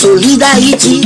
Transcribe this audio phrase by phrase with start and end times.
[0.00, 1.02] Solid Haïti.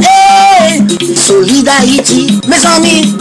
[0.00, 0.80] Hey,
[1.16, 3.14] Solid Haïti, mes amis.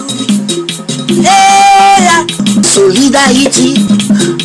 [1.25, 2.25] Hey,
[2.63, 3.73] Solid Haïti,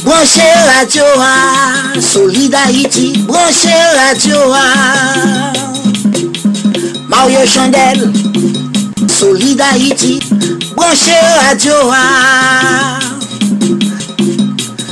[0.05, 2.00] branchez radio, ah.
[2.00, 4.36] Solid Haïti, branchez radio.
[4.53, 5.53] ah.
[7.09, 8.12] Mario Chandel,
[9.09, 10.19] Solid Haïti,
[10.75, 11.75] branchez radio.
[11.92, 12.98] ah.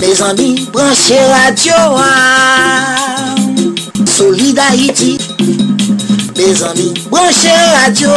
[0.01, 1.75] Mes amis, branchez radio.
[1.97, 3.12] ah.
[4.23, 5.19] Solid Haïti,
[6.37, 8.09] mes amis, branchez radio.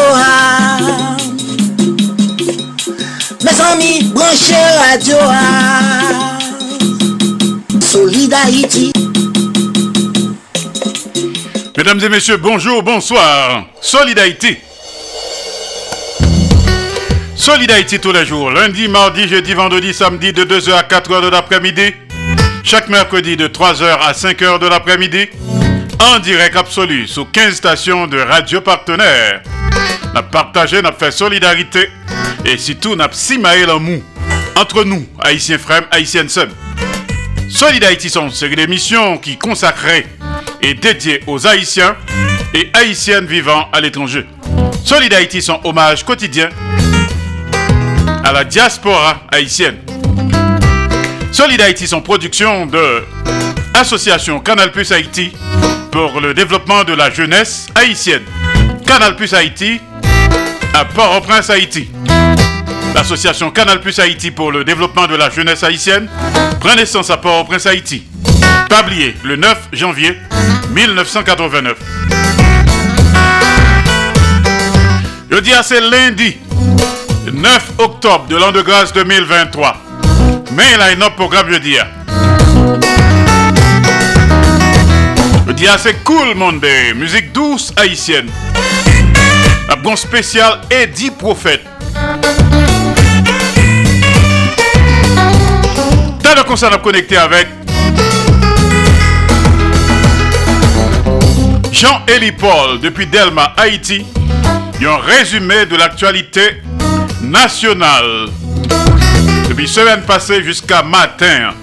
[3.43, 4.53] Mes amis, branchez
[4.87, 5.17] radio.
[7.81, 8.93] Solid Haïti.
[11.75, 13.65] Mesdames et messieurs, bonjour, bonsoir.
[13.81, 14.61] Solidarité.
[17.35, 18.51] Solidarité tous les jours.
[18.51, 21.95] Lundi, mardi, jeudi, vendredi, samedi de 2h à 4h de l'après-midi.
[22.63, 25.29] Chaque mercredi de 3h à 5h de l'après-midi.
[25.99, 29.41] En direct absolu sous 15 stations de radio partenaires.
[30.13, 31.89] N'a partagé, n'a fait solidarité.
[32.45, 34.03] Et surtout, n'a simaé en mou.
[34.55, 36.49] Entre nous, haïtiens frères, haïtiennes sœurs.
[37.49, 40.05] Solidarité sont une série d'émissions qui consacrée
[40.61, 41.95] et dédiée aux Haïtiens
[42.53, 44.25] et Haïtiennes vivant à l'étranger.
[44.83, 46.49] Solidarité son hommage quotidien
[48.23, 49.77] à la diaspora haïtienne.
[51.31, 53.03] Solidarité son production de
[53.73, 55.33] Association Canal Plus Haïti
[55.95, 58.23] pour le développement de la jeunesse haïtienne.
[58.85, 59.79] Canal Plus Haïti
[60.73, 61.89] à Port-au-Prince, Haïti.
[62.93, 66.09] L'association Canal Plus Haïti pour le développement de la jeunesse haïtienne
[66.59, 68.03] prend naissance à Port-au-Prince, Haïti.
[68.67, 70.17] Tablier le 9 janvier
[70.71, 71.77] 1989.
[75.31, 76.35] Je dis à c'est lundi
[77.31, 79.77] 9 octobre de l'an de grâce 2023.
[80.57, 81.77] Mais il a un autre programme jeudi.
[85.63, 86.63] À c'est cool monde,
[86.95, 88.29] musique douce haïtienne.
[89.67, 91.65] Un bon spécial Eddie Prophète.
[96.21, 97.47] T'as le concert à connecter avec
[101.71, 104.05] Jean-Élie Paul depuis Delma, Haïti.
[104.85, 106.61] A un résumé de l'actualité
[107.21, 108.27] nationale
[109.49, 111.53] depuis semaine passée jusqu'à matin.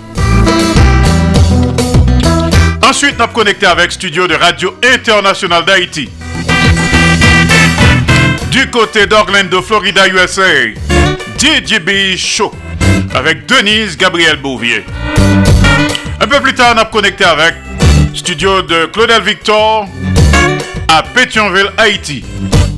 [3.03, 6.09] Ensuite, nous connecté avec Studio de Radio International d'Haïti.
[8.53, 10.45] Du côté d'Orlando, Florida, USA,
[11.37, 12.55] DJB Show
[13.13, 14.85] avec Denise Gabriel Bouvier.
[16.21, 17.57] Un peu plus tard, a connecté avec
[18.15, 19.89] studio de Claudel Victor
[20.87, 22.25] à Pétionville, Haïti.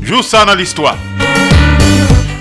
[0.00, 0.96] Joue ça dans l'histoire.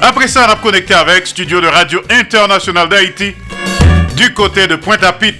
[0.01, 3.36] Après ça, on a connecté avec studio de Radio International d'Haïti
[4.15, 5.39] du côté de Pointe-à-Pitre,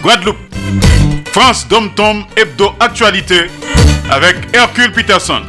[0.00, 0.38] Guadeloupe.
[1.32, 3.50] France Dom Tom Hebdo Actualité
[4.10, 5.40] avec Hercule Peterson.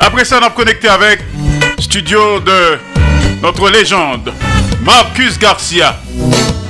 [0.00, 1.20] Après ça, on a connecté avec
[1.78, 2.78] studio de
[3.42, 4.32] notre légende
[4.82, 6.00] Marcus Garcia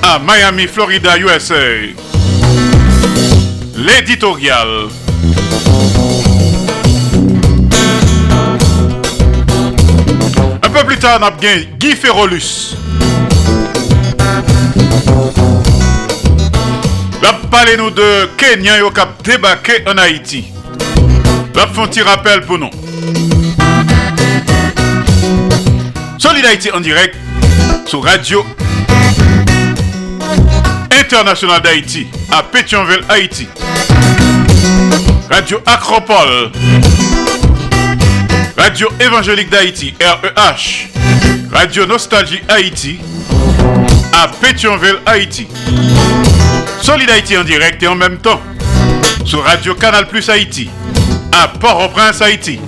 [0.02, 1.54] à Miami, Florida, USA.
[3.76, 4.68] L'éditorial.
[10.62, 12.75] Un peu plus tard, on a bien Guy Ferrolus.
[17.56, 20.44] Va parler nous de Kenya qui a débarqué en Haïti.
[21.54, 22.68] Va faire un petit rappel pour nous.
[26.18, 27.14] Solid Haïti en direct
[27.86, 28.44] sur Radio
[30.90, 33.48] International d'Haïti à Pétionville, Haïti.
[35.30, 36.52] Radio Acropole.
[38.58, 40.88] Radio Évangélique d'Haïti, REH.
[41.50, 42.98] Radio Nostalgie Haïti
[44.12, 45.46] à Pétionville, Haïti.
[46.86, 48.40] Solid Haïti en direct et en même temps
[49.24, 50.70] sur Radio Canal Plus Haïti
[51.32, 52.60] à Port-au-Prince, Haïti.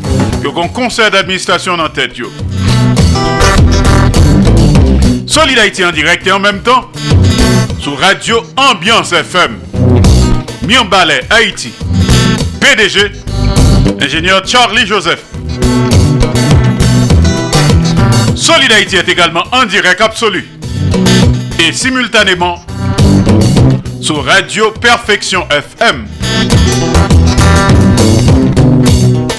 [0.43, 2.17] Yo un conseil d'administration en tête.
[5.25, 6.91] Solid Haïti en direct et en même temps
[7.79, 9.61] sur Radio Ambiance FM.
[10.91, 11.73] Ballet, Haïti.
[12.61, 13.13] PDG,
[14.01, 15.23] ingénieur Charlie Joseph.
[18.35, 20.45] Solid Haïti est également en direct absolu
[21.61, 22.65] et simultanément
[24.01, 26.07] sur Radio Perfection FM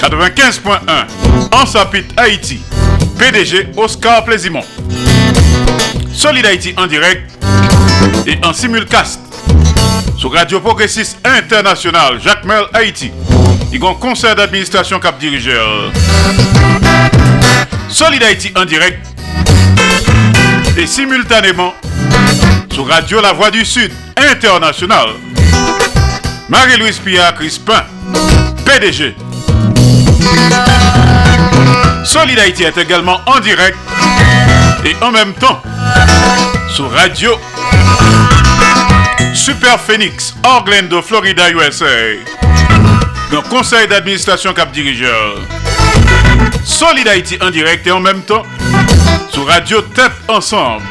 [0.00, 1.06] 95.1
[1.52, 2.60] en Sapit Haïti.
[3.18, 4.64] PDG Oscar Plaisimont.
[6.12, 7.22] Solid Haïti en direct
[8.26, 9.20] et en simulcast
[10.18, 13.10] sur Radio Progressiste International Jacques Mel Haïti.
[13.72, 15.92] Il y a un conseil d'administration cap dirigeur.
[17.88, 19.06] Solid Haïti en direct
[20.76, 21.74] et simultanément
[22.72, 25.08] sur Radio La Voix du Sud International.
[26.48, 27.84] Marie-Louise Pierre Crispin,
[28.64, 29.14] PDG.
[32.04, 33.78] Solid Haïti est également en direct
[34.84, 35.62] et en même temps
[36.74, 37.38] sur Radio
[39.34, 41.86] Super Phoenix, Orlando, Florida, USA.
[43.30, 45.36] Dans conseil d'administration cap dirigeur.
[46.64, 48.42] Solid Haïti en direct et en même temps
[49.32, 50.82] sur Radio Tête Ensemble.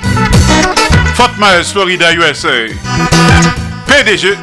[1.20, 2.48] Fort Myers, Florida, USA.
[3.86, 4.38] PDG,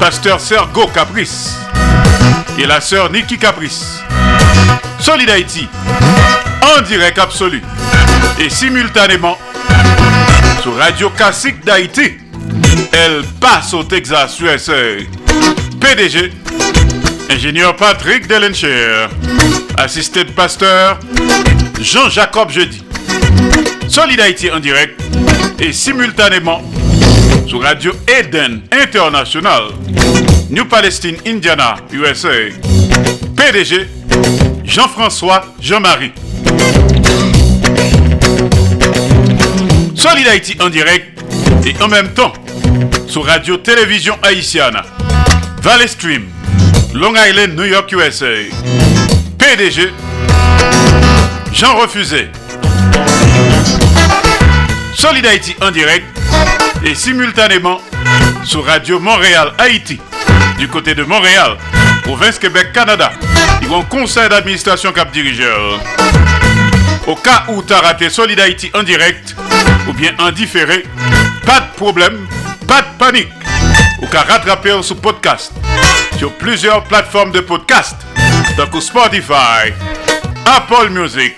[0.00, 1.58] Pasteur Sergo Caprice
[2.58, 4.00] et la sœur Nikki Caprice.
[4.98, 5.68] Solid Haïti,
[6.62, 7.62] en direct absolu
[8.40, 9.36] et simultanément
[10.62, 12.14] sur Radio Classique d'Haïti.
[12.90, 14.72] Elle passe au Texas, USA.
[15.82, 16.32] PDG,
[17.28, 19.08] ingénieur Patrick Delencher,
[19.76, 20.98] assisté de pasteur
[21.78, 22.82] Jean-Jacob Jeudi.
[23.86, 24.98] Solid Haïti en direct
[25.58, 26.62] et simultanément
[27.46, 29.64] sur Radio Eden International,
[30.50, 32.28] New Palestine, Indiana, USA.
[33.36, 33.88] PDG
[34.64, 36.12] Jean-François Jean-Marie.
[39.94, 41.06] Solid Haïti en direct
[41.66, 42.32] et en même temps
[43.06, 44.76] sur Radio Télévision Haïtienne,
[45.62, 46.24] Valley Stream,
[46.94, 48.26] Long Island, New York, USA.
[49.38, 49.92] PDG
[51.52, 52.28] Jean Refusé.
[55.04, 56.06] Solid Haïti en direct
[56.82, 57.78] et simultanément
[58.42, 60.00] sur Radio Montréal Haïti
[60.56, 61.58] du côté de Montréal,
[62.04, 63.12] province Québec, Canada.
[63.60, 65.78] Ils vont conseil d'administration cap dirigeur.
[67.06, 69.36] Au cas où tu as raté Solid Haïti en direct
[69.86, 70.84] ou bien en différé,
[71.44, 72.26] pas de problème,
[72.66, 73.28] pas de panique.
[74.00, 75.52] Au cas rattraper sur podcast
[76.16, 77.96] sur plusieurs plateformes de podcast,
[78.56, 79.70] donc Spotify,
[80.46, 81.34] Apple Music,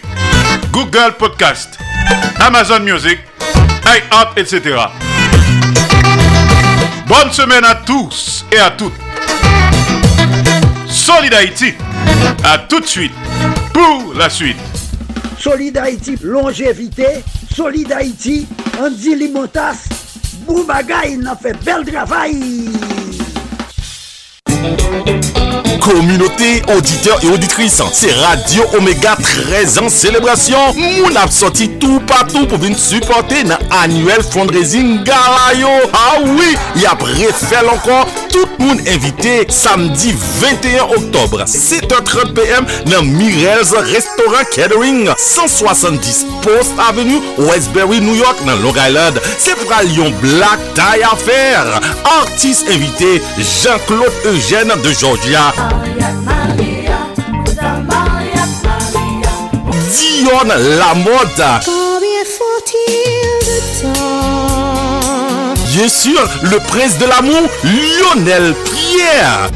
[0.70, 1.80] Google Podcast,
[2.38, 3.18] Amazon Music,
[4.36, 4.76] etc.
[7.06, 8.92] Bonne semaine à tous et à toutes.
[10.88, 11.74] Solid Haïti,
[12.44, 13.12] à tout de suite
[13.72, 14.56] pour la suite.
[15.38, 17.22] Solid Haïti, longévité.
[17.54, 18.46] Solid Haïti,
[18.80, 19.88] Andy Limotas.
[20.46, 22.70] Boubagaï, n'a fait bel travail.
[25.80, 29.16] Communauté auditeurs et auditrices, c'est Radio Omega
[29.50, 30.58] 13 ans célébration.
[30.74, 35.68] Moun ap sorti tout partout pour venir supporter dans annuel fundraising Galayo.
[35.92, 42.66] Ah oui, y a refait encore tout le monde invité samedi 21 octobre 7h30 PM
[42.86, 49.20] dans Mirel's Restaurant Catering 170 Post Avenue Westbury New York dans Long Island.
[49.38, 51.80] C'est pour Lyon Black Tie Affaire.
[52.04, 55.45] Artiste invité Jean-Claude Eugène de Georgia.
[59.92, 60.44] Dion
[60.78, 61.44] la mode.
[61.64, 69.50] Combien faut-il de temps Bien sûr, le prince de l'amour, Lionel Pierre.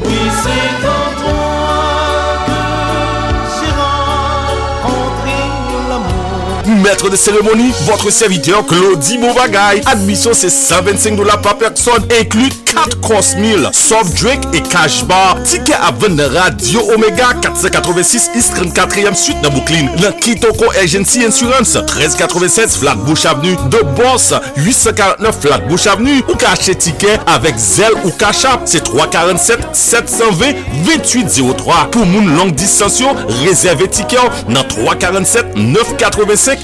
[6.81, 9.83] maître de cérémonie, votre serviteur Claudie Bovagaï.
[9.87, 15.37] Admission c'est 125 dollars par personne, inclus 4 course meal, soft drink et cash bar.
[15.45, 19.87] Ticket à vendre Radio Omega 486 East 34e suite dans Brooklyn.
[20.03, 27.19] Dans Kitoko Agency Insurance 1396 Flatbush Avenue de Boss 849 Flatbush Avenue ou cacher ticket
[27.27, 28.63] avec Zelle ou Cachap.
[28.65, 30.47] C'est 347 720
[30.85, 31.89] 2803.
[31.91, 33.03] Pour moun longue distance,
[33.45, 34.17] réservez ticket
[34.49, 36.59] dans 347 985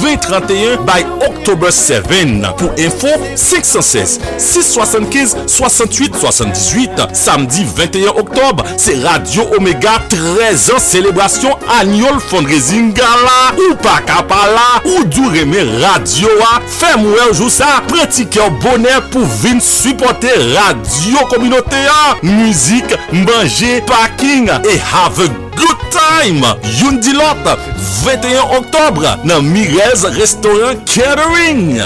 [0.00, 2.02] 2031 by October 7.
[2.56, 6.90] Pour info, 516 675 68 78.
[7.12, 13.54] Samedi 21 octobre, c'est Radio Omega 13 ans célébration annual fundraising gala.
[13.70, 16.60] Ou pas capala, ou du radio a.
[16.66, 17.82] Fais-moi jour ça,
[18.62, 21.76] bonheur pour venir supporter radio communauté.
[22.22, 26.46] Musique, manger, parking et have a Good Time,
[26.78, 27.58] youn di lot,
[28.04, 31.80] 21 oktobre, nan Mirez Restaurant Catering.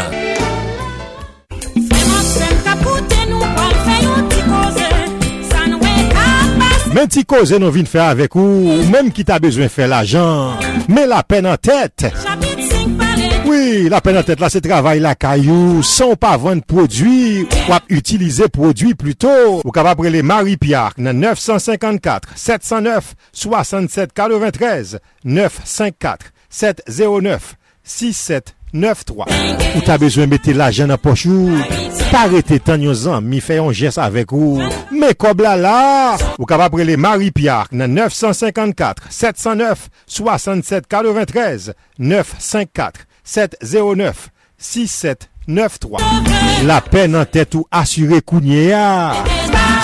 [6.97, 10.01] Men ti koze nou vin fè avèk ou, ou menm ki ta bezwen fè la
[10.09, 10.57] jan,
[10.89, 12.09] men la pen an tèt.
[13.47, 15.81] Oui, la peine en tête là, c'est travail la caillou.
[15.83, 19.63] Sans pas vendre produit, ou utiliser produit plutôt.
[19.65, 29.77] Ou capable les Marie-Pierre, 954 709 67 93 954 709 6793.
[29.77, 31.51] Ou t'as besoin de mettre l'argent dans poche ou
[32.11, 34.61] t'arrêter tant yon mi fait un geste avec ou.
[34.91, 45.99] Mais comme là là, ou capable les Marie-Pierre, 954 709 67 93 954 709 6793
[46.67, 48.87] La pen nan tèt ou asyre kounye ya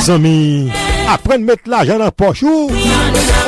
[0.02, 0.70] Zami
[1.12, 2.70] Aprende met la jan nan pochou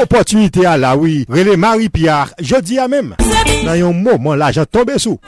[0.02, 1.24] Opotunite a la oui.
[1.30, 3.14] Rele Marie Pierre Jodi a mem
[3.64, 5.20] Nan yon mouman la jan tombe sou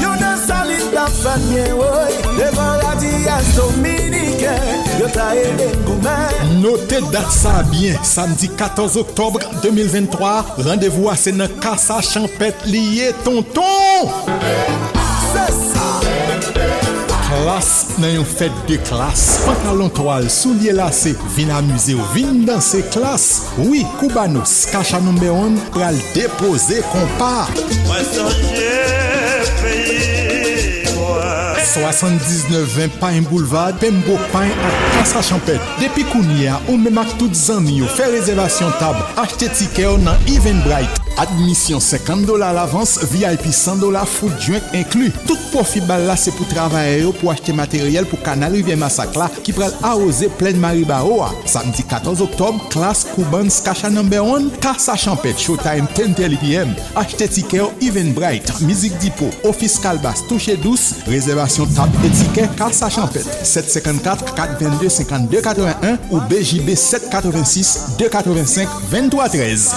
[0.00, 4.56] Yon nan salin da fanye woy Devan la di as dominike
[5.02, 7.94] Yon ta e den goumen Notez date ça bien.
[8.02, 13.62] Samedi 14 octobre 2023, rendez-vous à Sénat Casa Champêtre lié tonton.
[15.32, 16.00] C'est ça.
[17.30, 17.68] Klas
[18.02, 23.28] nan yon fèt de klas, pantalon toal, soulye lase, vin amuse ou vin danse klas.
[23.56, 27.46] Oui, koubanos, skacha nou meyon pral depose kompa.
[27.86, 29.09] Mwen sonje.
[31.70, 35.60] 79-20 Pain Boulevard, Pembo Pain ak Kasa Champet.
[35.78, 40.18] Depi kounye a, ou memak tout zami yo fè rezervasyon tab, achete tike yo nan
[40.30, 40.98] Eventbrite.
[41.20, 45.10] Admisyon 50 dola l'avans, VIP 100 dola food drink inklu.
[45.28, 49.18] Tout profi bal la se pou travaye yo pou achete materyel pou kanal rivye masak
[49.18, 51.30] la ki pral aose plen Maribaro a.
[51.50, 54.00] Samdi 14 Oktob, Klas Koubans Kacha No.
[54.00, 56.72] 1, Kasa Champet, Showtime 10.30 pm.
[56.96, 63.24] Achete tike yo Eventbrite, Mizik Dipo, Office Kalbas, Touche Douce, Rezervasyon tab etike Kasa Champet
[63.42, 69.74] 754 422 52 81 ou BJB 786 285 23 13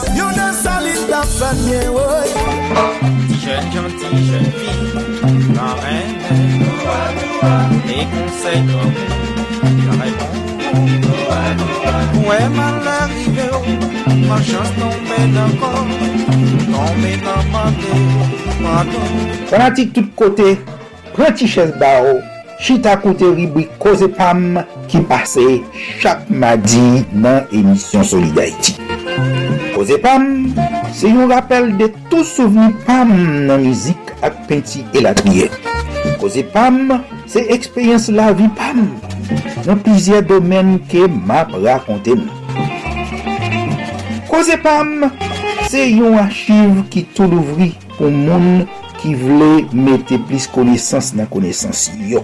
[3.44, 6.16] Jeune gentille, jeune fille, la reine,
[7.86, 8.94] les conseils comme
[9.86, 10.44] la réponse.
[12.26, 13.48] Ouais, mal arrivé,
[14.30, 15.86] ma chance tombée d'accord,
[16.72, 19.06] tombée dans ma vie, pardon.
[19.48, 20.42] Fanatik tout kote,
[21.14, 22.22] pranti ches ba ou,
[22.64, 24.60] chita koute ribwi koze pam
[24.92, 25.46] ki pase
[26.02, 28.78] chak madi nan emisyon Solidarity.
[29.74, 30.28] Koze pam,
[30.94, 33.14] se yon rappel de tou souveni pam
[33.48, 35.50] nan mizik ak penti elatriye.
[36.22, 38.86] Koze pam, se ekspeyens la vi pam
[39.64, 42.42] nan plizye domen ke map rakonte mou.
[44.30, 45.10] Koze pam,
[45.70, 48.64] se yon achiv ki tou louvri pou moun
[49.04, 52.22] ki vle mette plis konesans nan konesans yo.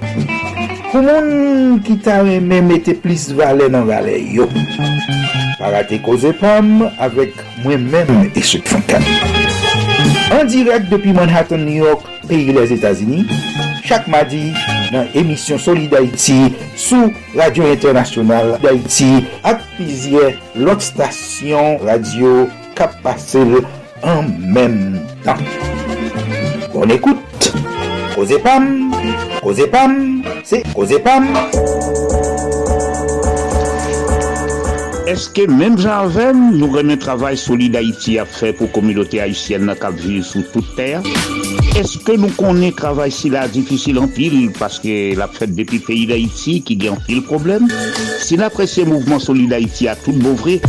[0.89, 4.47] Pou moun ki ta reme mette plis vale nan vale yo.
[5.59, 9.03] Parate koze pam avek mwen men esot fankan.
[10.31, 13.25] An direk depi Manhattan, New York, peyi les Etasini,
[13.83, 14.53] chak madi
[14.93, 22.45] nan emisyon Soli d'Haïti sou Radio Internasyonal d'Haïti ak pizye lot stasyon radio
[22.79, 23.43] kap pase
[24.07, 25.43] an menm tan.
[26.79, 27.49] Bon ekoute,
[28.15, 28.93] Koze Pam,
[29.71, 29.95] Pam,
[30.47, 31.25] se Koze Pam.
[35.11, 39.97] Eske menm janvem nou remen travay Solid Haïti a fe pou komilote Haïtien na kap
[39.99, 41.03] vive sou tout ter?
[41.75, 46.61] Eske nou konen travay si la difisil an pil paske la fet depi peyi d'Haïti
[46.63, 47.67] ki gen pil problem?
[48.23, 50.61] Si la presye mouvment Solid Haïti a tout bouvre,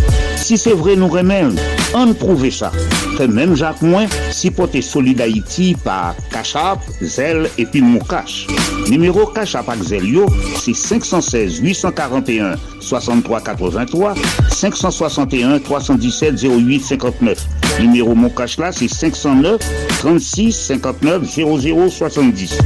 [0.42, 1.54] si se vre nou remen,
[1.96, 2.70] an prouve sa.
[3.16, 8.50] Fe menm jak mwen, si pote Solid Haïti pa Kachap, Zel epi Moukache.
[8.90, 10.26] Numero Kachap ak Zel yo,
[10.60, 14.14] si 516 841 6383
[14.50, 17.46] 561 317 08 59.
[17.80, 19.60] Numéro mon cash là, c'est 509
[20.00, 22.58] 36 59 00 70.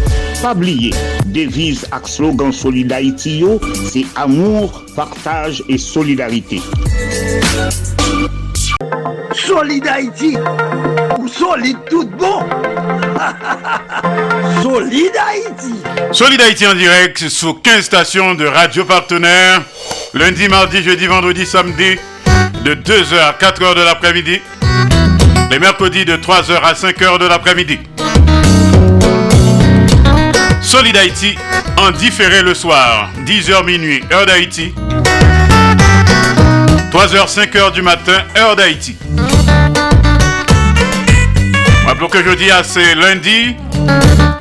[0.42, 0.92] Pas oublier,
[1.26, 6.60] devise ak slogan Solid Haïti yo, c'est amour, partage et solidarité.
[9.34, 10.36] Solid solide Haïti.
[11.18, 12.40] Ou solide tout bon.
[14.62, 15.74] solide Haïti.
[16.12, 19.62] Solide Haïti en direct sur 15 stations de radio partenaires.
[20.14, 21.98] Lundi, mardi, jeudi, vendredi, samedi,
[22.64, 24.40] de 2h à 4h de l'après-midi.
[25.50, 27.80] Les mercredis de 3h à 5h de l'après-midi.
[30.62, 31.36] Solid Haïti
[31.76, 34.72] en différé le soir, 10h minuit, heure d'Haïti.
[36.92, 38.96] 3h, 5h du matin, heure d'Haïti.
[41.86, 43.56] Rappelons que jeudi, c'est lundi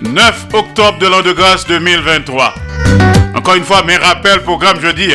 [0.02, 2.54] 9 octobre de l'an de grâce 2023.
[3.36, 5.10] Encore une fois, mes rappels, programme jeudi.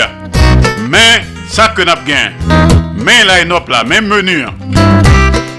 [0.88, 2.32] Mais ça que n'a bien.
[2.94, 4.44] Mais là, et là, même menu.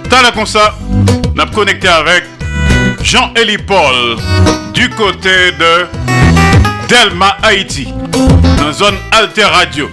[0.10, 0.76] T'as comme ça,
[1.36, 2.26] n'a connecté avec
[3.02, 4.18] Jean-Élie Paul
[4.74, 5.88] du côté de
[6.88, 7.94] Delma, Haïti,
[8.58, 9.90] dans zone Alter Radio.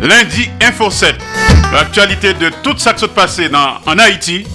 [0.00, 1.16] Lundi, Info 7,
[1.72, 4.46] l'actualité de tout ça qui s'est passé dans, en Haïti,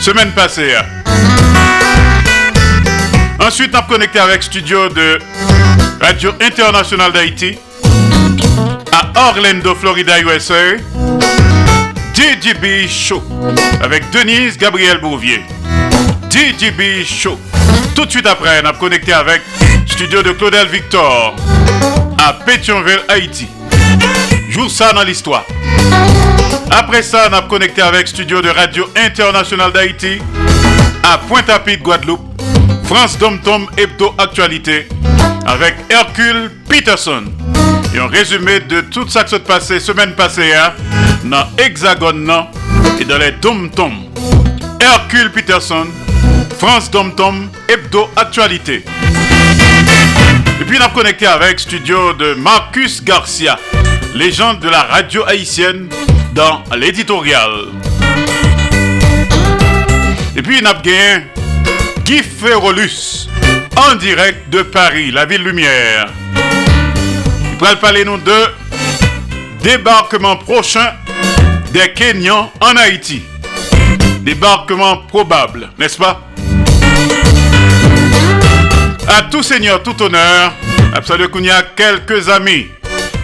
[0.00, 0.74] semaine passée.
[3.40, 5.18] Ensuite, on connecté avec studio de
[6.00, 7.58] Radio Internationale d'Haïti
[8.92, 10.76] à Orlando, Florida, USA.
[12.14, 13.22] DJB Show
[13.82, 15.42] avec Denise Gabriel Bouvier.
[16.28, 17.38] DJB Show.
[17.94, 19.40] Tout de suite après, on a connecté avec
[19.86, 21.34] studio de Claudel Victor
[22.18, 23.48] à Pétionville, Haïti.
[24.50, 25.44] Jour ça dans l'histoire.
[26.72, 30.18] Après ça, on a connecté avec studio de Radio Internationale d'Haïti
[31.04, 32.42] à Pointe-à-Pitre, Guadeloupe.
[32.84, 34.88] France Dom Tom Hebdo Actualité
[35.46, 37.22] avec Hercule Peterson.
[37.94, 40.72] Et un résumé de tout ça qui s'est passé semaine passée hein,
[41.22, 42.28] dans Hexagone
[42.98, 43.92] et dans les Dom Tom.
[44.80, 45.86] Hercule Peterson,
[46.58, 48.84] France Dom Tom Hebdo Actualité.
[50.60, 53.56] Et puis on a connecté avec studio de Marcus Garcia,
[54.14, 55.88] légende de la radio haïtienne
[56.34, 57.50] dans l'éditorial.
[60.36, 61.26] Et puis gagné
[62.04, 63.28] Guy Ferrolus
[63.76, 66.08] en direct de Paris, la ville lumière.
[67.52, 68.10] Il va parler de
[69.62, 70.92] débarquement prochain
[71.72, 73.22] des Kenyans en Haïti.
[74.20, 76.26] Débarquement probable, n'est-ce pas?
[79.08, 80.52] À tout seigneur, tout honneur,
[80.94, 82.66] absolument a quelques amis,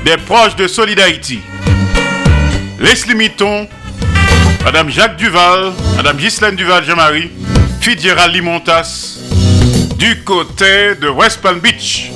[0.06, 1.40] des proches de Solid Haïti.
[2.78, 3.30] Leslie
[4.64, 7.28] Madame Jacques Duval, Madame Ghislaine Duval Jean-Marie,
[7.80, 9.18] Fidiera Limontas,
[9.98, 12.12] du côté de West Palm Beach,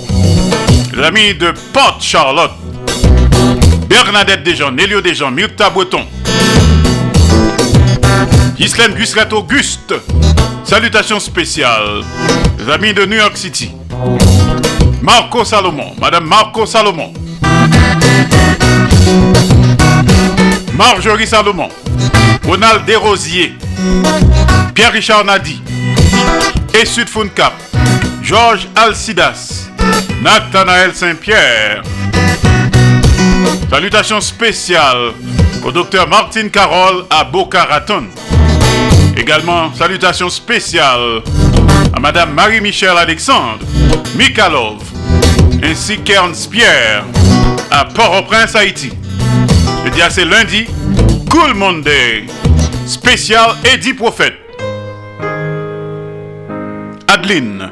[0.94, 2.52] l'ami de Port Charlotte,
[3.88, 6.06] Bernadette Desjans, Nélio Desjans, Myrta Breton,
[8.56, 9.94] Ghislaine Gusrat Auguste,
[10.62, 12.04] salutations spéciales,
[12.56, 13.72] les amis de New York City,
[15.02, 17.12] Marco Salomon, Madame Marco Salomon,
[20.74, 21.68] Marjorie Salomon,
[22.46, 23.54] Ronald Desrosiers,
[24.74, 25.60] Pierre-Richard Nadi,
[26.74, 27.52] et Sud Cap,
[28.22, 29.68] Georges Alcidas,
[30.22, 31.82] Nathanaël Saint-Pierre.
[33.68, 35.12] Salutations spéciales
[35.64, 38.04] au docteur Martin Carole à Boca Raton.
[39.16, 41.22] Également, salutations spéciales
[41.94, 43.58] à Madame Marie-Michel Alexandre,
[44.16, 44.78] Mikhalov,
[45.62, 47.04] ainsi qu'Ernst Pierre
[47.70, 48.90] à Port-au-Prince, Haïti.
[49.84, 50.66] Je dis c'est lundi,
[51.30, 52.26] Cool Monday,
[52.86, 54.34] spécial Eddie Prophète.
[57.06, 57.70] Adeline.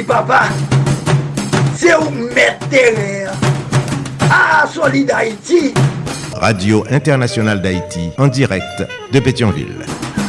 [0.00, 0.44] Papa.
[1.76, 3.30] C'est où mettre terrain.
[4.30, 5.74] Ah, Solid Haïti.
[6.34, 9.84] Radio Internationale d'Haïti, en direct de Pétionville.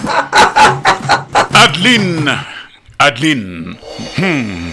[1.53, 2.31] Adeline.
[2.99, 3.75] Adeline.
[4.17, 4.71] Hmm.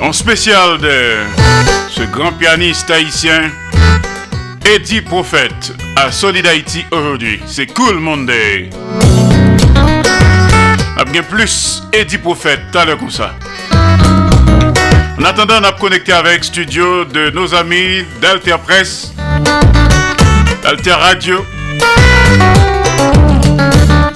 [0.00, 1.24] En spécial de
[1.90, 3.50] ce grand pianiste haïtien,
[4.64, 7.40] Eddie Prophète, à Solid Haïti aujourd'hui.
[7.46, 8.70] C'est Cool Monday.
[10.96, 13.34] A bien plus Eddie Prophète, t'as l'heure comme ça.
[15.18, 19.12] En attendant, on a connecté avec studio de nos amis d'Alter Press,
[20.62, 21.44] d'Alter Radio,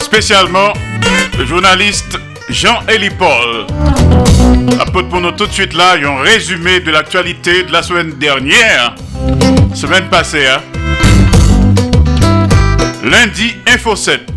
[0.01, 0.73] spécialement
[1.37, 3.67] le journaliste Jean-Élie Paul.
[4.81, 8.95] Apporte pour nous tout de suite là un résumé de l'actualité de la semaine dernière,
[9.75, 10.47] semaine passée.
[10.47, 10.61] Hein?
[13.03, 14.28] Lundi, Info 7.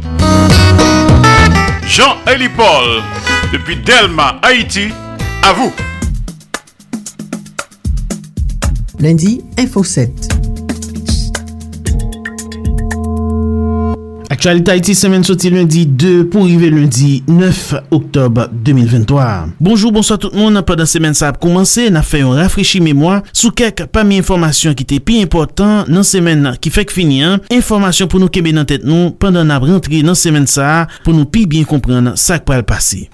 [1.92, 3.04] Jean-Élie Paul,
[3.52, 4.94] depuis Delma, Haïti,
[5.44, 5.74] à vous.
[8.98, 10.41] Lundi, Info 7.
[14.42, 19.52] Aktualite Haiti semen soti lundi 2 pou rive lundi 9 oktob 2023.
[19.62, 23.20] Bonjou, bonsoit tout moun, apre da semen sa ap koumanse, na fè yon rafrechi mèmoa
[23.30, 27.38] sou kek pa mi informasyon ki te pi important nan semen ki fèk fini an,
[27.54, 31.30] informasyon pou nou kebe nan tèt nou pandan ap rentri nan semen sa pou nou
[31.30, 33.12] pi bien kompren sa ak pral pasi.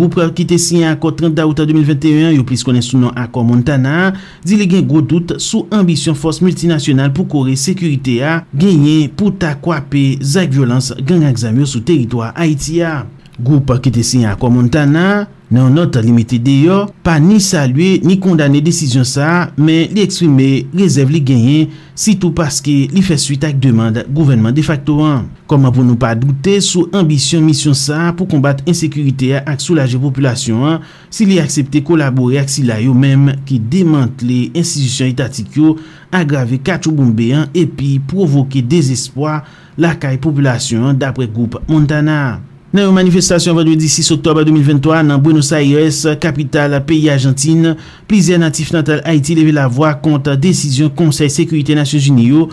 [0.00, 4.10] goup ki te siyen akor 30 daouta 2021 yo plis konen sou nan akor Montana,
[4.46, 9.34] di li gen gwo dout sou ambisyon fos multinasyonal pou kore sekurite a genyen pou
[9.36, 13.02] ta kwape zak violans gen aksamyo sou teritwa Haitia.
[13.40, 15.04] Goup ki te sinyan kwa Montana
[15.50, 20.46] nan not limiti deyo pa ni salwe ni kondane desisyon sa men li eksprime
[20.78, 25.24] rezerv li genyen sitou paske li fè suite ak demande gouvenman de facto an.
[25.50, 30.68] Koman pou nou pa doute sou ambisyon misyon sa pou kombat insekurite ak soulaje populasyon
[30.68, 35.74] an si li aksepte kolabori ak sila yo menm ki demantle insidisyon itatik yo
[36.14, 39.40] agrave kachou bombe an epi provoke dezespoi
[39.80, 42.49] lakay populasyon an dapre goup Montana.
[42.70, 47.72] Nan yon manifestasyon vendredi 6 oktober 2023 nan Buenos Aires, kapital peyi Argentine,
[48.06, 52.44] plizye natif natal Haiti leve la voa konta desisyon Konsey Sekurite Nasyon Juniyo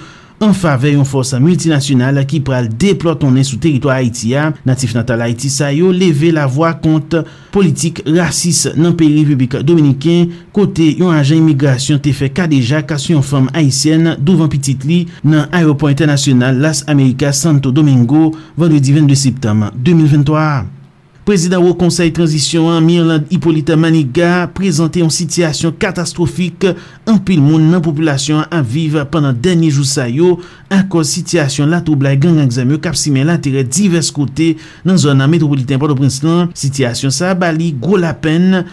[0.43, 4.52] an fave yon fosa multinasyonal ki pral deplotonnen sou teritwa Haitia.
[4.67, 7.17] Natif natal Haiti sa yo leve la voa kont
[7.54, 13.50] politik rasis nan peyi republik dominiken kote yon ajan imigrasyon te fe kadeja kasyon fom
[13.56, 20.76] Haitien douvan pitit li nan aeroport internasyonal Las Americas Santo Domingo vendredi 22 septem 2023.
[21.27, 26.63] Prezident wou konsey transisyon an Mirland Hippolyta Maniga prezante yon sityasyon katastrofik
[27.03, 30.37] an pil moun nan populasyon an vive pandan denye jou sayo
[30.71, 34.53] an koz sityasyon la troublai gang angzamyo kapsimen la tere divers kote
[34.87, 36.47] nan zonan metropoliten Port-au-Prince lan.
[36.55, 38.63] Sityasyon sa bali gwo la pen.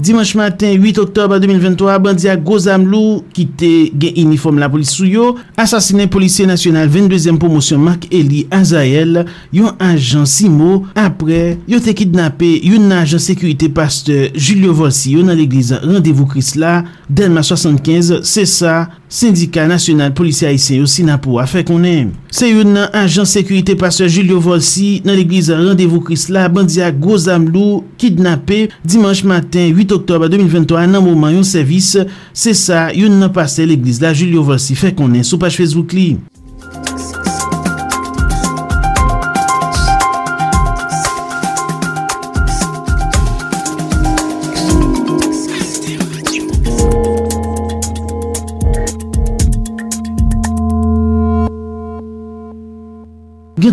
[0.00, 4.94] Dimanche matin 8 oktob 2023, bandi a Gozam Lou ki te gen uniform la polis
[4.96, 11.82] sou yo, asasine polisye nasyonal 22e promosyon Mark Eli Azael, yon ajan Simo, apre yo
[11.84, 16.78] te kidnapè yon ajan sekurite pasteur Julio Volsi yo nan l'eglize Rendezvous Krisla,
[17.10, 22.12] Delma 75, se sa Sindika Nasyonal Polisi Aisyen yo Sinapou a fe konen.
[22.30, 27.82] Se yon nan ajan sekurite pastor Julio Volsi nan l'eglize Rendezvous Krisla bandi a Gozamlou
[27.98, 31.96] kidnapè dimanche matin 8 oktob 2023 nan mouman yon servis.
[32.30, 36.12] Se sa yon nan pase l'eglize la Julio Volsi fe konen sou page Facebook li.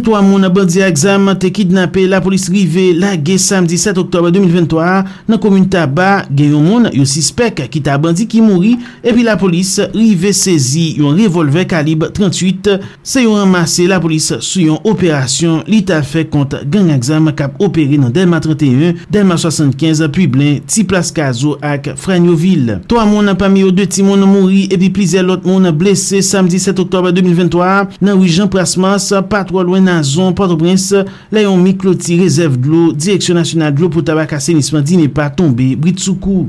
[0.08, 4.32] 23 moun bandi a exam te kidnapè la polis rive la ge samdi 7 oktobre
[4.32, 4.86] 2023
[5.28, 9.36] nan komoun taba gen yon moun yon sispek ki ta bandi ki mouri epi la
[9.40, 15.66] polis rive sezi yon revolve kalib 38 se yon ramase la polis sou yon operasyon
[15.68, 21.12] li ta fe kont gen exam kap operi nan Delma 31, Delma 75, Publin, Tiplas
[21.16, 22.80] Kazo ak Franyoville.
[22.98, 26.80] a moun pami yo de ti moun mouri epi plize lot moun blese samdi 7
[26.86, 30.94] oktobre 2023 nan wijan prasmas patro lwen nan Amazon, Port-au-Prince,
[31.34, 35.32] la yon mi kloti rezerv dlo, direksyon nasyonal dlo pou tabak asenisman di ne pa
[35.34, 36.46] tombe britsoukou.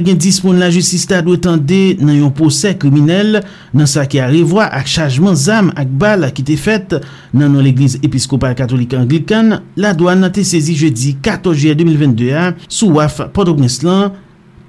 [0.00, 3.40] gen dispon la justis ta dwe tende nan yon posè kriminel
[3.76, 6.96] nan sa ki a revwa ak chajman zam ak bal ki te fet
[7.34, 12.68] nan nan l'Eglise Episkopal Katolik Anglikan la doan nan te sezi jeudi 14 juye 2022
[12.68, 14.12] sou waf Port-au-Gneslan,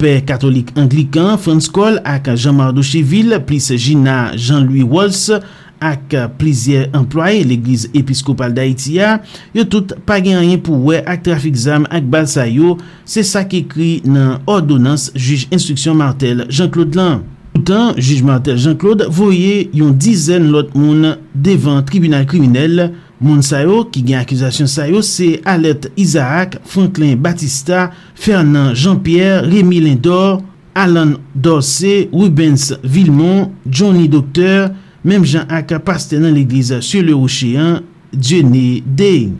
[0.03, 5.31] pe Katolik Anglikan Frans Kohl ak Jean-Marc Doucheville plis Gina Jean-Louis Walsh
[5.83, 9.17] ak plizye employe l'Eglise Episkopal d'Haïtia,
[9.55, 13.43] yo tout pa gen genyen pou wè ak trafik zam ak bal sayo, se sa
[13.47, 17.23] ki ekri nan ordonans juj instruksyon martel Jean-Claude Lan.
[17.53, 22.87] Poutan, juj martel Jean-Claude voye yon dizen lot moun devan tribunal kriminel,
[23.23, 30.41] moun sayo ki gen akizasyon sayo se Alet Isaac, Franklin Batista, Fernand Jean-Pierre, Rémi Lindor,
[30.75, 34.71] Alan Dorsey, Rubens Villemont, Johnny Docteur,
[35.03, 37.81] mem jan ak paste nan l'egliza sur le rochean,
[38.13, 39.31] Dieu ne dey.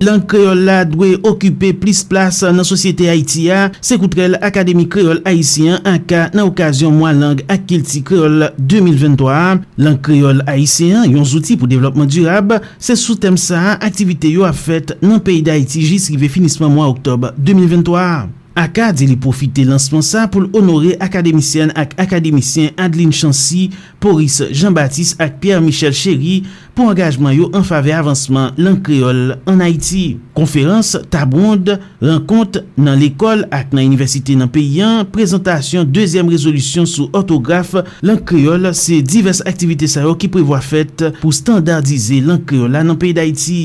[0.00, 5.84] lang kreol la dwe okupe plis plas nan sosyete Haitia, se koutrel Akademi Kreol Haitien
[5.84, 9.60] anka nan okasyon mwa lang akilti kreol 2023.
[9.84, 14.54] Lang kreol Haitien yon zouti pou devlopman durab, se sou tem sa aktivite yo a
[14.56, 18.39] fet nan peyi da Haiti jisrive finisman mwa oktob 2023.
[18.58, 23.68] Aka di li profite lansman sa pou l'onore akademisyen ak akademisyen Adeline Chancy,
[24.02, 26.40] Poris Jean-Baptiste ak Pierre-Michel Chéry
[26.74, 30.18] pou angajman yo an fave avansman lan kreol an Haiti.
[30.34, 37.76] Konferans, tabonde, renkont nan l'ekol ak nan universite nan peyan, prezentasyon, dezyen rezolusyon sou ortograf
[38.02, 42.98] lan kreol se divers aktivite sa yo ki prevoa fet pou standardize lan kreol nan
[42.98, 43.62] peyi d'Haiti.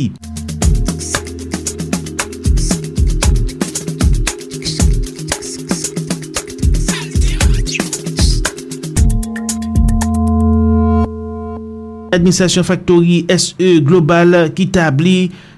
[12.15, 15.15] administrasyon faktori SE Global ki tabli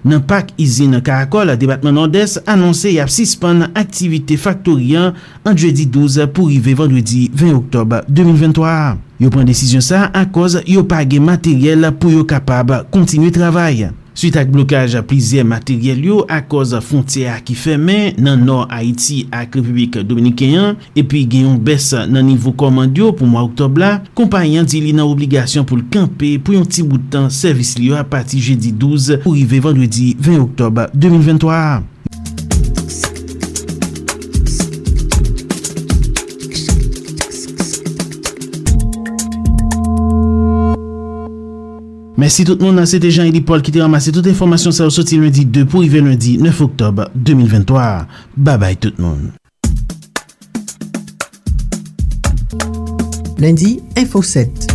[0.07, 5.13] nan pak izin karakol debatman Nord-Est anonse yap sispan aktivite faktorian
[5.45, 8.73] an djedi 12 pou rive vendredi 20 oktob 2023.
[9.21, 13.87] Yo pren desisyon sa a koz yo page materyel pou yo kapab kontinu travay.
[14.17, 19.19] Suite ak blokaj plizye materyel yo ak koz fontye a ki femen nan nor Haiti
[19.29, 24.81] ak Republik Dominikeyan epi genyon bes nan nivou komandyo pou mwa oktob la, kompanyan di
[24.81, 29.19] li nan obligasyon pou l'kampe pou yon ti boutan servis li yo apati jedi 12
[29.21, 31.96] pou rive vendredi 20 oktob 2023.
[42.17, 44.93] Mersi tout moun nan sete jan Edi Paul ki te ramase tout informasyon sa ou
[44.93, 48.07] soti lundi 2 pou rive lundi 9 oktob 2023.
[48.33, 49.29] Babay tout moun.
[53.37, 54.66] Lundi, Info 7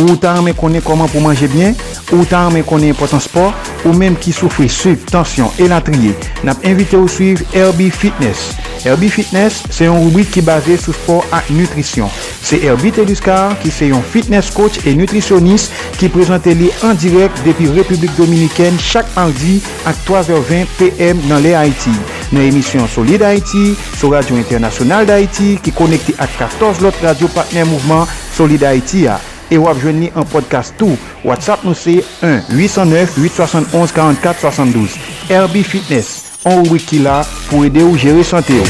[0.00, 1.74] Ou ta men konen koman pou manje bien,
[2.14, 6.14] ou ta men konen potan sport, ou menm ki soufri sub, tansyon e latriye.
[6.46, 8.54] Nap invite ou suiv Herbie Fitness.
[8.80, 12.08] Herbie Fitness se yon rubrik ki base sou sport ak nutrisyon.
[12.40, 17.42] Se Herbie Teduscar ki se yon fitness coach e nutrisyonist ki prezante li an direk
[17.44, 19.58] depi Republik Dominikèn chak mardi
[19.88, 21.92] ak 3h20 pm nan le Haiti.
[22.32, 27.68] Nan emisyon Soli Haiti, sou Radio Internasyonal d'Haiti ki konekte ak 14 lot radio partner
[27.68, 29.18] mouvment Soli Haiti ya.
[29.50, 30.96] e wap jwen ni an podcast tou.
[31.26, 34.96] WhatsApp nou se 1-809-871-4472.
[35.28, 37.16] Herbie Fitness, an wik ki la
[37.50, 38.66] pou ede ou jere sante ou.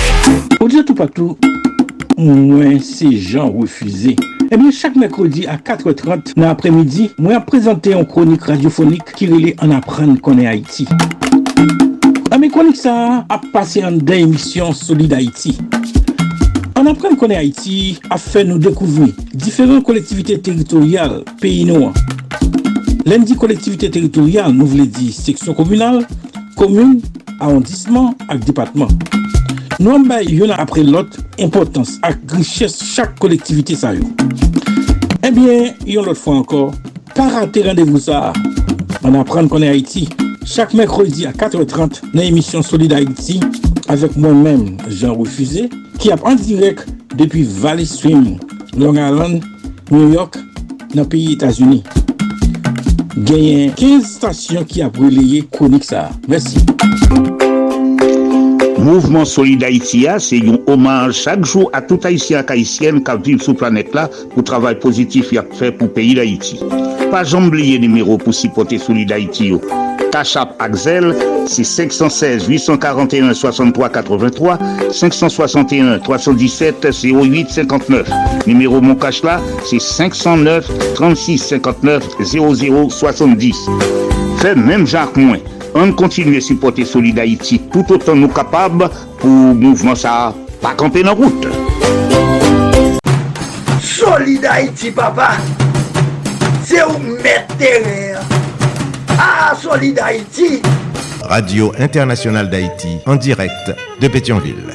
[0.61, 1.29] Ou diyo tou patou,
[2.17, 4.13] mwen se jan refuze.
[4.51, 9.51] Ebyen, chak mèkrodi a 4.30 nan apremidi, mwen ap prezante an kronik radiofonik ki rele
[9.63, 10.85] an apren konen Haiti.
[12.35, 12.93] Ame konik sa
[13.31, 15.55] ap pase an den emisyon Solid Haiti.
[16.81, 21.99] An apren konen Haiti a fe nou dekouvri diferent kolektivite teritorial peyi nou an.
[23.05, 25.99] Len di kolektivite teritorial nou vle di seksyon komunal,
[26.57, 27.03] komune,
[27.37, 28.89] arondisman ak depatman.
[29.77, 34.09] Nou an bay yon apre lot importans ak griches chak kolektivite sa yo.
[35.21, 36.73] Eh Ebyen, yon lot fwa ankor,
[37.13, 38.31] parate randevou sa.
[39.05, 40.07] An apren konen Haiti,
[40.49, 43.37] chak mekrodi a 4.30 nan emisyon Solid Haiti
[43.93, 45.69] avek mwen men Jean Refusé
[46.01, 46.81] ki ap an direk
[47.19, 48.39] depi Valley Stream,
[48.77, 49.45] Long Island,
[49.91, 50.39] New York,
[50.97, 51.83] nan piye Etasuni.
[53.29, 56.09] Genyen 15 stasyon ki ap releye konik sa.
[56.29, 56.63] Mersi.
[58.81, 63.43] Mouvement Solid Haïti c'est un hommage chaque jour à tout Haïtien et Haïtienne qui vivent
[63.43, 66.59] sur la planète là pour le travail positif qu'il a fait pour le pays d'Haïti.
[67.11, 69.53] Pas oublier le numéro pour supporter Solid Haïti.
[70.11, 70.21] Yo.
[70.21, 71.15] Cachap Axel,
[71.47, 74.59] c'est 516 841 63 83,
[74.91, 78.11] 561 317 08 59.
[78.47, 83.57] Numéro mon cash là, c'est 509 36 59 00 70.
[84.39, 85.39] Fait même Jacques Moins.
[85.75, 91.03] On continue à supporter Solid Haïti tout autant nous capables pour mouvement ça pas camper
[91.03, 91.47] dans route.
[93.81, 95.31] Solid Haïti, papa.
[96.65, 98.40] C'est où mettre.
[99.23, 100.63] Ah, Solid Haïti.
[101.29, 104.73] Radio Internationale d'Haïti, en direct de Pétionville.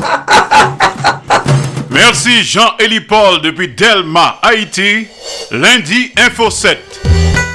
[1.90, 5.08] Merci Jean-Élie Paul depuis Delma, Haïti.
[5.50, 6.78] Lundi, Info 7.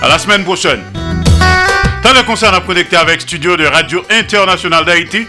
[0.01, 0.82] À la semaine prochaine.
[2.01, 5.25] T'as le concert à connecter avec studio de Radio Internationale d'Haïti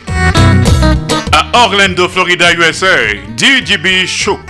[1.33, 2.87] à Orlando, Florida, USA.
[3.37, 4.41] DJB Show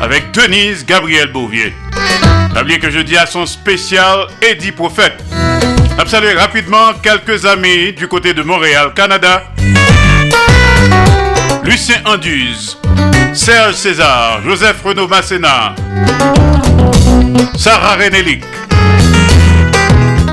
[0.00, 1.74] avec Denise Gabriel Bouvier.
[2.54, 5.22] N'oubliez que je dis à son spécial Eddie Prophète.
[6.14, 9.42] Saluer rapidement quelques amis du côté de Montréal, Canada.
[11.64, 12.78] Lucien Anduze,
[13.32, 15.74] Serge César, Joseph Renaud Masséna,
[17.56, 18.44] Sarah Renélic,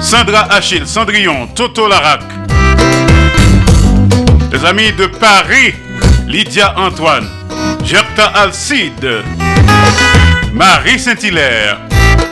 [0.02, 2.22] Sandra Achille, Cendrillon, Toto Larac.
[4.52, 5.74] Les amis de Paris,
[6.28, 7.28] Lydia Antoine,
[7.84, 9.24] Gerta Alcide,
[10.54, 11.80] Marie Saint-Hilaire,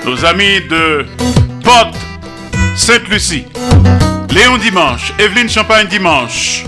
[0.05, 1.07] nos amis de
[1.63, 1.95] Porte
[2.79, 3.45] Sainte-Lucie,
[4.31, 6.63] Léon Dimanche, Evelyne Champagne Dimanche,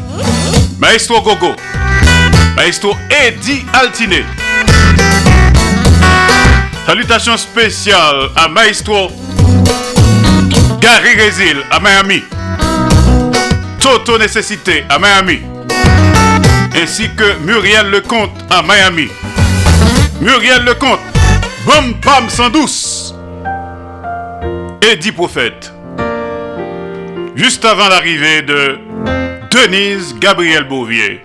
[0.78, 1.56] Maestro Gogo,
[2.56, 4.25] Maestro Eddie Altiné.
[6.86, 9.10] Salutations spéciales à Maestro
[10.81, 12.23] Gary Résil à Miami,
[13.79, 15.40] Toto Nécessité à Miami,
[16.75, 19.08] ainsi que Muriel Lecomte à Miami.
[20.19, 21.00] Muriel Lecomte,
[21.65, 23.15] Bom Pam 112,
[24.81, 25.71] Eddie Prophète.
[27.42, 28.77] Juste avant l'arrivée de
[29.50, 31.21] Denise Gabriel Bouvier.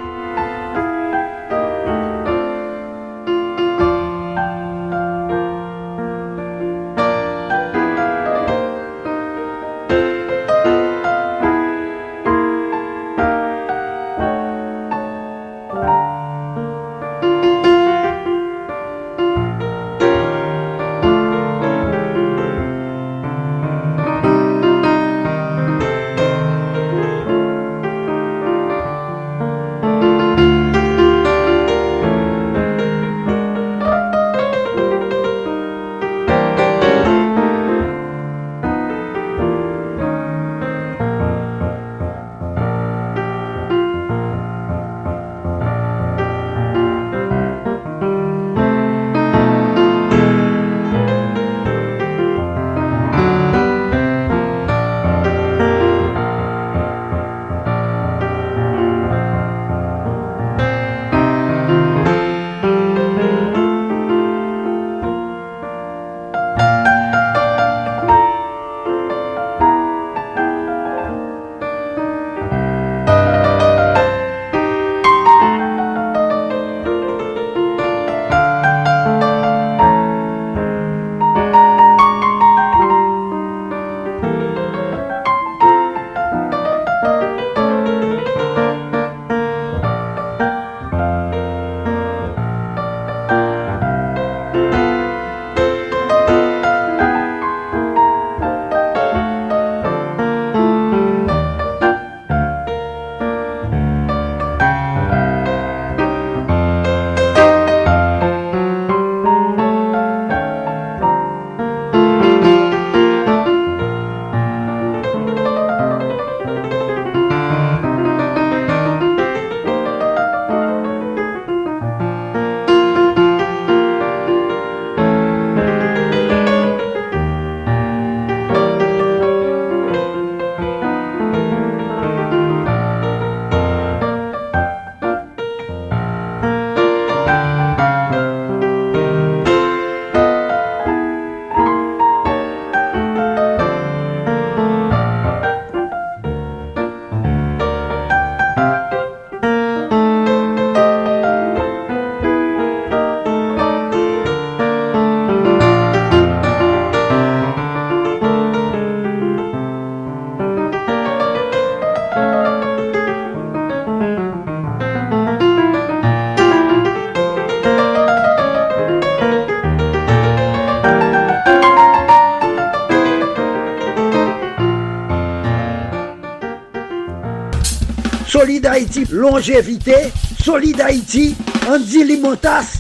[179.30, 180.12] Longévité,
[180.42, 181.36] Solid Haïti,
[181.68, 182.76] Andy Limotas,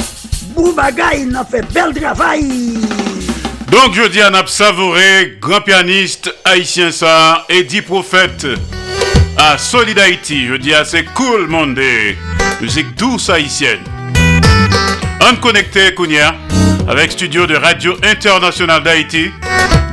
[0.54, 2.44] Boubagaï, fait bel travail.
[3.70, 8.46] Donc je dis à Nap Savouré, grand pianiste haïtien ça, et dit prophète
[9.36, 10.46] à Solid Haïti.
[10.46, 11.80] Je dis à c'est cool monde,
[12.60, 13.80] musique douce haïtienne.
[15.28, 16.36] On connecté Kounia
[16.88, 19.30] avec studio de Radio Internationale d'Haïti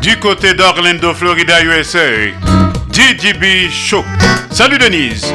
[0.01, 1.99] du côté d'Orlando, Florida, USA.
[2.93, 4.05] DJB Show.
[4.51, 5.33] Salut Denise,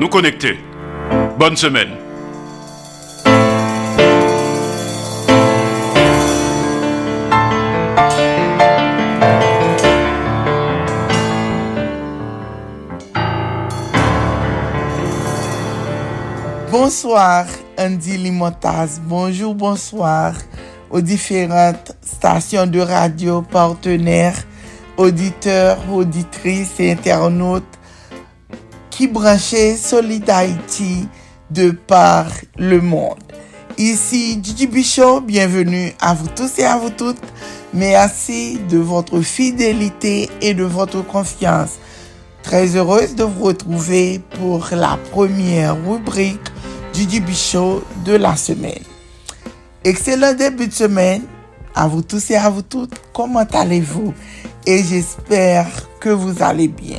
[0.00, 0.58] nous connecter.
[1.38, 1.90] Bonne semaine.
[16.72, 17.44] Bonsoir
[17.78, 20.32] Andy Limotas, bonjour, bonsoir
[20.90, 24.36] aux différentes stations de radio partenaires,
[24.96, 27.79] auditeurs, auditrices et internautes
[29.00, 29.08] qui
[30.28, 31.08] Haïti
[31.50, 32.26] de par
[32.58, 33.16] le monde.
[33.78, 37.16] Ici Gigi Bichot, bienvenue à vous tous et à vous toutes.
[37.72, 41.78] Merci de votre fidélité et de votre confiance.
[42.42, 46.50] Très heureuse de vous retrouver pour la première rubrique
[46.92, 48.84] du Bichot de la semaine.
[49.82, 51.22] Excellent début de semaine
[51.74, 53.00] à vous tous et à vous toutes.
[53.14, 54.12] Comment allez-vous?
[54.66, 55.66] Et j'espère
[56.00, 56.98] que vous allez bien.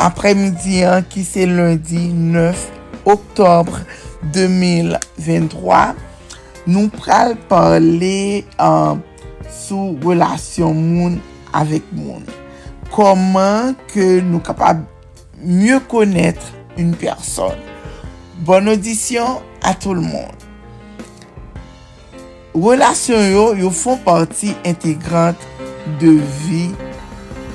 [0.00, 2.54] apremidi an ki se lundi 9
[3.08, 3.84] oktobre
[4.34, 5.80] 2023.
[6.70, 9.00] Nou pral parle an
[9.50, 11.18] sou relasyon moun
[11.56, 12.24] avèk moun.
[12.94, 14.84] Koman ke nou kapab
[15.40, 17.56] mye konètre un person.
[18.46, 20.32] Bon audisyon a tout l moun.
[22.56, 25.44] Relasyon yo, yo fon parti integrante
[26.00, 26.64] de vi,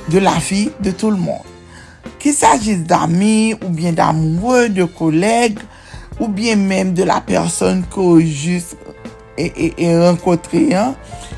[0.08, 1.55] de la vi de tout l moun.
[2.26, 5.60] Ki s'agisse d'ami, ou bien d'amoureux, de koleg,
[6.18, 8.74] ou bien menm de la person ko juste
[9.38, 10.96] e renkotre yan,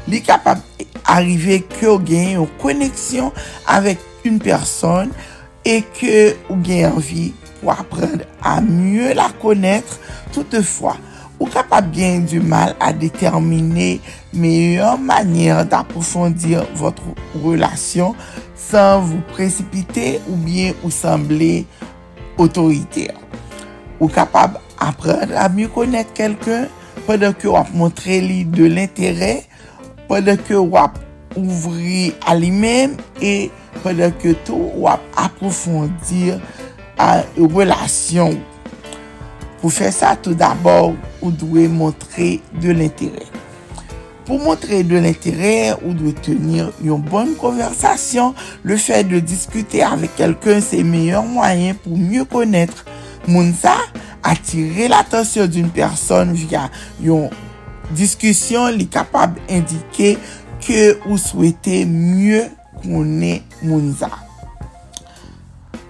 [0.09, 0.63] li kapab
[1.05, 3.37] arrive ke ou gen yon koneksyon
[3.69, 5.13] avek yon person
[5.61, 6.17] e ke
[6.49, 7.27] ou gen yon vi
[7.59, 10.01] pou aprende a mye la konetre
[10.33, 10.97] toutefois.
[11.41, 14.01] ou capable bien du mal à déterminer
[14.33, 17.03] meilleure manière d'approfondir votre
[17.43, 18.15] relation
[18.59, 21.65] san vou precipite ou bien ou semble
[22.37, 23.15] otoriter.
[23.99, 26.69] Ou kapab apren a mye konet kelken
[27.09, 29.45] padan ke wap montre li de l'intere,
[30.11, 30.99] padan ke wap
[31.39, 33.49] ouvri a li men, e
[33.85, 36.39] padan ke tou wap aprofondir
[37.01, 38.37] a relasyon.
[39.59, 43.27] Pou fè sa tout d'abord, ou dwe montre de l'intere.
[44.29, 50.11] Pou montre de l'interè ou de tenir yon bonn konversasyon, le fè de diskute avè
[50.19, 52.85] kelken se meyon mwayen pou mye konètre.
[53.25, 53.73] Moun sa,
[54.21, 56.67] atire l'atensyon d'un person via
[57.01, 57.31] yon
[57.97, 60.19] diskusyon li kapab indike
[60.61, 62.51] ke ou souwete mye
[62.83, 64.13] konen moun sa.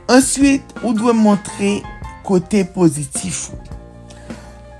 [0.06, 1.80] Answit, ou dwe montre
[2.22, 3.67] kote pozitif ou.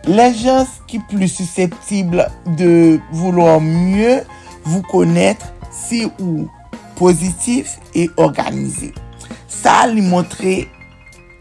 [0.09, 4.23] Les gens qui plus susceptibles de vouloir mieux
[4.65, 6.49] vous connaître si ou
[6.97, 8.95] positif et organisé.
[9.49, 10.67] Ça lui montrer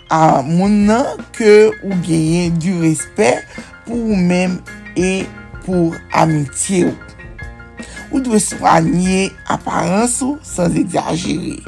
[0.09, 3.39] à mon an que ou gagner du respect
[3.85, 4.59] pour vous-même
[4.97, 5.23] et
[5.63, 6.87] pour amitié.
[8.11, 11.61] Ou devez soigner aparense sans exagérer.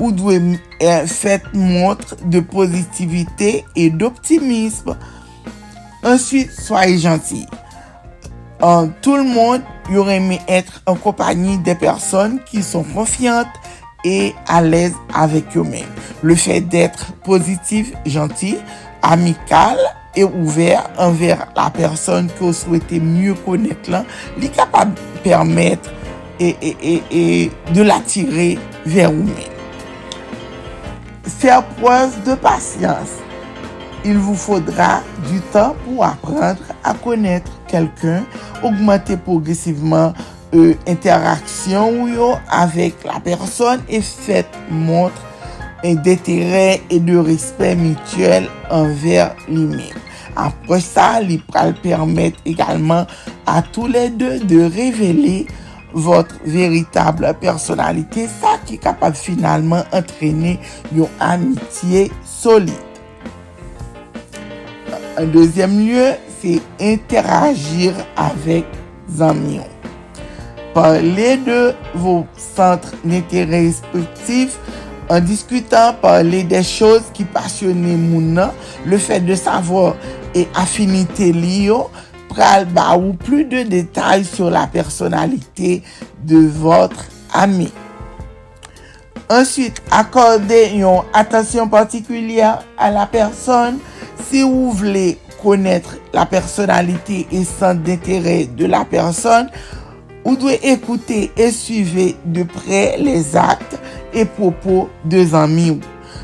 [0.00, 0.58] Ou dwe
[1.06, 4.96] fète montre de pozitivite et d'optimisme
[6.04, 7.46] Ensuite, soye gentil.
[9.02, 13.48] Tout le monde yor eme etre en kompagnie de personnes qui son confiante
[14.04, 15.82] et à l'aise avec eux-mêmes.
[16.22, 18.56] Le fait d'être positif, gentil,
[19.02, 19.76] amical
[20.14, 23.90] et ouvert envers la personne que vous souhaitez mieux connaître,
[24.38, 25.90] l'est capable de permettre
[26.40, 29.34] et de l'attirer vers vous-même.
[31.24, 33.18] Faire preuve de patience.
[34.04, 35.00] Il vous faudra
[35.30, 38.24] du temps pour apprendre à connaître quelqu'un,
[38.62, 40.12] augmenter progressivement
[40.54, 40.74] euh,
[42.50, 45.22] avec la personne et faites montre
[45.84, 49.98] d'intérêt et de respect mutuel envers lui-même.
[50.36, 53.06] Après ça, les pral permettent également
[53.46, 55.46] à tous les deux de révéler
[55.92, 60.58] votre véritable personnalité, ça qui est capable finalement d'entraîner
[60.94, 62.91] une amitié solide.
[65.16, 68.64] Un deuxième lieu, c'est interagir avec
[69.10, 69.66] zamion.
[70.74, 74.58] Parlez de vos centres d'intérêt respectifs
[75.12, 78.50] En discutant, parler des choses qui passionnent moun nan,
[78.86, 79.94] le fait de savoir
[80.34, 81.90] et affinité li yo,
[82.30, 82.66] pral
[82.98, 85.82] ou plus de détails sur la personnalité
[86.24, 87.04] de votre
[87.34, 87.70] ami.
[89.28, 93.80] Ensuite, accordez une attention particulière à la personne.
[94.28, 99.48] Si ou vle konetre la personalite e san d'intere de la person,
[100.22, 103.80] ou dwe ekoute e suive de pre les akte
[104.14, 105.80] e popo de zanmi ou.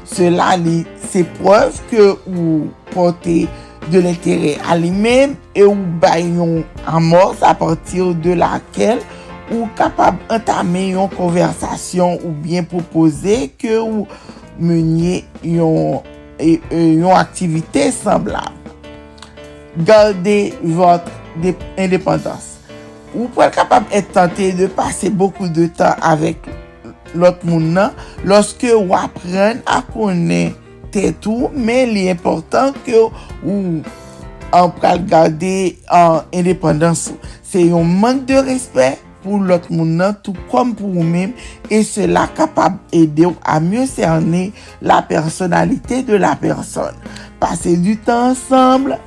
[0.08, 3.40] Sela li se preuve ke ou pote
[3.88, 9.02] de l'intere a li mem e ou bayon amors a partir de lakel
[9.48, 14.06] ou kapab entame yon konversasyon ou bien propose ke ou
[14.60, 16.04] menye yon
[16.38, 18.54] yon aktivite semblable.
[19.78, 21.10] Garde votre
[21.78, 22.58] indépendance.
[23.14, 26.44] Ou pou el kapab et tante de pase beaucoup de tan avèk
[27.16, 27.94] lot moun nan,
[28.28, 30.50] loske ou apren apone
[30.92, 33.80] te tou, men li important ke ou
[34.52, 35.54] an pral garde
[35.92, 37.14] an indépendance.
[37.48, 41.34] Se yon mank de respect, pou lot moun nan tout kom pou ou mèm
[41.70, 44.48] e se la kapab ede ou a mye serne
[44.82, 46.96] la personalite de la person.
[47.40, 48.98] Pase du tan ansamble,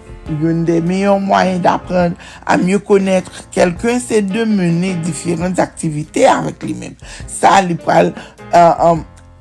[0.41, 2.15] yon de meyon mwayen d'apren
[2.47, 6.97] a mye konetre kelken se de mene diferent aktivite avèk li mèm.
[7.27, 8.13] Sa li pral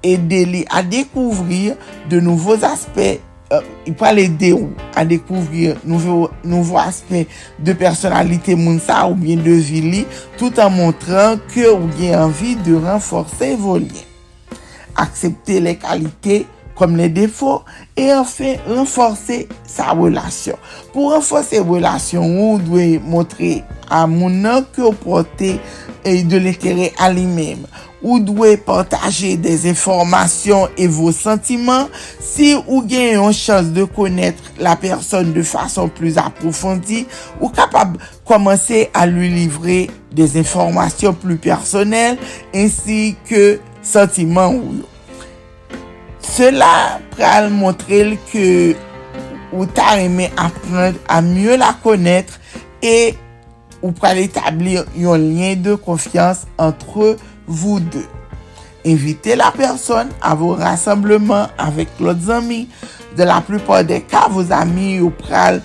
[0.07, 1.77] ede li a dekouvrir
[2.11, 4.55] de nouvos aspek euh, il peut l'aider
[4.95, 7.27] à découvrir nouveau, nouveau aspect
[7.59, 10.07] de personnalité Mounsa ou bien de Vili
[10.39, 14.07] tout en montrant que vous avez envie de renforcer vos liens.
[14.97, 16.47] Accepter les qualités
[16.77, 17.63] comme les défauts
[17.97, 20.57] et enfin renforcer sa relation.
[20.93, 25.61] Pour renforcer relation, vous devez montrer à mon que vous portez
[26.05, 27.67] de l'intérêt à lui-même.
[28.01, 34.55] ou dwe partaje des informasyon e vos sentiman si ou gen yon chans de konetre
[34.61, 37.05] la person de fason plus aprofondi
[37.39, 37.99] ou kapab
[38.29, 42.17] komanse a lui livre des informasyon plus personel
[42.57, 44.87] ensi ke sentiman ou yo.
[46.25, 48.77] Cela pral montrel ke
[49.51, 52.39] ou ta reme apren a mye la konetre
[52.81, 53.13] e
[53.81, 58.07] ou pral etablir yon lyen de konfians antre ou vous deux.
[58.87, 62.69] Invitez la personne à vos rassemblements avec l'autre ami.
[63.17, 65.63] De la plupart des cas, vos amis ou pral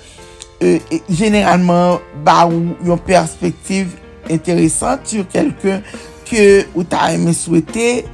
[0.63, 3.89] euh, généralement ba ou yon perspective
[4.29, 5.81] intéressante sur quelqu'un
[6.29, 8.05] que ou ta aimé souhaiter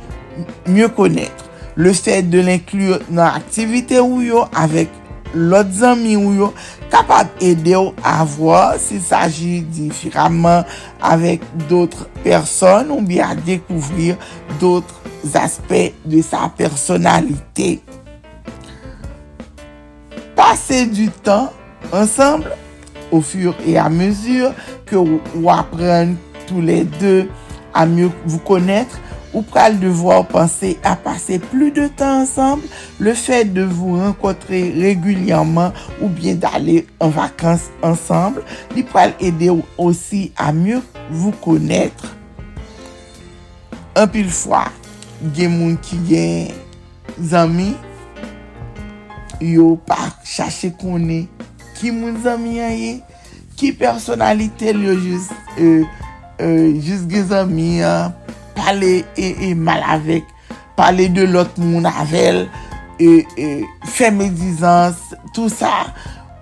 [0.68, 1.46] mieux connaître.
[1.76, 4.90] Le fait de l'inclure dans l'activité ou yo avec
[5.36, 6.50] lot zami ou yo
[6.92, 10.66] kapab ede ou avwa si saji difiraman
[11.02, 14.20] avek dotre person ou bi a dekouvrir
[14.62, 15.02] dotre
[15.38, 17.80] aspek de sa personalite.
[20.36, 21.52] Pase du tan
[21.94, 22.56] ansamble
[23.12, 24.56] ou fur e a mezur
[24.90, 26.16] ke ou apren
[26.48, 27.16] tou le de
[27.74, 29.00] a myou vou konetre
[29.34, 32.64] ou pral devoir penser à passer plus de temps ensemble,
[33.00, 35.72] le fait de vous rencontrer régulièrement
[36.02, 38.44] ou bien d'aller en vacances ensemble,
[38.76, 42.16] il pral aider aussi à mieux vous connaître.
[43.96, 44.72] Un pile fois,
[45.36, 46.52] gen moun ki gen
[47.22, 47.74] zami,
[49.44, 51.28] yo pa chache konen
[51.78, 52.94] ki moun zami a ye,
[53.60, 55.84] ki personalite yo jist, euh,
[56.42, 58.10] euh, jist gen zami a,
[58.62, 60.30] pale e, e mal avek,
[60.78, 62.46] pale de lot moun avel,
[63.02, 63.52] e, e,
[63.90, 65.02] fe medizans,
[65.34, 65.90] tout sa.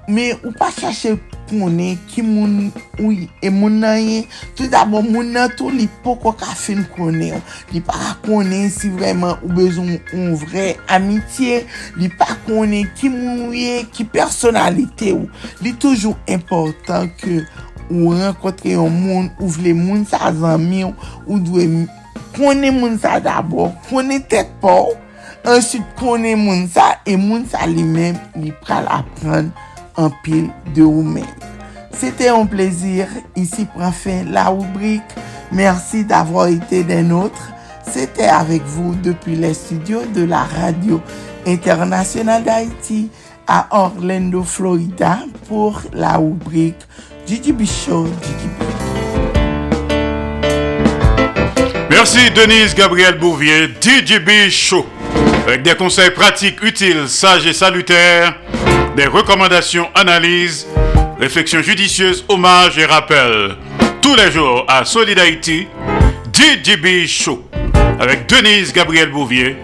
[0.09, 1.11] Me ou pa chache
[1.51, 4.23] konen ki moun ou e moun nan ye,
[4.57, 7.37] tout d'abon moun nan tou li poko ka fin konen.
[7.69, 11.61] Li pa konen si vreman ou bezon ou vre amitye,
[12.01, 15.29] li pa konen ki moun ou ye, ki personalite ou.
[15.61, 17.43] Li toujou important ke
[17.89, 20.93] ou renkotre yon moun, ou vle moun sa zanmi ou,
[21.27, 21.69] ou dwe
[22.35, 24.95] konen moun sa d'abord, konen tet pou,
[25.47, 29.51] ansyt konen moun sa, e moun sa li men li pral apren
[29.99, 31.27] de ou men.
[31.99, 35.03] Sete an plezir, isi pran fin la oubrik,
[35.51, 37.49] mersi d'avro ite den outre,
[37.89, 41.01] sete avek vou depi le studio de la radio
[41.49, 43.09] internasyonal d'Haïti
[43.49, 45.17] a Orlando, Florida,
[45.49, 46.87] pou la oubrik
[47.25, 48.68] Gigi Bichot, Gigi Bichot.
[52.11, 54.83] Merci Denise Gabriel Bouvier, DJB Show.
[55.45, 58.33] Avec des conseils pratiques, utiles, sages et salutaires,
[58.95, 60.65] des recommandations, analyses,
[61.19, 63.55] réflexions judicieuses, hommages et rappels.
[64.01, 65.67] Tous les jours à Solid Haïti,
[66.33, 67.47] DJB Show.
[67.99, 69.57] Avec Denise Gabriel Bouvier,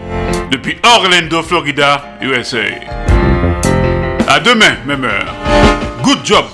[0.52, 2.60] depuis Orlando, Florida, USA.
[4.28, 5.34] À demain, même heure.
[6.04, 6.46] Good job.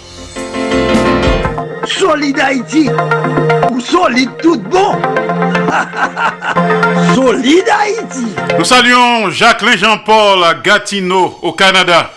[1.83, 2.89] Solid Haïti,
[3.69, 4.95] ou solide tout bon.
[7.15, 8.25] solide Haïti.
[8.57, 12.11] Nous saluons Jacqueline Jean-Paul à Gatineau, au Canada.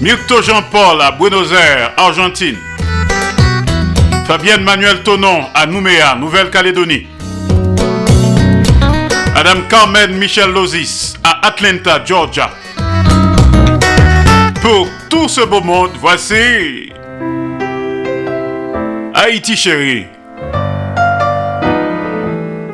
[0.00, 2.56] Myrto Jean-Paul à Buenos Aires, Argentine.
[4.26, 7.06] Fabienne Manuel Tonon à Nouméa, Nouvelle-Calédonie.
[9.34, 12.50] Madame Carmen Michel Lozis à Atlanta, Georgia.
[14.60, 16.90] Pour tout ce beau monde, voici
[19.14, 20.06] Haïti chérie.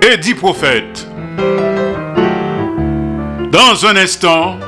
[0.05, 1.07] Eddie Prophète.
[3.53, 4.59] Dans un instant,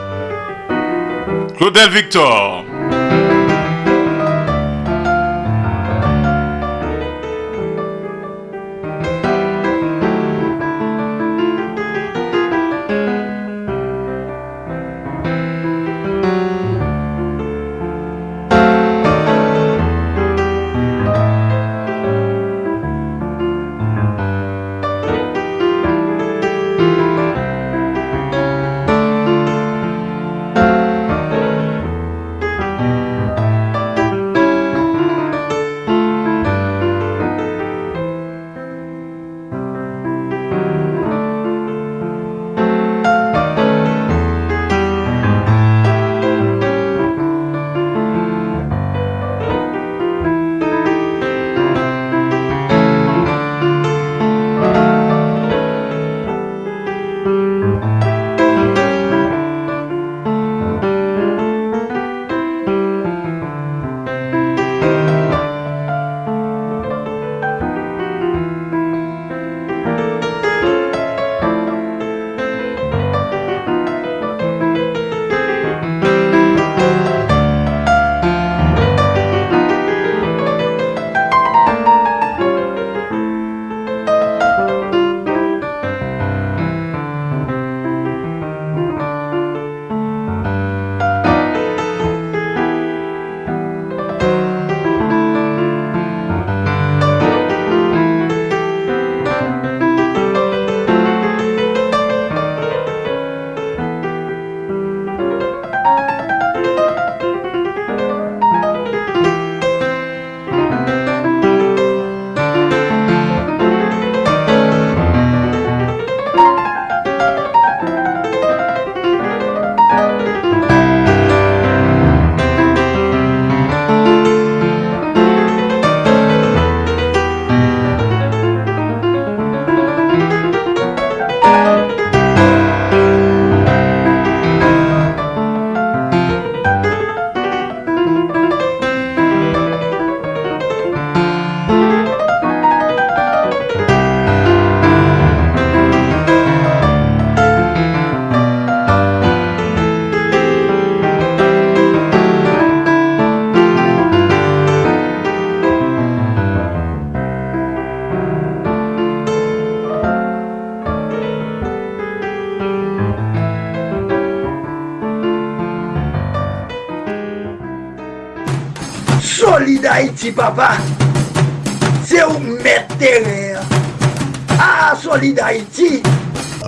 [1.56, 2.64] Claudel Victor.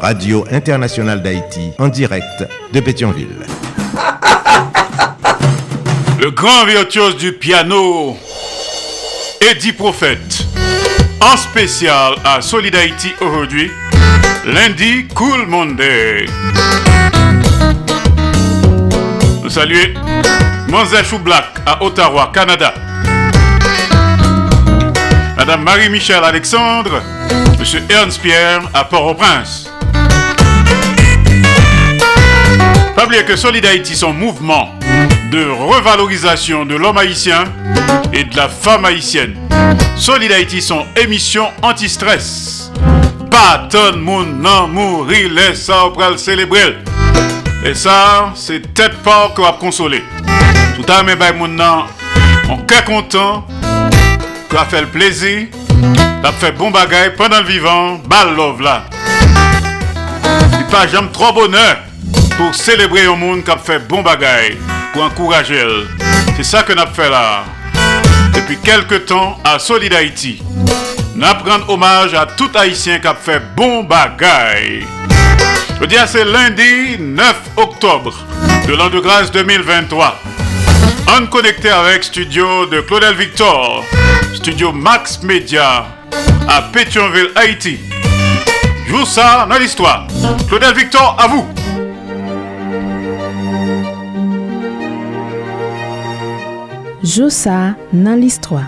[0.07, 3.27] Radio Internationale d'Haïti, en direct de Pétionville.
[6.21, 8.17] Le grand virtuose du piano,
[9.41, 10.47] Eddie Prophète,
[11.21, 13.69] en spécial à Solid Haïti aujourd'hui,
[14.45, 16.27] lundi Cool Monday.
[19.43, 19.93] Nous saluons
[20.69, 22.73] Monzel Black à Ottawa, Canada.
[25.37, 27.03] Madame Marie-Michel Alexandre,
[27.59, 29.66] Monsieur Ernst Pierre à Port-au-Prince.
[33.09, 34.69] Que Solid Haïti, son mouvement
[35.31, 37.45] de revalorisation de l'homme haïtien
[38.13, 39.37] et de la femme haïtienne.
[39.97, 42.73] Solid Haïti, son émission anti-stress.
[43.31, 46.79] Pas ton monde mourir, laisse ça le célébrer.
[47.65, 50.03] Et ça, c'est tête pas qu'on va consoler.
[50.75, 51.85] Tout à l'heure, ben mon nan,
[52.51, 53.47] on est content,
[54.51, 55.47] qu'on fait le plaisir,
[56.23, 58.85] qu'on fait bon bagay pendant le vivant, bal love là.
[60.59, 61.86] Il pas jamais trop bonheur
[62.37, 64.59] pour célébrer un monde qui a fait bon bagay,
[64.93, 65.65] pour encourager.
[66.37, 67.45] C'est ça que nous avons fait là.
[68.35, 70.43] Depuis quelques temps, à Solid Haïti,
[71.15, 74.85] nous rendre hommage à tout Haïtien qui a fait bon bagay.
[75.81, 78.15] Je dis c'est lundi 9 octobre
[78.67, 80.21] de l'an de grâce 2023.
[81.19, 83.85] On connecté avec studio de Claudel Victor,
[84.35, 85.87] studio Max Media
[86.49, 87.79] à Pétionville, Haïti.
[88.89, 90.07] Joue ça dans l'histoire.
[90.49, 91.47] Claudel Victor, à vous.
[97.07, 98.67] Joussa nan l'histoire.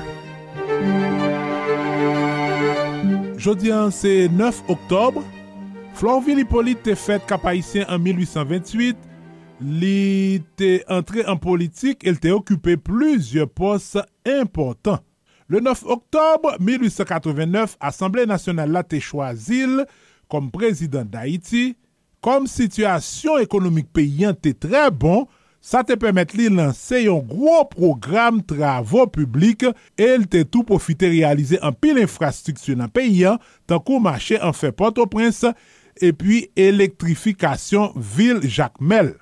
[3.37, 5.25] Jodian se 9 oktobre,
[5.99, 9.01] Florville Hippolyte te fète kapayisyen an 1828,
[9.59, 15.03] li te entre en politik el te okupè pluzye pos important.
[15.51, 19.83] Le 9 oktobre 1889, Assemblée nationale la te chwazil
[20.31, 21.73] kom prezident d'Haïti,
[22.23, 25.27] kom situasyon ekonomik peyen te tre bon,
[25.59, 29.65] Sa te pemet li lanse yon gro program travo publik
[29.99, 34.71] el te tou profite realize an pil infrastriksyon nan peyan tan kou mache an fe
[34.71, 35.51] Port-au-Prince
[35.99, 39.17] epi elektrifikasyon vil Jacmel.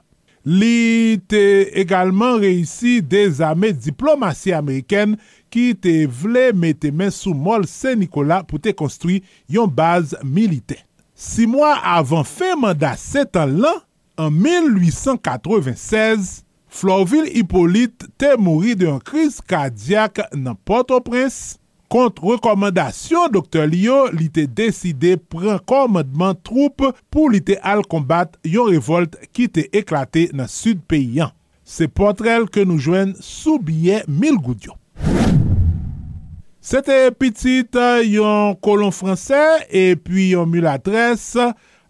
[0.47, 1.41] Li te
[1.81, 5.17] egalman reisi dezame diplomasy Ameriken
[5.51, 10.79] ki te vle mette men sou mol Saint-Nicolas pou te konstruy yon baz milite.
[11.17, 13.81] Si mwa avan fe manda setan lan,
[14.17, 21.57] an 1896, Florville Hippolyte te mouri de d'un kriz kadiak nan Port-au-Prince.
[21.87, 23.69] Kont rekomendasyon Dr.
[23.71, 29.47] Lio, li te deside pren komandman troupe pou li te al kombat yon revolt ki
[29.55, 31.31] te eklate nan sud peyan.
[31.63, 34.75] Se potrel ke nou jwen sou biye mil goudyon.
[36.67, 37.79] Sete pitit
[38.11, 39.39] yon kolon franse
[39.71, 41.37] e pi yon mulatres.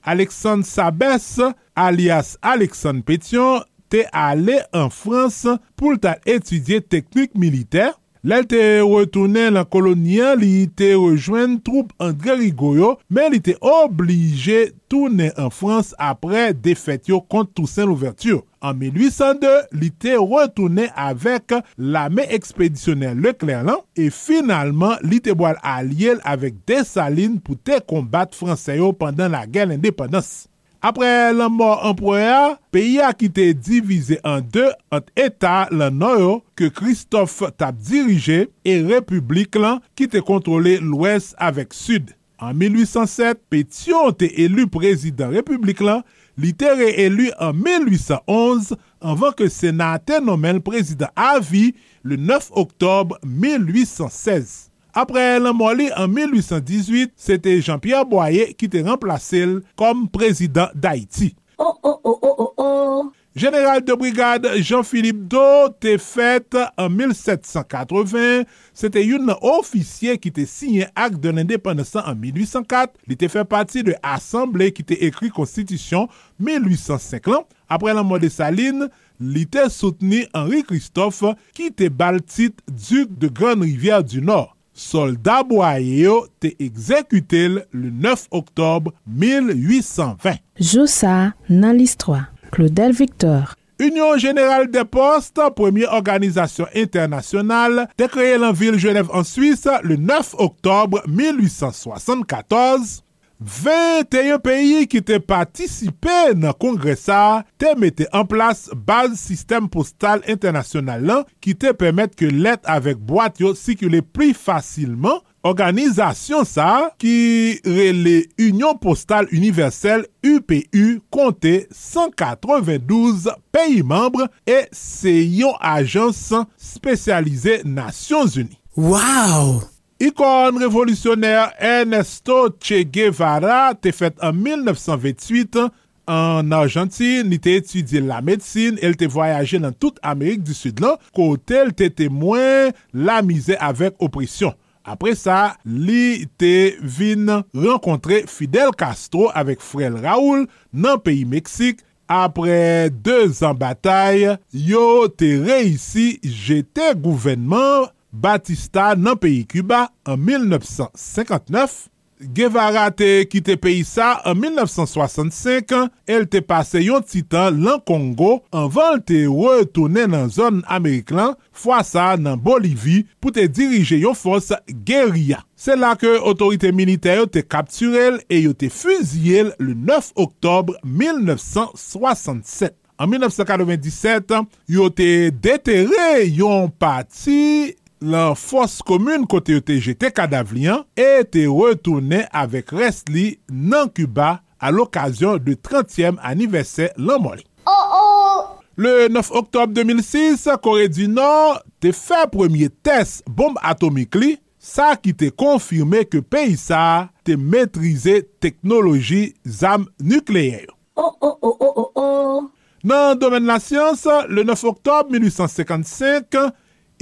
[0.06, 1.40] Alexandre Sabès,
[1.74, 5.42] alias Alexandre Pétion, te ale an Frans
[5.78, 7.92] pou ta etudye teknik militer
[8.24, 14.70] Lèl te retounen la kolonyen li te rejoen troupe André Rigoyo, men li te oblige
[14.90, 18.42] tounen an Frans apre defet yo kont Toussaint Louverture.
[18.64, 26.22] An 1802, li te retounen avèk lame ekspedisyonel Leclerc-Lan, e finalman li te boal aliel
[26.26, 30.46] avèk Desalines pou te kombat Franseyo pandan la gèl indépendance.
[30.84, 36.40] Apre lan mor emproya, peyi a ki te divize an de ant eta lan noyo
[36.58, 42.12] ke Christophe tap dirije e republik lan ki te kontrole lwes avek Sud.
[42.36, 46.02] An 1807, Petion te elu prezident republik lan,
[46.36, 51.70] li te re-elu an 1811 anvan ke senate nomen prezident avi
[52.04, 54.65] le 9 oktob 1816.
[54.96, 61.34] Apre lan moli an 1818, sete Jean-Pierre Boyer ki te remplase l kom prezident d'Haïti.
[61.58, 63.02] Oh, oh, oh, oh, oh, oh!
[63.36, 70.48] General de brigade Jean-Philippe Do te fète an 1780, se te yon ofisye ki te
[70.48, 75.28] sinye ak de l'independesan an 1804, li te fè pati de asemble ki te ekri
[75.28, 76.08] konstitisyon
[76.40, 77.44] 1805 lan.
[77.68, 78.88] Apre la mode saline,
[79.20, 84.55] li te souteni Henri Christophe ki te baltit duke de Grande Rivière du Nord.
[84.76, 90.42] soldat boye yo te ekzekute l le 9 oktob 1820.
[90.60, 93.56] Joussa nan list 3, Claudel Victor.
[93.78, 99.96] Union Générale des Postes, première organisation internationale, te kreye lan ville Genève en Suisse le
[99.96, 103.05] 9 oktobre 1874
[103.40, 111.04] 21 peyi ki te patisipe nan kongresa te mette an plas baz sistem postal internasyonal
[111.04, 115.20] lan ki te pemet ke let avek boat yo sikule pri fasilman.
[115.46, 118.16] Organizasyon sa ki rele
[118.48, 128.58] Union Postal Universel UPU konte 192 peyi membre e se yon ajans spesyalize Nasyons Uni.
[128.74, 129.75] Waw!
[129.96, 135.70] Ikon revolisyoner Ernesto Che Guevara te fet an 1928
[136.12, 140.82] an Argentine, Ni te etudye la medsine, el te voyaje nan tout Amerik du Sud
[140.84, 144.52] lan, kote el te temwen la mize avek opresyon.
[144.84, 150.44] Apre sa, li te vin renkontre Fidel Castro avek Frel Raoul
[150.76, 151.80] nan peyi Meksik.
[152.06, 161.90] Apre 2 an batay, yo te reisi jete gouvenman Batista nan peyi Cuba an 1959,
[162.16, 169.02] Guevara te kite peyi sa an 1965, el te pase yon titan lan Kongo anvan
[169.04, 174.48] te retounen nan zon Amerik lan, fwa sa nan Bolivie pou te dirije yon fos
[174.88, 175.42] Guerilla.
[175.56, 180.80] Se la ke otorite militer yo te kapturel e yo te fuziyel le 9 oktobre
[180.88, 182.72] 1967.
[182.96, 184.40] An 1997,
[184.72, 190.84] yo te detere yon pati lan fos komoun kote yo te jete kadav li an,
[190.98, 197.46] e te retoune avek res li nan Cuba al okasyon de 30e anivesè lan moli.
[197.66, 198.42] Oh oh!
[198.76, 204.92] Le 9 oktob 2006, Kore du Nord te fè premier test bombe atomik li, sa
[205.00, 210.66] ki te konfirme ke peyisa te metrize teknoloji zam nukleyè.
[210.96, 212.44] Oh oh oh oh oh oh!
[212.86, 216.44] Nan domen la syans, le 9 oktob 1855,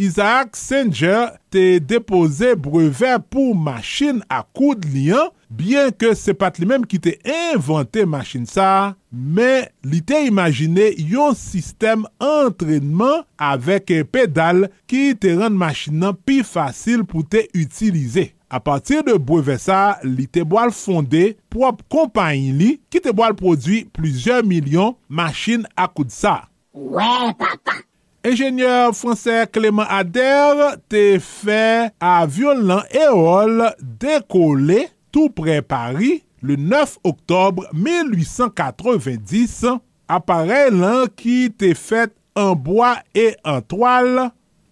[0.00, 6.66] Isaac Sanger te depose brevet pou machin a koud liyan, byen ke se pat li
[6.66, 7.12] menm ki te
[7.52, 15.60] inventen machin sa, men li te imagine yon sistem entrenman avek pedal ki te rende
[15.60, 18.32] machin nan pi fasil pou te utilize.
[18.50, 23.38] A patir de breve sa, li te boal fonde prop kompanyi li ki te boal
[23.38, 26.40] prodwi plizye milyon machin akoud sa.
[26.74, 27.84] Ouè ouais, papa!
[28.24, 33.58] Engenyeur fransè Clément Adair te fè avyon lan Eol
[34.00, 39.74] dekole tou pre Paris le 9 oktobre 1890.
[40.08, 44.30] Aparel lan ki te fèt an boa e an toal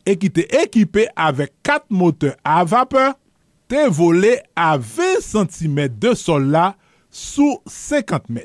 [0.09, 3.13] e ki te ekipè avèk kat moteur a vapeur
[3.69, 6.71] te vole a 20 cm de sol la
[7.13, 8.41] sou 50 m.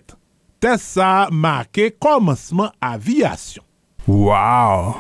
[0.60, 3.64] Te sa marke komanseman avyasyon.
[4.08, 4.94] Waw!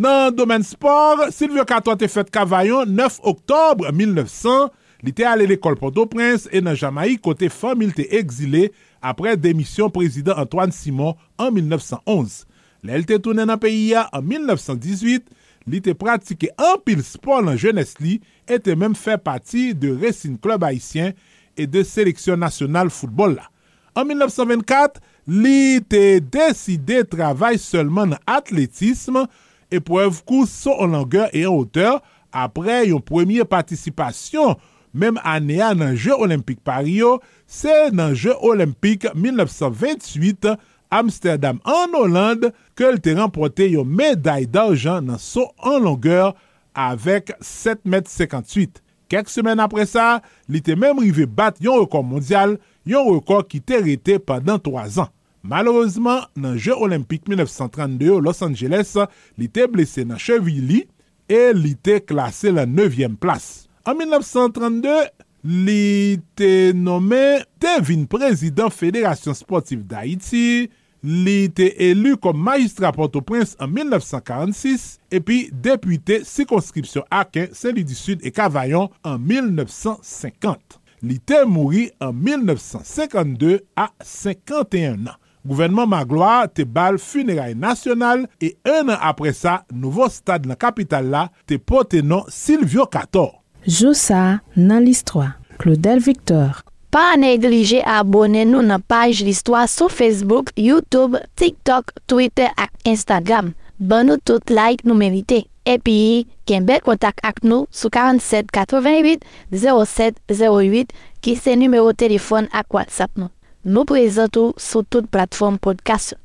[0.00, 4.70] Nan domen sport, Silvio Kato te fet kavayon 9 oktobre 1900,
[5.04, 8.70] li te ale l'ekol Port-au-Prince e nan Jamaï kote famil te exile
[9.04, 12.46] apre demisyon prezident Antoine Simon an 1911.
[12.80, 15.28] Le el te toune nan peyi ya an 1918,
[15.68, 19.92] li te pratike an pil sport nan jenes li e te menm fe pati de
[20.00, 21.12] Racing Club Haitien
[21.60, 23.50] e de Seleksyon Nasional Foutbol la.
[23.92, 29.26] An 1924, li te deside travay selman nan atletisme,
[29.70, 32.00] epwev kous son an langeur e an oteur
[32.30, 34.58] apre yon premye patisipasyon
[34.92, 40.48] Mem ane a nan Jeu Olimpik Pario, se nan Je Olympique 1928
[40.90, 46.34] Amsterdam an Hollande ke l te rempote yon meday d'arjan nan so an longeur
[46.74, 48.86] avek 7,58 m.
[49.10, 52.56] Kek semen apre sa, li te mem rive bat yon rekord mondial
[52.88, 55.10] yon rekor ki te rete padan 3 an.
[55.42, 58.96] Malouzman, nan Je Olympique 1932 Los Angeles,
[59.40, 60.84] li te blese nan chevili
[61.30, 63.66] e li te klase la 9e plas.
[63.88, 65.08] An 1932,
[65.44, 67.78] li te nome te
[68.10, 70.68] prezident Fédération Sportive d'Haïti,
[71.00, 78.20] li te elu kom magistra Port-au-Prince an 1946, epi depute sikonskripsyon Aken, Saint-Louis du Sud
[78.22, 80.79] et Cavaillon an 1950.
[81.00, 85.16] Li te mouri an 1952 a 51 an.
[85.40, 91.08] Gouvenman Magloa te bal funeray nasyonal e un an apre sa, nouvo stad nan kapital
[91.08, 93.38] la te pote nan Silvio Cator.
[93.64, 95.38] Joussa nan l'histoire.
[95.60, 96.60] Claudel Victor.
[96.90, 103.52] Pa neglije abone nou nan page l'histoire sou Facebook, Youtube, TikTok, Twitter ak Instagram.
[103.80, 105.42] ban nou tout like nou merite.
[105.68, 112.48] Epi, ken bel kontak ak nou sou 47 88 07 08 ki se numero telefon
[112.52, 113.32] ak WhatsApp nou.
[113.64, 116.16] Nou prezentou sou tout platform podcast.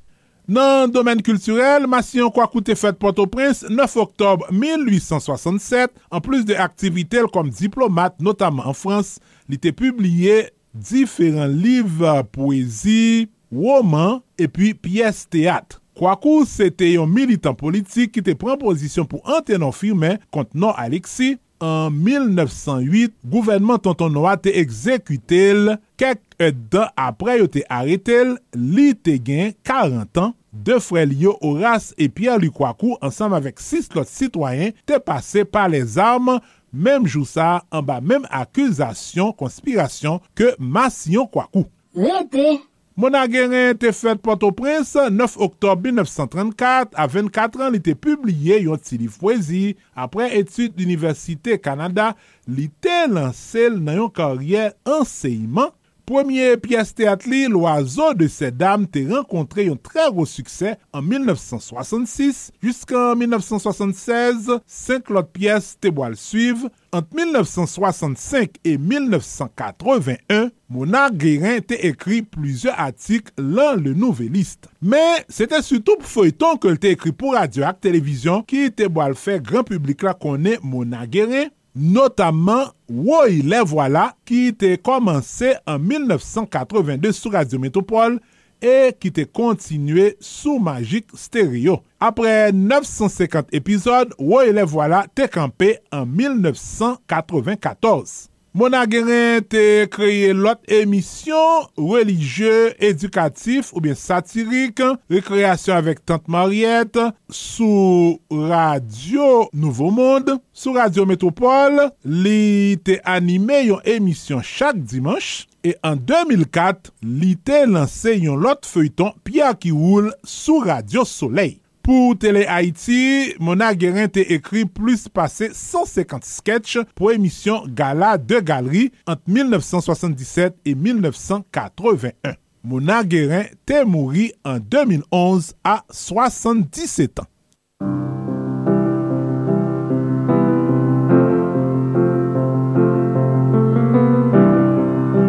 [0.45, 7.49] Nan domen kulturel, Masyon Kwakoute fèt Port-au-Prince 9 oktob 1867, an plus de aktivitel kom
[7.49, 9.15] diplomat, notaman an Frans,
[9.49, 10.43] li te publie
[10.75, 11.97] diferent liv,
[12.35, 15.81] poezi, roman, epi piyes teatre.
[15.95, 20.75] Kwaku, se te yon militant politik ki te pren pozisyon pou antenon firmen kont non
[20.75, 21.35] Alexi.
[21.63, 28.17] An 1908, gouvenman tonton Noa te ekzekute l, kek et dan apre yo te arete
[28.25, 30.35] l, li te gen 40 an.
[30.51, 35.65] De frel yo Horace et Pierre-Louis Kwaku ansam avek 6 lot sitwayen te pase pa
[35.71, 36.43] les armes,
[36.75, 41.63] mem jou sa an ba mem akuzasyon konspirasyon ke Masyon Kwaku.
[41.95, 42.59] Lete!
[42.95, 48.95] Monageren te fèt Port-au-Prince 9 oktob 1934, a 24 an li te publie yon ti
[49.01, 49.73] li fwezi.
[49.99, 52.13] Apre etude l'Université Kanada,
[52.47, 55.73] li te lansel nan yon karyer enseyman
[56.05, 61.01] Premier piyes teat li, L'Oiseau de Ses Dames te renkontre yon tre gros suksè an
[61.01, 62.51] 1966.
[62.61, 66.67] Jusqu'an 1976, 5 lot piyes te boal suiv.
[66.93, 74.69] Ant 1965 et 1981, Mona Guérin te ekri plizye atik lan le nouveliste.
[74.85, 78.87] Men, se te sutou pou feuilleton ke te ekri pou radio ak televizyon ki te
[78.93, 81.49] boal fe gran publik la konen Mona Guérin.
[81.75, 88.19] notaman Woy Le Voila ki te komanse an 1982 sou Radio Metropole
[88.63, 91.81] e ki te kontinue sou Magic Stereo.
[91.99, 98.34] Apre 950 epizod, Woy Le Voila te kampe an 1994.
[98.55, 104.79] Mona Guérin te kreye lot emisyon religye, edukatif ou bien satirik,
[105.11, 113.83] rekreasyon avek Tante Mariette, sou Radio Nouveau Monde, sou Radio Metropole, li te anime yon
[113.97, 120.63] emisyon chak dimanche, e an 2004, li te lanse yon lot feuilleton Pierre Kiwoul sou
[120.63, 121.57] Radio Soleil.
[121.85, 128.39] Pou Tele Haiti, Mona Guerin te ekri plus pase 150 sketch pou emisyon Gala de
[128.41, 132.33] Galerie ant 1977 et 1981.
[132.65, 137.29] Mona Guerin te mouri an 2011 a 77 ans.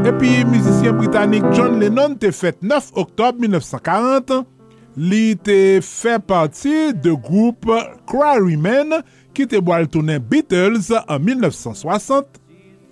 [0.09, 4.53] Epi, mizisyen Britannik John Lennon te fet 9 oktob 1940 an.
[4.97, 7.69] li te fè pati de group
[8.09, 8.97] Quarrymen
[9.37, 12.41] ki te boal tounen Beatles an 1960.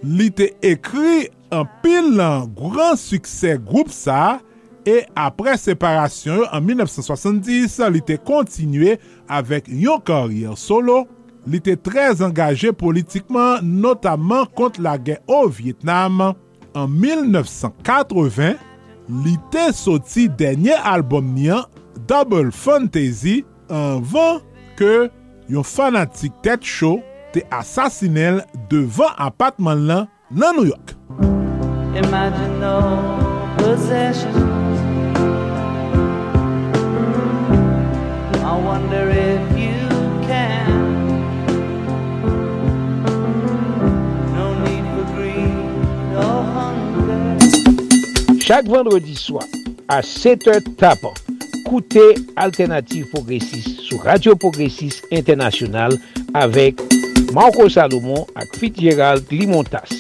[0.05, 4.39] Li te ekri an pil an gran suksè group sa
[4.85, 8.99] e apre separasyon an 1970 li te kontinue
[9.33, 11.07] avèk yon karyer solo.
[11.49, 16.33] Li te trez angaje politikman notaman kont la gen o Vietnam.
[16.75, 18.57] An 1980,
[19.25, 21.65] li te soti denye albom niyan
[22.07, 24.41] Double Fantasy anvan
[24.77, 25.09] ke
[25.49, 27.01] yon fanatik tet show
[27.33, 30.95] te asasinel devan apatman lan nan New York.
[31.97, 32.77] Imagine no
[33.59, 34.37] possessions.
[38.45, 39.89] I wonder if you
[40.29, 40.69] can.
[44.35, 45.55] No need for greed
[46.15, 47.39] or hunger.
[48.41, 49.47] Chaque vendredi soir,
[49.89, 51.15] à 7h tapant,
[51.65, 55.97] Koute Alternative Progressive sou Radio Progressive Internasyonal
[56.37, 56.81] avek
[57.33, 59.91] Marco Salomon ak Fitzgerald Limontas.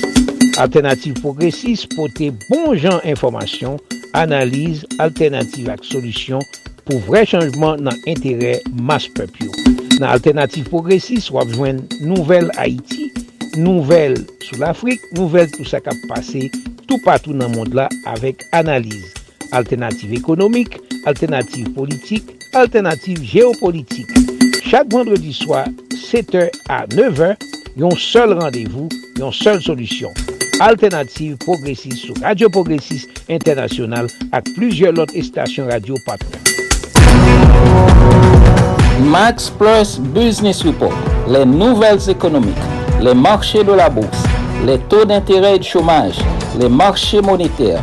[0.61, 3.81] Alternative Progressive pote bon jan informasyon,
[4.15, 6.45] analize, alternative ak solusyon
[6.85, 9.51] pou vre chanjman nan entere mas pepyo.
[9.99, 13.11] Nan Alternative Progressive wap jwen nouvel Haiti,
[13.57, 16.51] nouvel sou l'Afrique, nouvel tout sa kap pase
[16.85, 19.24] tout patou nan mond la avek analize.
[19.53, 24.11] Alternative économique, alternative politique, alternative géopolitique.
[24.65, 27.37] Chaque vendredi soir, 7h à 9h,
[27.77, 28.89] yon seul rendez-vous,
[29.19, 30.11] yon seule solution.
[30.61, 36.39] Alternative Progressiste sous Radio Progressiste International ak plusieurs lot estasyon radio patron.
[39.03, 40.95] Max Plus Business Report.
[41.29, 42.55] Les nouvelles économiques,
[43.01, 44.23] les marchés de la bourse,
[44.65, 46.17] les taux d'intérêt et de chômage,
[46.61, 47.83] les marchés monétaires,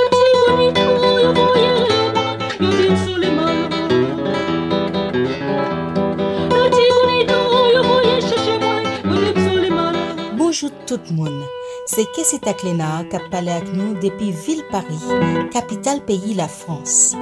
[10.61, 11.43] bonjou tout moun.
[11.87, 15.03] Se Kessi Taklena kap pale ak nou depi vil Paris,
[15.53, 17.15] kapital peyi la Frans.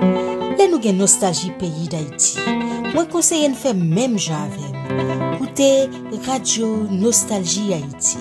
[0.60, 2.40] Le nou gen nostalji peyi d'Haïti.
[2.94, 5.38] Mwen konseyen fè mèm jan avèm.
[5.40, 5.70] Koute
[6.26, 8.20] Radio Nostalji Haïti.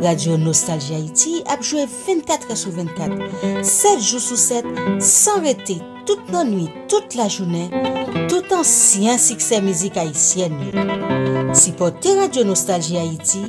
[0.00, 4.66] Radio Nostalji Haïti apjouè 24 sou 24, 7 jou sou 7,
[5.04, 7.68] san rete tout nan nwi, tout la jounè,
[8.30, 11.19] tout ansyen sikse mizik haïsyen.
[11.52, 13.40] Si Sipote Radio Nostalgie Haïti,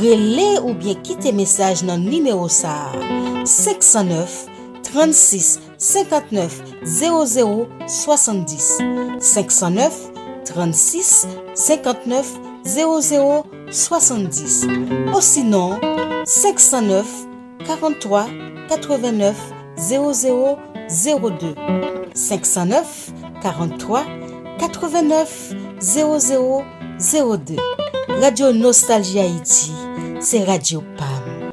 [0.00, 2.88] rele ou bien kite mesaj nan nimeo sa.
[3.44, 4.46] 509
[4.82, 8.78] 36 59 00 70
[9.20, 9.98] 509
[10.46, 12.32] 36 59
[12.64, 14.66] 00 70
[15.12, 15.78] Ou sinon,
[16.24, 17.04] 509
[17.66, 18.26] 43
[18.70, 19.36] 89
[19.76, 20.58] 00
[20.88, 21.54] 02
[22.14, 23.12] 509
[23.42, 24.06] 43
[24.60, 27.56] 89 00 70 02
[28.20, 29.72] Radio Nostalgie Haïti,
[30.20, 31.48] c'est Radio PAM.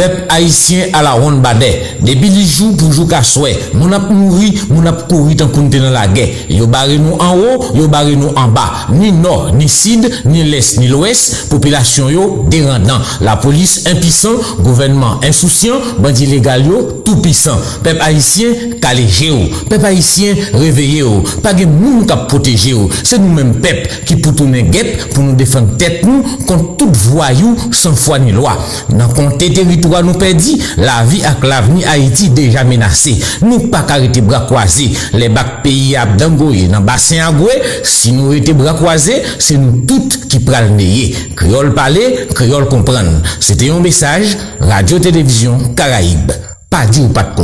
[0.00, 1.68] Pep Haitien a la ronde bade,
[2.00, 5.76] debi li jou pou jou ka swè, moun ap mouri, moun ap kouri tan kounte
[5.82, 6.24] nan la gè.
[6.56, 10.46] Yo bare nou an ou, yo bare nou an ba, ni nor, ni sid, ni
[10.48, 13.04] les, ni l'ouest, popilasyon yo derandan.
[13.20, 17.60] La polis impisan, gouvernement insoucian, bandi legal yo tout pisan.
[17.84, 22.88] Pep Haitien kaleje yo, pep Haitien reveye yo, page moun kap proteje yo.
[23.02, 27.04] Se nou men pep ki pou tounen gep pou nou defan tet nou kont tout
[27.10, 28.56] voyou san fwa ni loa.
[28.96, 33.16] Nan konte teritou teritwa nou pedi, la vi ak laveni Haiti deja menase.
[33.42, 38.32] Nou pa karete bra kwaze, le bak peyi ap dangoye nan basen agwe, si nou
[38.32, 41.10] rete bra kwaze, se nou tout ki pral neye.
[41.38, 43.20] Kriol pale, kriol kompran.
[43.40, 44.36] Se te yon mesaj,
[44.70, 46.30] Radio Televizyon Karaib.
[46.70, 47.34] Pa di ou pat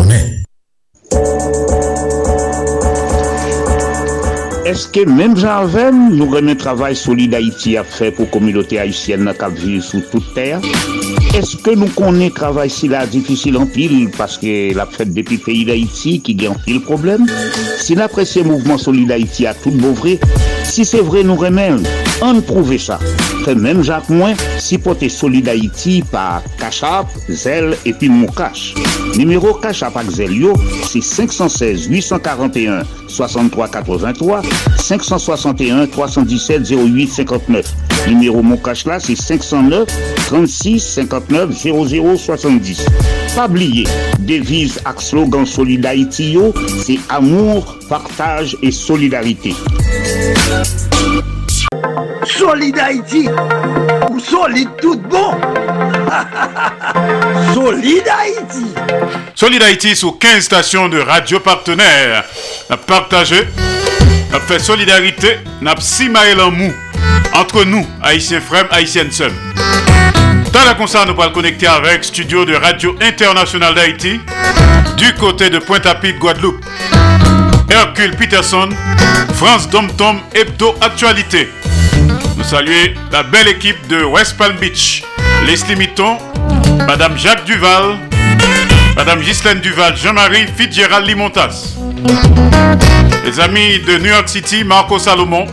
[4.67, 9.55] Eske menm janvem nou remen travay solide Haiti a fe pou komilote Haitienne na kap
[9.55, 10.65] vive sou tout ter?
[11.39, 16.17] Eske nou konen travay si la difisil an pil paske la fet depi peyi d'Haiti
[16.27, 17.31] ki gen pil problem?
[17.79, 20.17] Si la presye mouvment solide Haiti a tout bouvre,
[20.67, 21.81] si se vre nou remen,
[22.27, 22.99] an prouve sa.
[23.45, 28.75] Fe menm jak mwen, si pote solide Haiti pa Kachap, Zel epi Moukache.
[29.17, 30.55] Numero Kachap ak Zel yo,
[30.87, 34.43] si 516 841 6383
[34.83, 37.87] 561 317 08 59.
[38.09, 39.89] Numéro mon cash là, c'est 509
[40.27, 42.87] 36 59 00 70.
[43.35, 43.85] Pas oublier,
[44.21, 46.55] devise ak slogan Solid Haïti yo,
[46.85, 49.55] c'est amour, partage et solidarité.
[52.25, 53.29] Solid Haïti
[54.11, 55.35] ou solide tout bon
[57.55, 58.67] Solid Haïti
[59.35, 62.25] Solid Haïti sous 15 stations de radio partenaires.
[62.71, 63.47] N'a partagé,
[64.33, 66.73] n'a fait solidarité, n'a si en mou
[67.35, 69.35] entre nous, Haïtiens frères, Haïtiennes seuls.
[70.53, 74.21] Dans la concert, nous pourrons connecter avec Studio de Radio International d'Haïti
[74.97, 76.65] du côté de Pointe-à-Pitre, Guadeloupe.
[77.69, 78.69] Hercule Peterson,
[79.35, 81.49] France Dom Tom Hebdo Actualité.
[82.37, 85.03] Nous saluons la belle équipe de West Palm Beach,
[85.47, 86.19] Leslie Mitton,
[86.87, 87.97] Madame Jacques Duval,
[88.95, 91.75] Madame Ghislaine Duval, Jean-Marie Fitzgerald Limontas.
[93.25, 95.47] Les amis de New York City, Marco Salomon,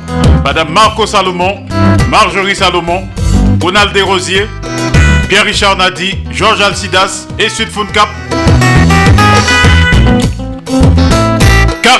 [0.44, 1.66] Madame Marco Salomon,
[2.10, 3.08] Marjorie Salomon,
[3.62, 4.48] Ronald Desrosiers,
[5.30, 8.10] Pierre-Richard Nadi, Georges Alcidas et Sud Cap.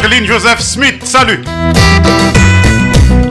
[0.02, 1.44] Caroline Joseph Smith, salut.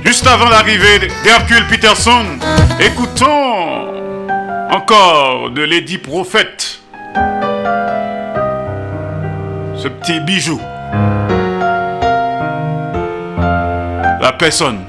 [0.04, 2.24] Juste avant l'arrivée d'Hercule Peterson,
[2.78, 3.88] écoutons
[4.70, 6.78] encore de Lady Prophète.
[9.76, 10.60] Ce petit bijou.
[14.20, 14.84] La personne.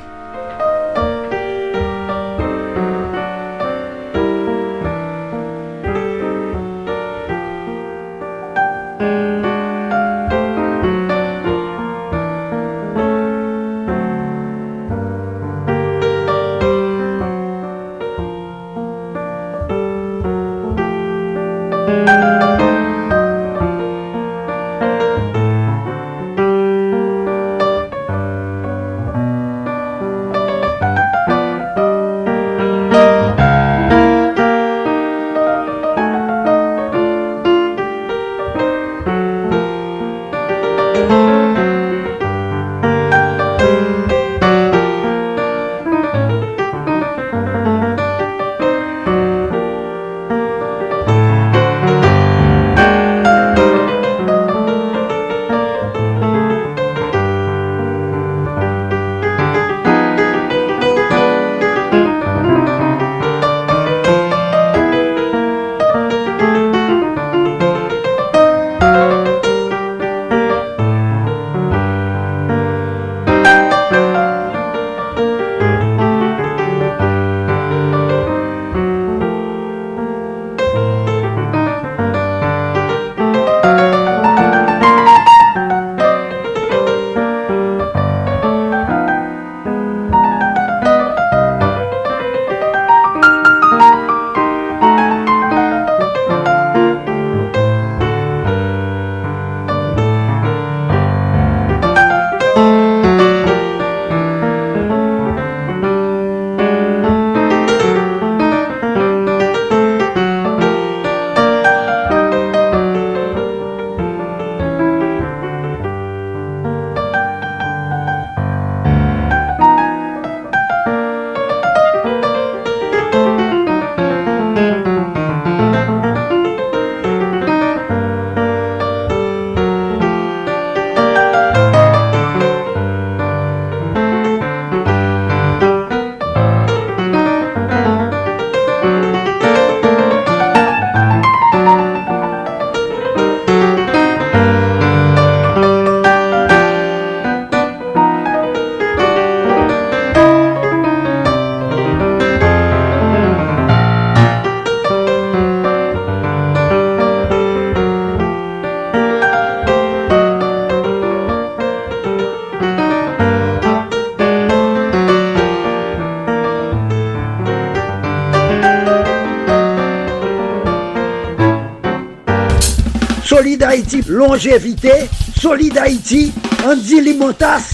[174.08, 176.32] Longévité, solide Haïti,
[176.66, 177.74] Andy Limotas,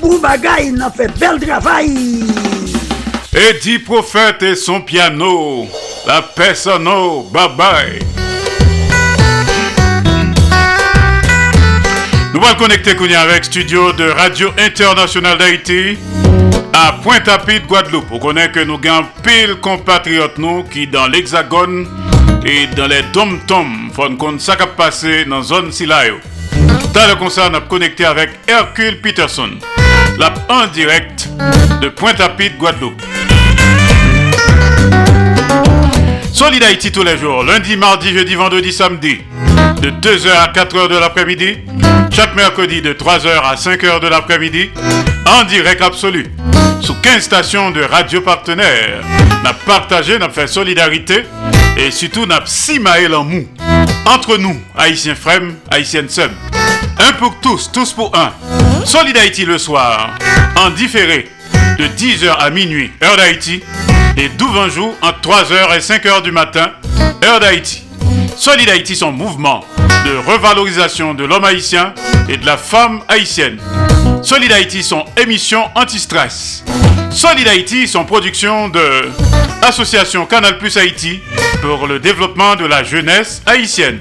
[0.00, 2.24] Boubagaï, n'a fait bel travail.
[3.34, 5.66] Eddie Prophète et son piano,
[6.06, 6.84] la personne,
[7.32, 7.98] bye bye.
[12.34, 15.98] Nous allons connecter avec studio de Radio Internationale d'Haïti
[16.72, 18.06] à Pointe-à-Pitre, Guadeloupe.
[18.10, 21.86] On connaît que nous avons pile compatriotes nous qui dans l'Hexagone
[22.44, 26.18] et dans les dom-tom font compte ça qui a passé dans la zone Silayo.
[26.94, 29.50] Dans le a connecté avec Hercule Peterson,
[30.18, 31.28] la en direct
[31.80, 33.02] de Pointe-à-Pitre, Guadeloupe.
[36.32, 39.20] Solid Haïti tous les jours, lundi, mardi, jeudi, vendredi, samedi,
[39.80, 41.58] de 2h à 4h de l'après-midi,
[42.10, 44.70] chaque mercredi de 3h à 5h de l'après-midi,
[45.26, 46.26] en direct absolu,
[46.80, 49.02] sous 15 stations de radio partenaires.
[49.44, 51.24] N'a partagé, n'a fait solidarité
[51.76, 53.46] et surtout n'a simaé en mou.
[54.06, 56.30] Entre nous, Haïtiens Frem, Haïtiennes Sum.
[56.98, 58.32] Un pour tous, tous pour un.
[58.84, 60.10] Solid Haïti le soir,
[60.56, 61.28] en différé,
[61.78, 63.62] de 10h à minuit, heure d'Haïti,
[64.16, 66.72] et 12 jours entre 3h et 5h du matin,
[67.24, 67.84] heure d'Haïti.
[68.36, 69.64] Solid Haïti, son mouvement
[70.04, 71.94] de revalorisation de l'homme haïtien
[72.28, 73.58] et de la femme haïtienne.
[74.22, 76.64] Solid Haïti, son émission anti-stress.
[77.12, 78.80] Solid Haïti, son production de
[79.60, 81.20] l'association Canal Plus Haïti
[81.60, 84.00] pour le développement de la jeunesse haïtienne.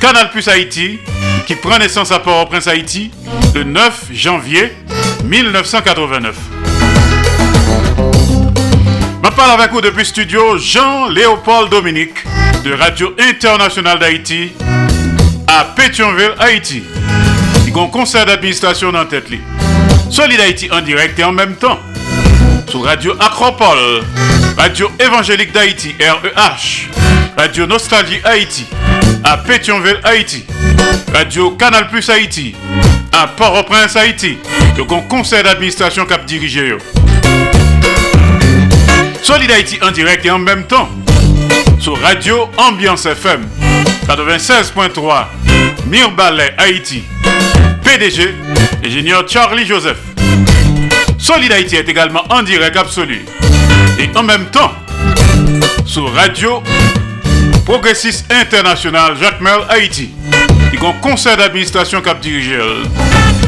[0.00, 0.98] Canal Plus Haïti,
[1.46, 3.10] qui prend naissance à Port-au-Prince Haïti
[3.54, 4.72] le 9 janvier
[5.24, 6.36] 1989.
[9.24, 12.22] Je parle avec vous depuis studio Jean-Léopold Dominique
[12.64, 14.52] de Radio Internationale d'Haïti
[15.48, 16.84] à Pétionville, Haïti.
[17.66, 19.26] Il y a un conseil d'administration dans tête.
[20.08, 21.80] Solid Haïti en direct et en même temps.
[22.82, 24.02] Radio Acropole,
[24.56, 26.88] Radio Évangélique d'Haïti, REH,
[27.36, 28.66] Radio Nostalgie Haïti,
[29.22, 30.44] à Pétionville, Haïti,
[31.12, 32.54] Radio Canal Plus Haïti,
[33.12, 34.38] à Port-au-Prince, Haïti.
[34.78, 36.76] Un conseil d'administration cap dirigé.
[39.22, 40.88] Solid Haïti en direct et en même temps
[41.78, 43.46] sur Radio Ambiance FM
[44.08, 45.26] 96.3
[45.86, 47.04] Mirbalet Haïti.
[47.82, 48.34] PDG,
[48.84, 50.13] ingénieur Charlie Joseph.
[51.24, 53.24] Solid Haïti est également en direct absolu
[53.98, 54.70] et en même temps
[55.86, 56.62] sur Radio
[57.64, 60.10] Progressiste International Jacques Merle Haïti.
[60.74, 62.58] Il y un conseil d'administration cap dirigé.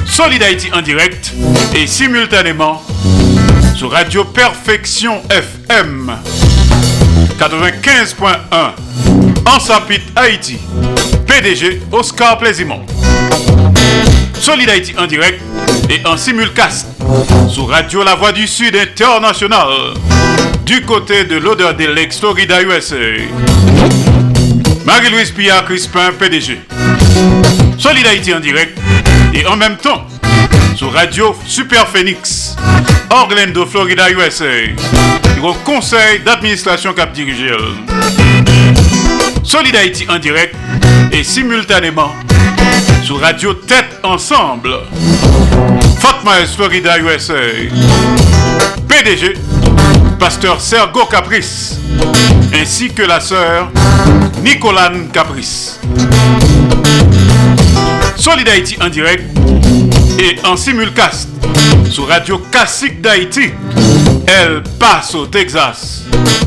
[0.07, 1.35] Solid Haïti en direct
[1.75, 2.83] et simultanément
[3.75, 6.17] sur Radio Perfection FM
[7.39, 8.71] 95.1
[9.45, 10.57] en Sapit Haïti.
[11.27, 12.87] PDG Oscar Plaisimont.
[14.41, 15.43] Solid Haïti en direct
[15.89, 16.87] et en simulcast
[17.49, 19.95] sur Radio La Voix du Sud International
[20.65, 22.97] du côté de l'odeur de l'ex Florida USA.
[24.85, 26.61] Marie-Louise Pia Crispin, PDG.
[27.79, 28.79] Solid Haïti en direct
[29.35, 30.07] et en même temps
[30.75, 32.57] sur Radio Super Phoenix,
[33.11, 34.45] Orlando, Florida, USA.
[34.45, 37.51] Le conseil d'administration cap dirigé.
[39.45, 40.55] Solid Haïti en direct
[41.13, 42.13] et simultanément
[43.03, 44.81] sur Radio Tête Ensemble,
[46.07, 47.35] Fort Myers, Florida, USA.
[48.87, 49.35] PDG,
[50.21, 51.81] Pasteur Sergo Caprice,
[52.55, 53.73] ainsi que la sœur
[54.41, 55.81] Nicolane Caprice.
[58.15, 59.25] Solid Haïti en direct
[60.21, 61.29] et en simulcast
[61.91, 63.51] sur Radio Classique d'Haïti,
[64.29, 66.05] El Paso, Texas,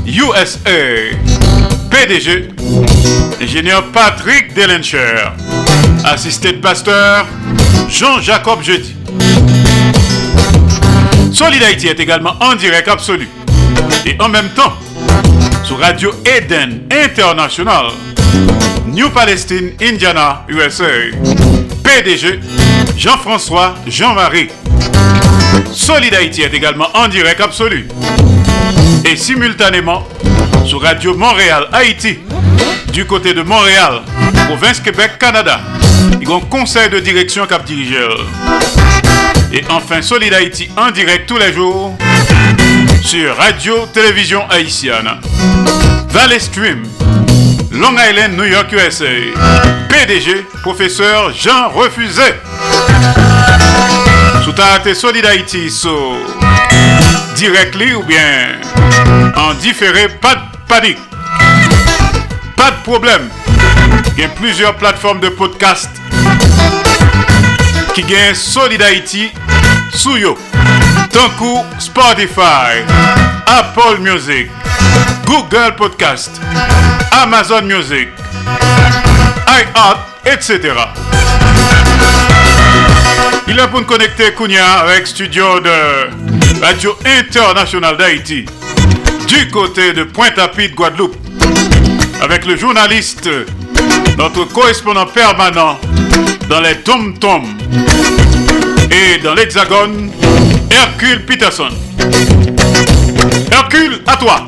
[0.07, 0.69] USA.
[1.91, 2.47] PDG,
[3.41, 5.33] ingénieur Patrick Delencher,
[6.05, 7.25] assisté de pasteur
[7.89, 8.95] Jean-Jacob Jeudi.
[11.33, 13.27] Solid Haïti est également en direct absolu
[14.05, 14.73] et en même temps
[15.63, 17.87] sur Radio Eden International,
[18.87, 20.85] New Palestine, Indiana, USA.
[21.83, 22.39] PDG
[22.95, 24.49] Jean-François Jean-Marie.
[25.73, 27.87] Solid Haïti est également en direct absolu
[29.05, 30.07] et simultanément
[30.65, 32.19] sur Radio Montréal Haïti
[32.93, 34.01] du côté de Montréal,
[34.47, 35.59] province Québec, Canada.
[36.21, 38.25] Il y a un conseil de direction cap dirigeur.
[39.51, 41.97] Et enfin Solid Haïti en direct tous les jours
[43.01, 45.09] sur Radio Télévision Haïtienne.
[46.09, 46.83] Valley Stream,
[47.71, 49.05] Long Island, New York, USA.
[49.89, 52.21] PDG, professeur Jean Refusé.
[54.43, 56.17] Sous Solid Haïti, so
[57.35, 58.59] directly ou bien
[59.35, 60.97] en différé, pas de panique.
[62.55, 63.29] Pas de problème.
[64.15, 65.89] Il y a plusieurs plateformes de podcast
[67.93, 69.31] qui gagnent Solid Haïti
[69.93, 70.17] sous
[71.11, 72.83] que Spotify,
[73.45, 74.49] Apple Music,
[75.25, 76.41] Google Podcast,
[77.11, 78.09] Amazon Music,
[79.47, 80.73] iHeart, etc.
[83.47, 88.45] Il est pour nous connecter Kounia avec studio de Radio Internationale d'Haïti
[89.27, 91.15] du côté de Pointe-à-Pitre, Guadeloupe
[92.21, 93.29] avec le journaliste,
[94.19, 95.79] notre correspondant permanent
[96.49, 97.47] dans les tom-toms
[98.91, 100.11] et dans l'Hexagone,
[100.69, 101.69] Hercule Peterson.
[103.49, 104.47] Hercule, à toi.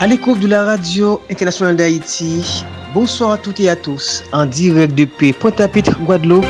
[0.00, 2.64] À l'écoute de la radio internationale d'Haïti,
[2.94, 6.46] bonsoir à toutes et à tous, en direct depuis Pointe-à-Pitre, Guadeloupe,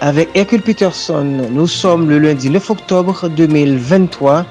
[0.00, 1.24] avec Hercule Peterson.
[1.50, 4.46] Nous sommes le lundi 9 octobre 2023,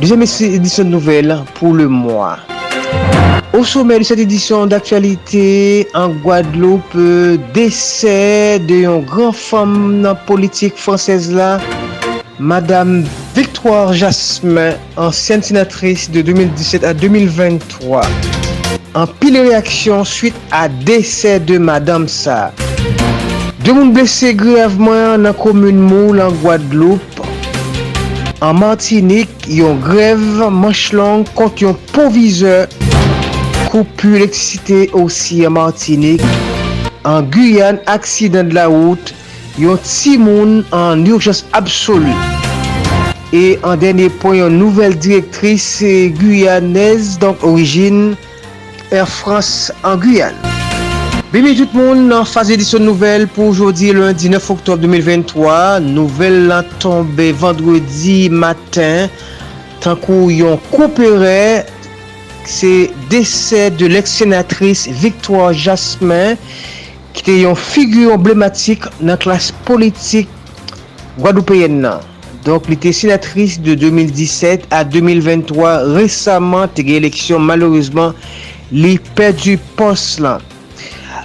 [0.00, 2.38] deuxième édition de nouvelles pour le mois.
[3.52, 6.96] Au sommet de cette édition d'actualité, en Guadeloupe,
[7.54, 11.58] décès d'une grande femme politique française là,
[12.38, 13.04] Madame
[13.34, 18.02] Victoire Jasmin, ancienne sénatrice de 2017 à 2023.
[18.96, 22.50] an pil reaksyon suite a dese de Madame Sa.
[23.60, 27.26] De moun blese grevman nan komoun mou lan Guadeloupe,
[28.40, 32.70] an Martinique yon grev manch lang kont yon provizeur
[33.68, 36.24] koupu elektrisite osi an Martinique.
[37.04, 39.12] An Guyane, aksidan de la wout,
[39.60, 42.16] yon ti moun an urjans absolu.
[43.36, 45.68] E an denye pon yon nouvel direktris
[46.16, 48.16] guyanez, donk orijin,
[48.90, 50.34] Air France en Guyane.
[51.32, 55.80] Bienvenue tout le monde dans phase édition nouvelle pour aujourd'hui lundi 9 octobre 2023.
[55.80, 59.08] Nouvelle a tombé vendredi matin.
[59.80, 59.98] Tant
[60.28, 61.64] yon coopéré,
[62.44, 66.36] c'est décès de l'ex-sénatrice Victoire Jasmin
[67.16, 70.28] ki te yon figu emblematik nan klas politik
[71.16, 72.04] Guadoupeyen nan.
[72.46, 78.12] Donk li te senatris de 2017 a 2023 resaman te gen eleksyon malorizman
[78.72, 80.40] li perdu pos lan.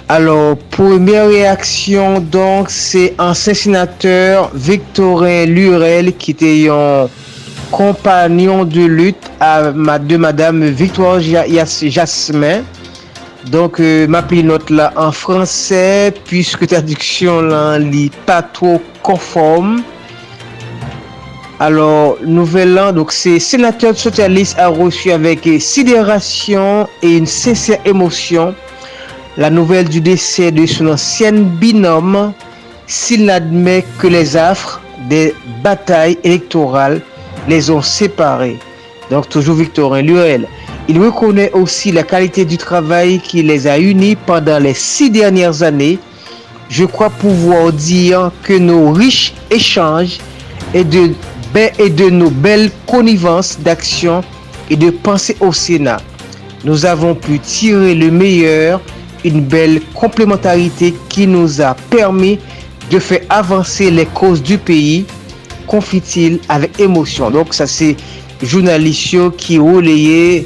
[0.08, 7.08] Alors, première réaction, donc, c'est ancien sénateur Victorin Lurel qui était un
[7.70, 12.62] compagnon de lutte à, de Madame Victoire Jasmin.
[13.50, 19.82] Donc, euh, ma note là en français, puisque traduction là, n'est pas trop conforme.
[21.64, 28.52] Alors, nouvel an, donc c'est sénateur socialiste a reçu avec sidération et une sincère émotion
[29.36, 32.32] la nouvelle du décès de son ancienne binôme
[32.88, 37.00] s'il admet que les affres des batailles électorales
[37.46, 38.58] les ont séparés.
[39.12, 40.48] Donc toujours Victorin Lurel.
[40.88, 45.62] Il reconnaît aussi la qualité du travail qui les a unis pendant les six dernières
[45.62, 46.00] années.
[46.68, 50.18] Je crois pouvoir dire que nos riches échanges
[50.74, 51.12] et de
[51.54, 54.22] et de nos belles connivences d'action
[54.70, 55.98] et de pensée au Sénat.
[56.64, 58.80] Nous avons pu tirer le meilleur,
[59.24, 62.38] une belle complémentarité qui nous a permis
[62.90, 65.04] de faire avancer les causes du pays,
[65.66, 67.30] confie-t-il avec émotion.
[67.30, 67.96] Donc ça c'est
[68.42, 70.44] journaliste qui relayait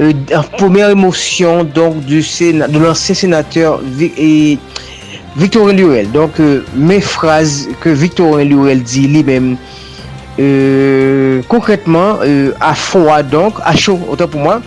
[0.00, 4.58] euh, en première émotion donc du Sénat, de l'ancien sénateur et
[5.36, 6.10] Victorien Lurel.
[6.10, 9.56] Donc euh, mes phrases que Victorien Lurel dit lui-même
[10.38, 14.60] euh, concrètement, euh, à froid donc, à chaud, autant pour moi,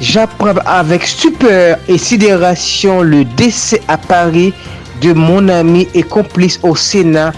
[0.00, 4.54] j'apprends avec stupeur et sidération le décès à Paris
[5.02, 7.32] de mon ami et complice au Sénat,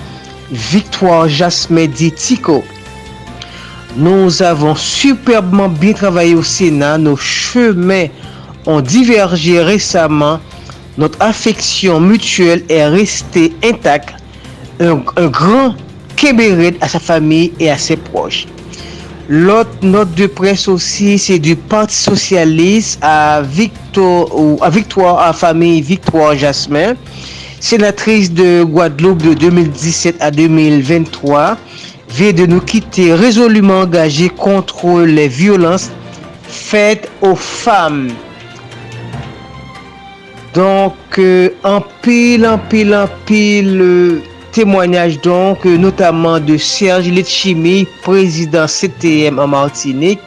[0.53, 2.63] Victoire Jasmin Tico.
[3.97, 8.07] Nous avons superbement bien travaillé au Sénat, nos chemins
[8.67, 10.39] ont divergé récemment,
[10.97, 14.15] notre affection mutuelle est restée intacte.
[14.81, 14.97] Un
[15.29, 15.75] grand
[16.16, 18.47] Kébered à sa famille et à ses proches.
[19.28, 25.81] L'autre note de presse aussi, c'est du Parti Socialiste à, Victor, à Victoire, à famille
[25.81, 26.95] Victoire Jasmin,
[27.59, 31.57] sénatrice de Guadeloupe de 2017 à 2023,
[32.11, 35.91] vient de nous quitter résolument engagée contre les violences
[36.47, 38.11] faites aux femmes.
[40.55, 44.23] Donc, euh, en pile, en pile, en pile, euh,
[44.55, 50.20] témoignage donc euh, notamment de Serge Letchimi, président CTM en Martinique.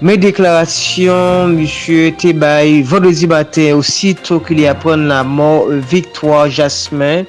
[0.00, 7.24] Mes déclarations, Monsieur Tebaï, vendredi matin, aussitôt qu'il y apprend la mort, euh, Victoire Jasmin.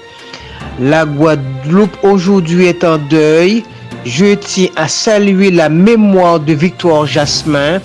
[0.80, 3.64] La Guadeloupe aujourd'hui est en deuil.
[4.06, 7.82] Je tiens à saluer la mémoire de Victoire Jasmin,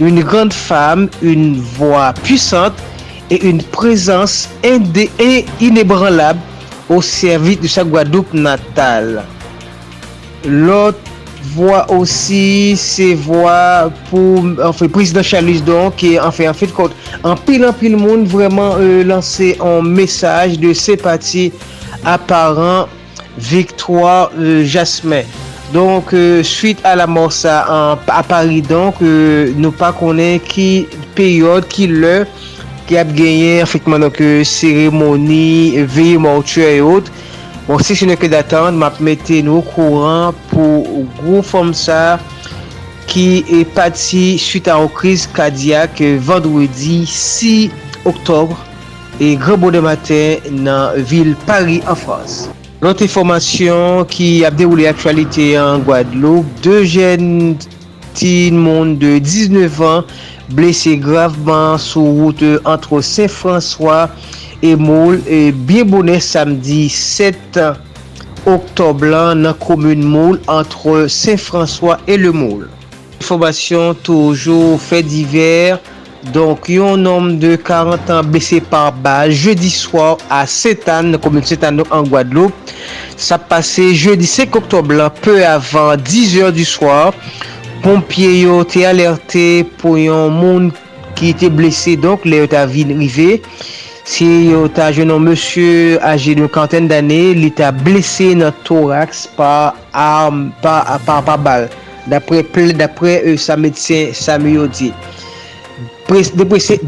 [0.00, 2.74] une grande femme, une voix puissante
[3.30, 4.48] et une présence
[5.60, 6.40] inébranlable
[6.88, 9.24] au service de sa Guadeloupe natale.
[10.44, 10.98] L'autre
[11.54, 16.90] voix aussi, c'est voix pour enfin, président Chalus donc, qui enfin, en fait, quand,
[17.22, 21.52] en pile en pile monde vraiment euh, lancé un message de sympathie
[22.04, 22.86] apparent
[23.38, 25.22] Victoire euh, Jasmin.
[25.72, 29.94] Donc, euh, suite à la mort ça en- à Paris, donc, nous pas
[30.44, 32.26] qui période, qui l'heure,
[32.88, 37.10] ki ap genyen fitman anke seremoni, veye mortue e ot.
[37.66, 42.16] Bon, se jenè ke datan, map mette nou kouran pou grou fom sa
[43.08, 48.56] ki e pati suite an kriz kadyak vendredi 6 oktobre
[49.20, 52.46] e grebo de maten nan vil Paris an Frans.
[52.80, 57.58] Lote formasyon ki ap deroule aktualite an Guadeloupe, de jen
[58.16, 60.08] tin moun de 19 an
[60.48, 64.08] blese graveman sou route entre Saint-François
[64.62, 67.60] et Moule et Bienbonnet samdi 7
[68.48, 72.68] oktoblan nan komoun Moule entre Saint-François et le Moule.
[73.18, 75.76] Informasyon toujou fè diver,
[76.34, 81.46] donk yon nom de 40 an blese par bal jeudi swar a Setan, nan komoun
[81.46, 82.74] Setan nou an Guadeloupe.
[83.18, 87.12] Sa pase jeudi 5 oktoblan, peu avan 10 or du swar,
[87.82, 90.70] Pompye yo te alerte pou yon moun
[91.18, 93.38] ki te blese donk le yo ta vin rive.
[94.08, 99.74] Se yo ta jenon monsye aje de kanten dane, li ta blese nan toraks pa,
[99.92, 101.68] arm, pa, pa, pa bal.
[102.08, 104.92] Dapre e, euh, sa medsen Samuyo di.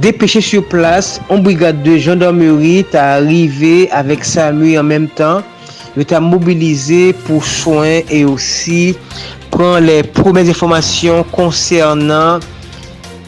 [0.01, 5.45] Depeshe sur plas, an brigade de gendarmerie ta arrive avek Samuyo an menm tan.
[5.93, 8.95] Yo ta mobilize pou soen e osi
[9.61, 12.41] pran le promes informasyon konsernan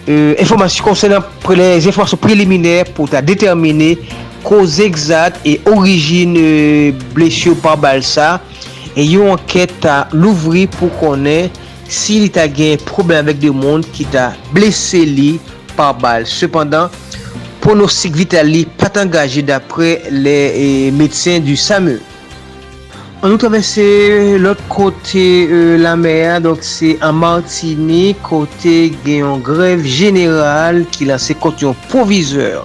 [0.08, 3.92] euh, informasyon konsernan pre les informasyon preliminèr pou ta determine
[4.46, 8.38] koz egzat e orijin euh, blesyo par balsa
[8.96, 11.52] e yo anket a louvri pou konen
[11.92, 15.34] si li ta gen problem vek de moun ki ta blese li
[15.76, 16.24] par bal.
[16.28, 16.88] Sependan,
[17.60, 21.98] pronostik vital li pat angaje dapre le eh, medsen du SAMU.
[23.24, 29.84] On nous traverse l'autre côté euh, la mer, donc c'est en Martinique, côté gagnant grève
[29.84, 32.64] générale qui lancé contre un proviseur.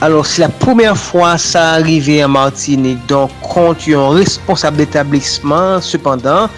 [0.00, 5.80] Alors, c'est la première fois ça arrivé en Martinique, donc contre un responsable d'établissement.
[5.82, 6.48] Cependant,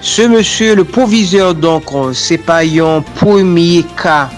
[0.00, 4.30] ce monsieur, le proviseur, donc, on- c'est pas un premier cas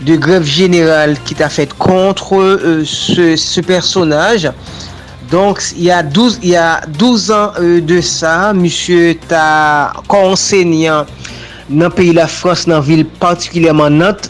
[0.00, 4.50] de grève générale qui t'a fait contre euh, ce personnage.
[5.30, 9.92] Donc, il y a 12, il y a 12 ans euh, de sa, monsye ta
[10.10, 11.08] konsenyan
[11.70, 14.28] nan peyi la Frans nan vil partikilyèman not,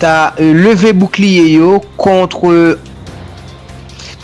[0.00, 2.78] ta euh, leve boukliye yo kontre euh,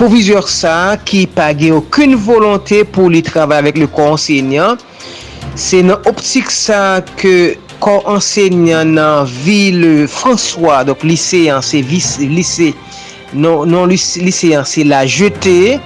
[0.01, 4.81] provizor sa ki page akoun volontè pou li travè avèk le konsenyan.
[5.57, 12.77] Se nan optik sa ke konsenyan nan vil François, donc liseyan, se vis, liseyan,
[13.35, 15.77] non, non liseyan, se la jetè,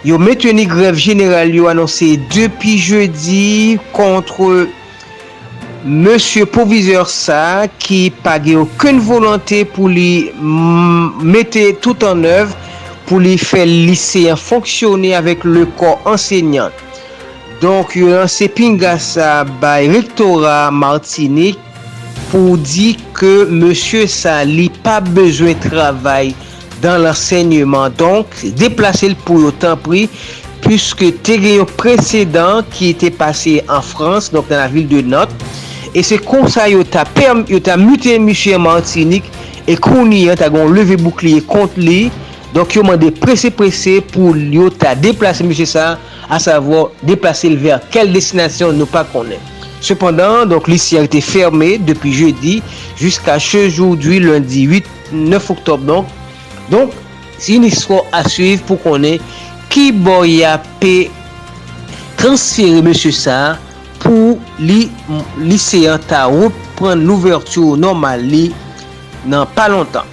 [0.00, 4.64] Yo meteni grev general yo anonsi depi jeudi kontre
[5.84, 10.32] Monsie Proviseur Sa ki page okun volante pou li
[11.20, 12.56] mette tout an ev
[13.10, 16.72] pou li fe liseyen fonksyonne avek le kor ensegnan.
[17.60, 21.60] Donk yo lanse pinga sa bay rektora Martinique
[22.32, 26.32] pou di ke monsie Sa li pa bezwen travay.
[26.82, 27.92] dan l'enseignement.
[27.98, 30.06] Donk, deplase l pou yo tan pri,
[30.64, 35.02] pwiske te gen yo presedan ki ete pase en Frans, donk nan la vil de
[35.06, 35.60] Nantes,
[35.94, 39.30] e se konsa yo ta, ta mute miche Martinique,
[39.66, 42.08] e koni yo ta gon leve boukliye kont li,
[42.54, 45.94] donk yo mande prese prese pou yo ta deplase miche sa,
[46.30, 49.40] a savo deplase l ver kel destinasyon nou pa konen.
[49.80, 52.62] Cependant, donc l'ICI a été fermé depuis jeudi
[52.96, 56.06] jusqu'à ce jour lundi 8, 9 octobre donc,
[56.70, 56.94] Donk,
[57.40, 59.18] si yon iswa a suiv pou konen
[59.72, 60.94] ki boy apè
[62.20, 62.92] transferi M.
[62.94, 63.56] Sa
[64.00, 64.86] pou li
[65.42, 68.48] liseyan ta repren l'ouverture normal li
[69.28, 70.06] nan pa lontan.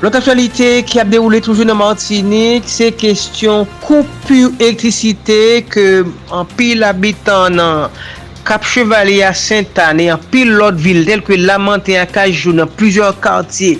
[0.00, 5.86] Lot aktualite ki ap deroule toujou nan Martinik, se kestyon koupu elektrisite ke
[6.32, 8.00] an pil abitan nan
[8.48, 13.12] Kap Chevalier a Saint-Anne, an pil lot vil del ke lamante an kajou nan plizor
[13.20, 13.76] kartye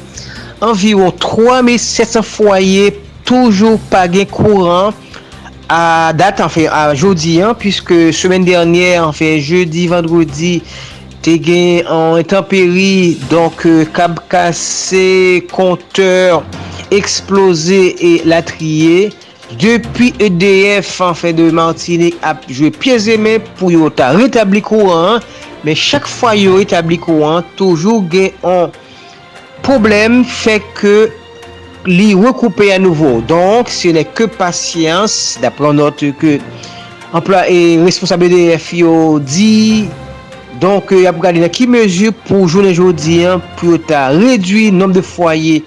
[0.64, 2.90] anviron 3700 fwaye
[3.28, 4.94] toujou pa gen kouran
[5.70, 10.58] a dat anfe a jodi an, pwiske semen dernyer anfe jeudi, vendredi
[11.24, 13.66] te gen an etamperi donk
[13.96, 15.08] kab euh, kase
[15.52, 16.42] konteur
[16.90, 19.10] eksplose e latriye
[19.58, 25.18] Depi EDF an fin de Martinique ap jwe piezeme pou yo ta retabli kouan,
[25.66, 28.70] men chak fwa yo retabli kouan, toujou gen an
[29.66, 30.96] problem fè ke
[31.88, 33.18] li rekoupe a nouvo.
[33.28, 36.38] Donk, se ne ke pasyans, dapran not ke
[37.16, 39.88] employ e responsable de FIO di,
[40.60, 44.92] donk ap gade nan ki meju pou jounen jodi an, pou yo ta redwi nom
[44.92, 45.60] de fwaye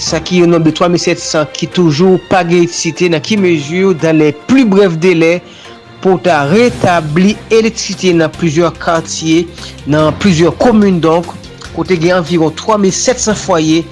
[0.00, 4.18] sa ki yon nom de 3700 ki toujou pa ge etisite nan ki meju dan
[4.18, 5.38] le plu bref dele
[6.02, 9.44] pou ta retabli etisite nan plizyor kartye,
[9.88, 11.30] nan plizyor komoun donk,
[11.74, 13.82] kote gen anviron 3700 foye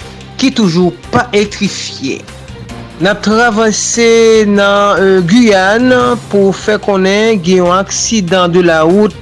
[0.40, 2.22] ki toujou pa elektrifiye.
[3.02, 5.96] Nap travanse nan euh, Guyane
[6.30, 9.16] pou fe konen gen yon aksidan de la wout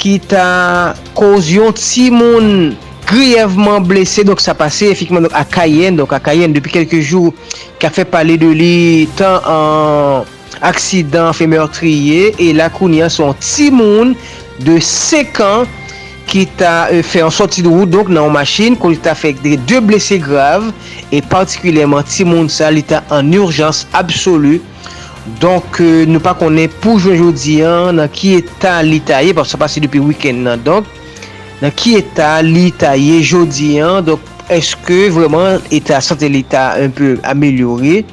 [0.00, 2.72] ki ta koz yon ti moun
[3.10, 4.24] griyevman blese.
[4.24, 5.98] Donk sa pase efikman a Kayen.
[5.98, 7.34] Donk a Kayen depi kelke jou
[7.82, 8.76] ka fe pale de li
[9.18, 10.30] tan an
[10.64, 12.30] aksidan fe meurtriye.
[12.40, 14.14] E la kounyan son ti moun
[14.64, 15.68] de 5 an
[16.30, 19.16] ki ta euh, fè an soti de wout donk nan an machin kon li ta
[19.18, 20.68] fèk de 2 blese grav
[21.10, 24.60] e partikulèman Timoun sa li ta an urjans absolu
[25.42, 29.34] donk euh, nou pa konen pou joun joudi an nan ki etan li ta ye
[29.36, 30.88] pa sa pase depi wikend nan donk
[31.60, 36.70] nan ki etan li ta ye jodi an donk eske vreman etan sante li ta
[36.78, 38.04] un peu amelyore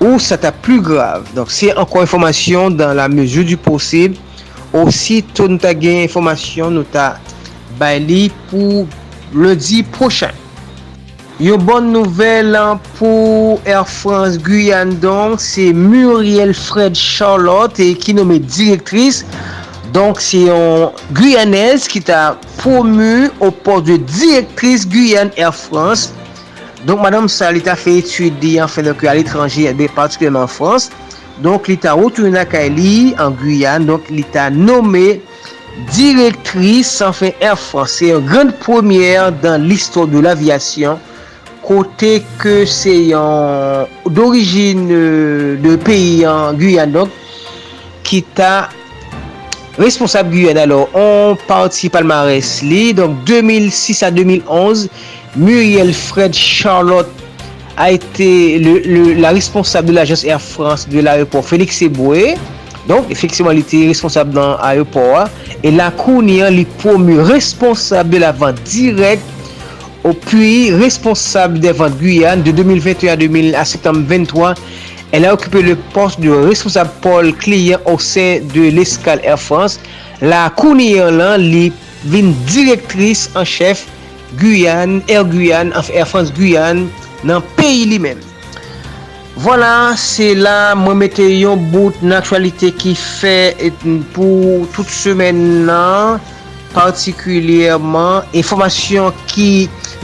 [0.00, 4.18] ou sa ta plu grav donk se ankon informasyon dan la mezou du posib
[4.70, 7.16] Osi ton nou ta gen informasyon, nou ta
[7.80, 8.84] bay li pou
[9.32, 10.36] lodi prochen.
[11.40, 18.12] Yo bon nouvel an pou Air France Guyane donk, se Muriel Fred Charlotte e ki
[18.18, 19.22] nome direktris.
[19.94, 26.10] Donk se yon Guyanez ki ta promu ou port de direktris Guyane Air France.
[26.84, 30.44] Donk madame sa li ta fe etudi an fe lèk al etranje de eh partikulèman
[30.44, 30.92] France.
[31.40, 35.22] Donk li ta wotou yon akay li an Guyane, donk li ta nome
[35.88, 40.98] Direktris sanfen Air France se yon grand premier dan liston de l'avyasyon
[41.64, 47.12] kote ke se yon d'origine euh, de peyi an Guyanok
[48.06, 48.68] ki ta
[49.78, 52.90] responsable Guyana lor an parti palmares li.
[52.96, 54.88] Donk 2006 a 2011
[55.36, 57.10] Muriel Fred Charlotte
[57.80, 58.60] a ete
[59.16, 62.34] la responsable de l'agence Air France de l'aéroport Félix Eboué.
[62.90, 65.28] Donk, efeksyon li te responsable nan ayopowa.
[65.62, 69.22] E la kounian li promu responsable de la vante direk
[70.02, 74.54] ou puis responsable des ventes Guyane de 2021 à, 2000 à septembre 23.
[75.12, 79.78] Elle a occupé le poste de responsable pôle client au sein de l'escale Air France.
[80.20, 81.70] La Kounian lan li
[82.10, 83.86] vin direktris en chef
[84.38, 86.88] Guyane, Air Guyane, Air France Guyane
[87.24, 88.29] nan peyi li men.
[89.40, 93.54] Voilà, se la mwen mette yon bout nan aktualite ki fe
[94.12, 96.18] pou tout semen nan,
[96.74, 99.46] partikulyèman, informasyon ki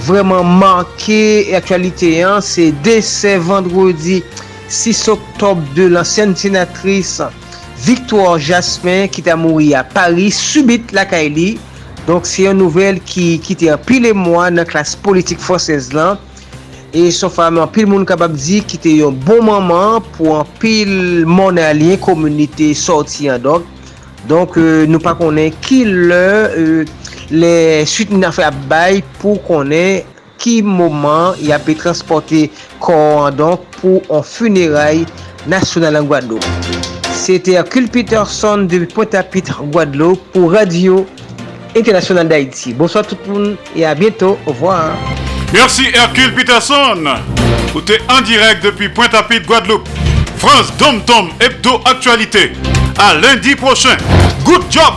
[0.07, 1.21] vreman manke
[1.59, 4.23] aktualite yon, se dese vendredi
[4.73, 7.29] 6 oktob de l'ancienne sénatrice
[7.85, 11.59] Victoire Jasmin ki ta mouri a Paris, subit la Kaili.
[12.07, 16.17] Donk se yon nouvel ki te apile mwa nan klas politik fransez lan,
[16.97, 20.47] E son fami an pil moun kabab di ki te yon bon maman pou an
[20.63, 23.67] pil moun alien komunite sorti an donk.
[24.31, 26.23] Donk euh, nou pa konen ki le
[26.57, 26.89] euh,
[27.29, 27.53] le
[27.85, 30.09] suite nan fe ap bay pou konen
[30.41, 32.47] ki mouman y ap pe transporte
[32.81, 35.05] kon an donk pou an funeray
[35.53, 36.41] nasyonal an Gwado.
[37.13, 41.05] Sete akil Peterson de Pointe-à-Pitre Gwado pou Radio
[41.77, 42.73] Internasyonal d'Haïti.
[42.73, 44.39] Bonsoit tout moun e a bientou.
[44.47, 44.97] Au revoir.
[45.53, 47.05] Merci Hercule Peterson.
[47.73, 49.89] Vous êtes en direct depuis Pointe-à-Pitre, Guadeloupe.
[50.39, 52.53] France Dom Tom Hebdo Actualité.
[52.99, 53.97] À lundi prochain.
[54.45, 54.95] Good job.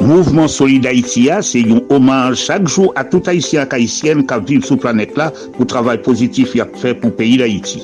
[0.00, 4.64] Mouvement Solid Haïti, c'est un hommage chaque jour à tout Haïtien et Haïtienne qui vivent
[4.64, 7.82] sur la planète là pour le travail positif qu'il a fait pour le pays d'Haïti.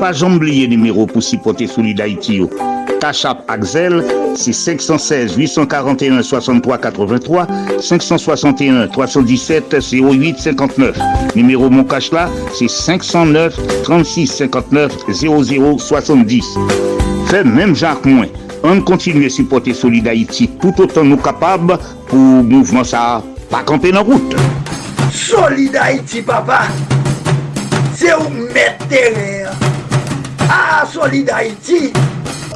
[0.00, 2.40] Pas oublier numéro pour supporter Solid Haïti.
[3.02, 4.02] Cachap Axel,
[4.34, 7.46] c'est 516 841 63 83
[7.78, 10.98] 561 317 08 59.
[11.36, 16.46] Numéro mon cash là, c'est 509 36 59 00 70.
[17.26, 18.28] Fait même Jacques Moins.
[18.62, 21.78] On continue à supporter Solid Haïti tout autant nous capables
[22.08, 24.34] pour mouvement ça pas camper dans route.
[25.12, 26.62] Solid Haïti, papa,
[27.94, 28.88] c'est où mettre
[30.52, 31.92] Ah, Solid Haïti.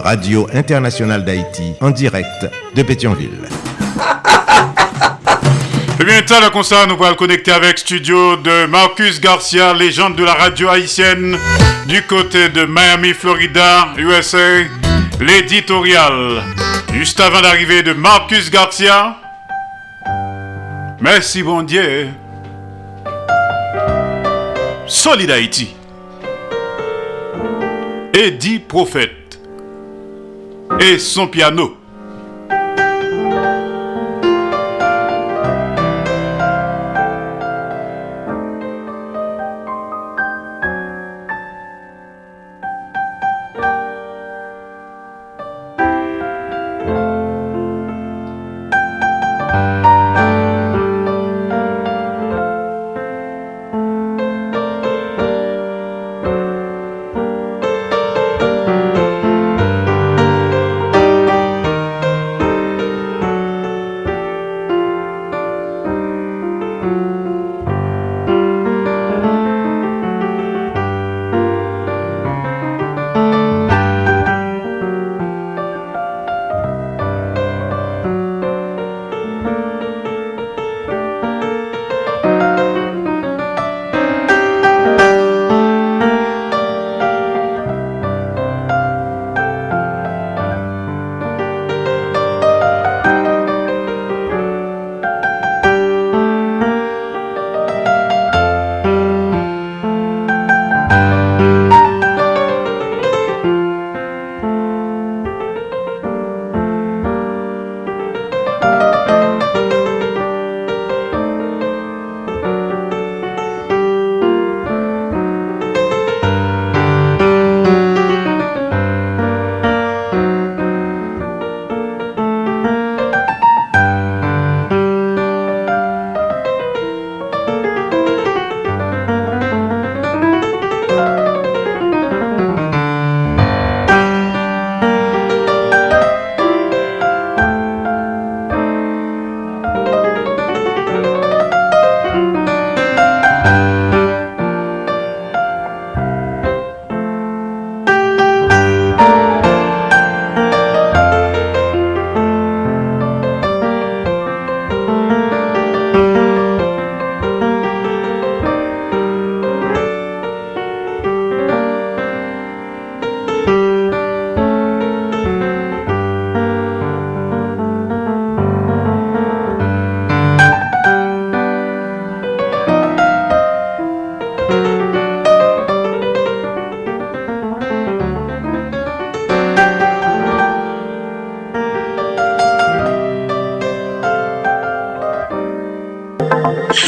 [0.03, 2.45] Radio Internationale d'Haïti en direct
[2.75, 3.49] de Pétionville.
[6.05, 10.35] bien, t'as le concert, nous allons connecter avec studio de Marcus Garcia, légende de la
[10.35, 11.39] radio haïtienne,
[11.87, 14.65] du côté de Miami, Florida, USA,
[15.21, 16.43] l'éditorial.
[16.93, 19.15] Juste avant d'arriver de Marcus Garcia,
[21.01, 22.09] merci bon Dieu.
[24.89, 25.77] Solid Haïti.
[28.17, 29.41] Eddie Prophète.
[30.79, 31.77] Et son piano.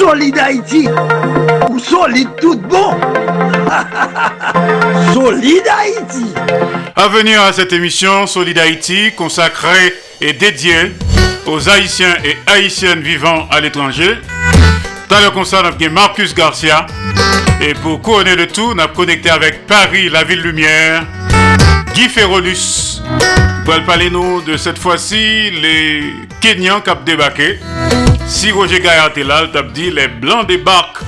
[0.06, 0.86] Solid Haïti
[1.68, 2.94] ou solide tout bon
[5.12, 6.32] Solid Haïti
[6.94, 10.92] À venir à cette émission Solid Haïti consacrée et dédiée
[11.44, 14.16] aux Haïtiens et Haïtiennes vivant à l'étranger.
[15.08, 16.86] Dans le concert, nous Marcus Garcia.
[17.60, 21.02] Et pour couronner le tout, nous avons connecté avec Paris, la ville lumière,
[21.94, 23.02] Guy Ferrolus.
[23.64, 27.58] Pour parler nous de cette fois-ci, les Kenyans qui ont débarqué.
[28.26, 31.02] Si Roger Gaillard est là, il dit les Blancs débarquent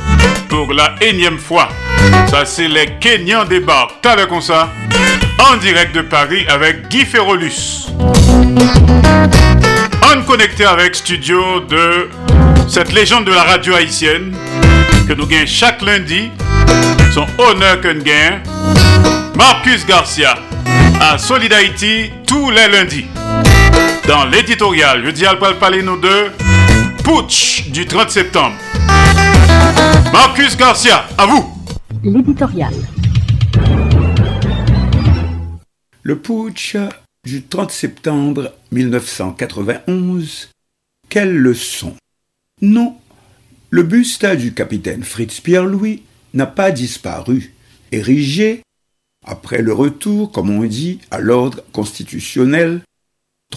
[0.49, 1.69] pour la énième fois.
[2.31, 4.01] Ça, c'est les Kenyans débarquent.
[4.03, 4.70] T'as comme ça
[5.39, 7.89] En direct de Paris avec Guy Ferrolus.
[10.03, 12.09] On connecté avec studio de
[12.69, 14.35] cette légende de la radio haïtienne
[15.09, 16.31] que nous gagnons chaque lundi.
[17.12, 18.43] Son honneur que nous gagnons.
[19.36, 20.36] Marcus Garcia
[21.01, 23.07] à Solid Haïti tous les lundis.
[24.07, 26.31] Dans l'éditorial, je dis à parler nous de
[27.09, 28.55] putsch du 30 septembre.
[30.12, 31.43] Marcus Garcia, à vous.
[32.05, 32.74] L'éditorial.
[36.02, 36.76] Le putsch
[37.24, 40.51] du 30 septembre 1991,
[41.09, 41.97] quelle leçon
[42.60, 42.98] Non,
[43.70, 46.02] le buste du capitaine Fritz Pierre-Louis
[46.35, 47.55] n'a pas disparu,
[47.90, 48.60] érigé,
[49.24, 52.82] après le retour, comme on dit, à l'ordre constitutionnel,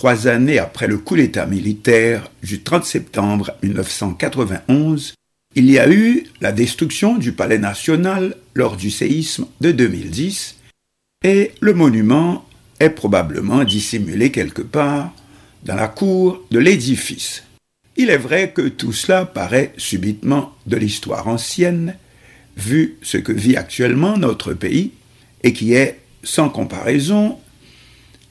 [0.01, 5.13] trois années après le coup d'État militaire du 30 septembre 1991,
[5.53, 10.55] il y a eu la destruction du Palais national lors du séisme de 2010
[11.23, 12.43] et le monument
[12.79, 15.13] est probablement dissimulé quelque part
[15.65, 17.43] dans la cour de l'édifice.
[17.95, 21.95] Il est vrai que tout cela paraît subitement de l'histoire ancienne,
[22.57, 24.93] vu ce que vit actuellement notre pays
[25.43, 27.37] et qui est sans comparaison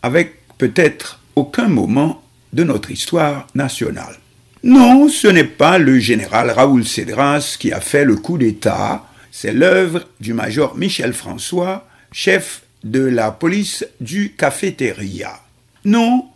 [0.03, 2.23] avec peut-être aucun moment
[2.53, 4.17] de notre histoire nationale.
[4.63, 9.55] Non, ce n'est pas le général Raoul Cédras qui a fait le coup d'État, c'est
[9.55, 15.41] l'œuvre du major Michel François, chef de la police du cafétéria.
[15.87, 16.27] Non,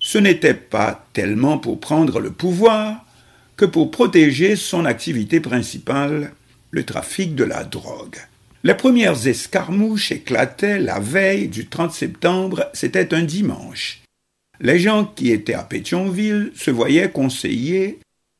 [0.00, 3.04] ce n'était pas tellement pour prendre le pouvoir
[3.56, 6.32] que pour protéger son activité principale,
[6.72, 8.16] le trafic de la drogue.
[8.64, 14.00] Les premières escarmouches éclataient la veille du 30 septembre, c'était un dimanche.
[14.62, 17.98] Les gens qui étaient à Pétionville se voyaient conseiller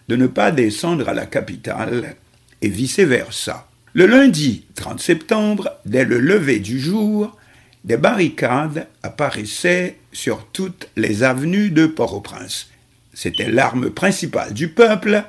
[0.09, 2.15] de ne pas descendre à la capitale
[2.61, 3.67] et vice-versa.
[3.95, 7.37] Le lundi 30 septembre, dès le lever du jour,
[7.85, 12.69] des barricades apparaissaient sur toutes les avenues de Port-au-Prince.
[13.15, 15.25] C'était l'arme principale du peuple,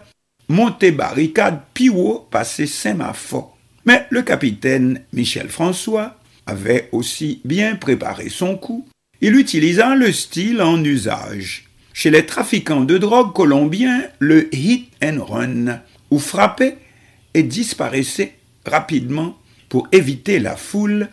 [0.49, 3.57] monter barricade Piwo passé Saint-Maphore.
[3.85, 8.85] Mais le capitaine Michel François avait aussi bien préparé son coup
[9.21, 11.65] il utilisa le style en usage.
[11.93, 16.75] Chez les trafiquants de drogue colombiens, le hit and run, où frapper
[17.33, 18.35] et disparaissait
[18.65, 19.37] rapidement
[19.69, 21.09] pour éviter la foule,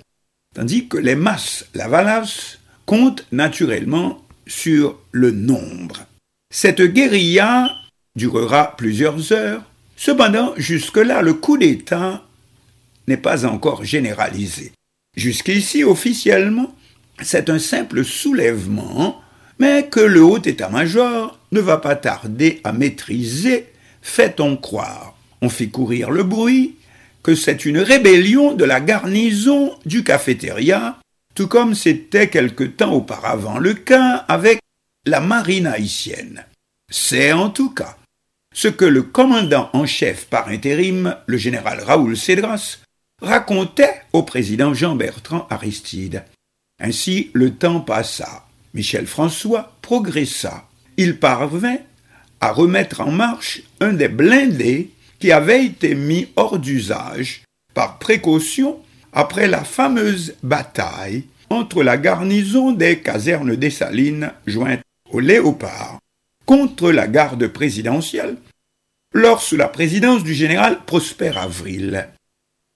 [0.55, 6.07] tandis que les masses lavalas comptent naturellement sur le nombre.
[6.51, 7.71] Cette guérilla
[8.17, 9.63] durera plusieurs heures,
[9.97, 12.25] cependant jusque-là le coup d'État
[13.07, 14.73] n'est pas encore généralisé.
[15.17, 16.75] Jusqu'ici, officiellement,
[17.23, 19.21] c'est un simple soulèvement,
[19.59, 23.67] mais que le haut état-major ne va pas tarder à maîtriser,
[24.03, 25.15] fait-on croire.
[25.41, 26.77] On fait courir le bruit
[27.23, 30.99] que c'est une rébellion de la garnison du cafétéria,
[31.35, 34.61] tout comme c'était quelque temps auparavant le cas avec
[35.05, 36.45] la marine haïtienne.
[36.91, 37.97] C'est en tout cas
[38.55, 42.79] ce que le commandant en chef par intérim, le général Raoul Cédras,
[43.21, 46.25] racontait au président Jean-Bertrand Aristide.
[46.79, 48.47] Ainsi le temps passa.
[48.75, 50.69] Michel François progressa.
[50.97, 51.79] Il parvint
[52.41, 57.43] à remettre en marche un des blindés qui avait été mis hors d'usage
[57.75, 58.79] par précaution
[59.13, 65.99] après la fameuse bataille entre la garnison des casernes des Salines jointe au Léopard
[66.47, 68.37] contre la garde présidentielle,
[69.13, 72.09] lors sous la présidence du général Prosper Avril.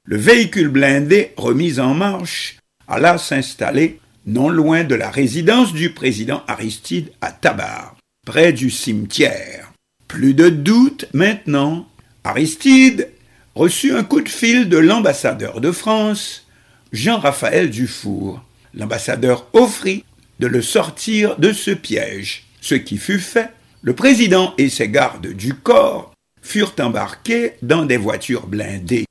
[0.04, 2.58] Le véhicule blindé remis en marche
[2.88, 7.96] alla s'installer non loin de la résidence du président Aristide à Tabar,
[8.26, 9.72] près du cimetière.
[10.08, 11.88] Plus de doute maintenant,
[12.24, 13.08] Aristide
[13.54, 16.46] reçut un coup de fil de l'ambassadeur de France,
[16.92, 18.42] Jean-Raphaël Dufour.
[18.74, 20.04] L'ambassadeur offrit
[20.38, 22.44] de le sortir de ce piège.
[22.60, 23.50] Ce qui fut fait,
[23.82, 29.04] le président et ses gardes du corps furent embarqués dans des voitures blindées.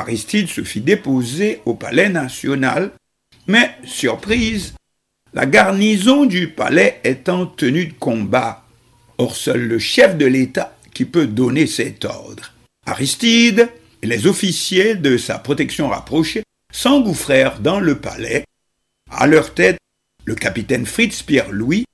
[0.00, 2.92] Aristide se fit déposer au palais national,
[3.46, 4.72] mais, surprise,
[5.34, 8.64] la garnison du palais est en tenue de combat.
[9.18, 12.54] Or seul le chef de l'État qui peut donner cet ordre.
[12.86, 13.68] Aristide
[14.00, 18.44] et les officiers de sa protection rapprochée s'engouffrèrent dans le palais.
[19.10, 19.76] À leur tête,
[20.24, 21.84] le capitaine Fritz Pierre Louis,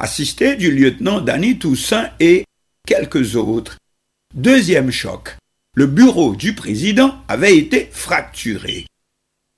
[0.00, 2.44] assisté du lieutenant Danny Toussaint et
[2.86, 3.76] quelques autres.
[4.34, 5.36] Deuxième choc.
[5.76, 8.86] Le bureau du président avait été fracturé.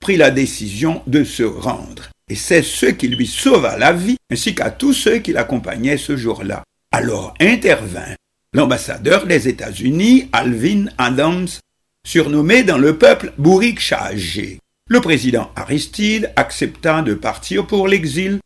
[0.00, 2.10] prit la décision de se rendre.
[2.30, 6.16] Et c'est ce qui lui sauva la vie, ainsi qu'à tous ceux qui l'accompagnaient ce
[6.16, 6.62] jour-là.
[6.92, 8.14] Alors intervint
[8.52, 11.48] l'ambassadeur des États-Unis, Alvin Adams,
[12.06, 14.60] surnommé dans le peuple Bourrique Chagé.
[14.88, 18.38] Le président Aristide accepta de partir pour l'exil.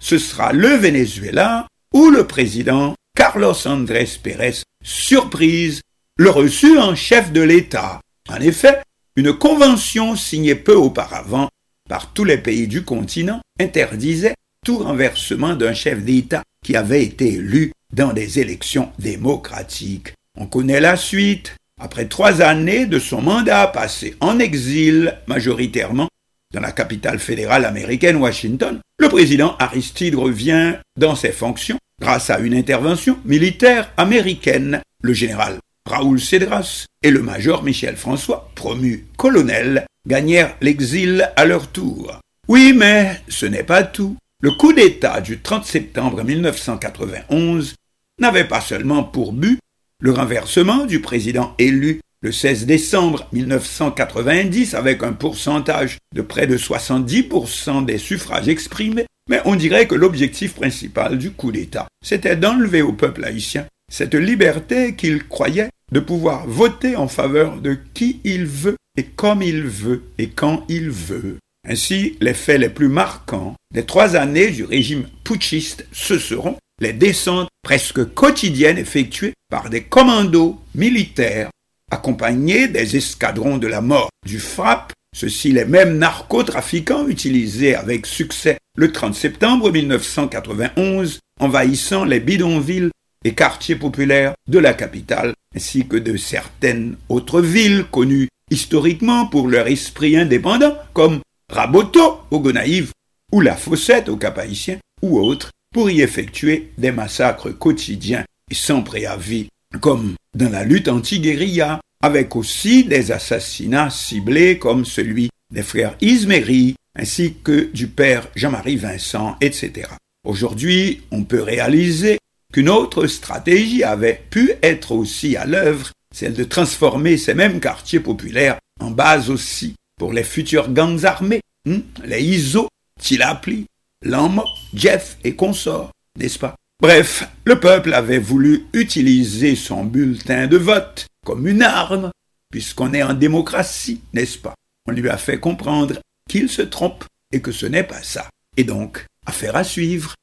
[0.00, 5.80] Ce sera le Venezuela où le président Carlos Andrés Pérez, surprise,
[6.16, 8.00] le reçut en chef de l'État.
[8.28, 8.80] En effet,
[9.16, 11.48] une convention signée peu auparavant
[11.88, 14.34] par tous les pays du continent interdisait
[14.64, 20.14] tout renversement d'un chef d'État qui avait été élu dans des élections démocratiques.
[20.38, 21.54] On connaît la suite.
[21.80, 26.08] Après trois années de son mandat passé en exil, majoritairement
[26.54, 32.38] dans la capitale fédérale américaine, Washington, le président Aristide revient dans ses fonctions grâce à
[32.38, 34.80] une intervention militaire américaine.
[35.02, 41.68] Le général Raoul Cedras et le major Michel François, promu colonel, gagnèrent l'exil à leur
[41.68, 42.20] tour.
[42.48, 44.16] Oui, mais ce n'est pas tout.
[44.42, 47.74] Le coup d'État du 30 septembre 1991
[48.20, 49.58] n'avait pas seulement pour but
[50.00, 56.56] le renversement du président élu le 16 décembre 1990 avec un pourcentage de près de
[56.56, 62.82] 70% des suffrages exprimés, mais on dirait que l'objectif principal du coup d'État, c'était d'enlever
[62.82, 68.46] au peuple haïtien cette liberté qu'il croyait de pouvoir voter en faveur de qui il
[68.46, 71.36] veut et comme il veut et quand il veut.
[71.68, 76.92] Ainsi, les faits les plus marquants des trois années du régime putschiste, ce seront les
[76.92, 81.50] descentes presque quotidiennes effectuées par des commandos militaires
[81.90, 88.58] accompagnés des escadrons de la mort du FRAP, ceux-ci les mêmes narcotrafiquants utilisés avec succès
[88.76, 92.90] le 30 septembre 1991, envahissant les bidonvilles
[93.34, 99.66] quartiers populaires de la capitale, ainsi que de certaines autres villes connues historiquement pour leur
[99.66, 101.20] esprit indépendant, comme
[101.52, 102.92] Raboto au Gonaïve,
[103.32, 108.82] ou La Fossette au Cap-Haïtien, ou autres, pour y effectuer des massacres quotidiens et sans
[108.82, 109.48] préavis,
[109.80, 116.76] comme dans la lutte anti-guérilla, avec aussi des assassinats ciblés comme celui des frères Isméry,
[116.96, 119.88] ainsi que du père Jean-Marie Vincent, etc.
[120.24, 122.18] Aujourd'hui, on peut réaliser
[122.56, 128.00] qu'une autre stratégie avait pu être aussi à l'œuvre, celle de transformer ces mêmes quartiers
[128.00, 132.66] populaires en base aussi pour les futurs gangs armés, hein, les ISO,
[132.98, 133.66] Tilapli,
[134.02, 136.54] Lamo, Jeff et consorts, n'est-ce pas?
[136.80, 142.10] Bref, le peuple avait voulu utiliser son bulletin de vote comme une arme,
[142.50, 144.54] puisqu'on est en démocratie, n'est-ce pas?
[144.88, 147.04] On lui a fait comprendre qu'il se trompe
[147.34, 148.30] et que ce n'est pas ça.
[148.56, 150.14] Et donc, affaire à suivre.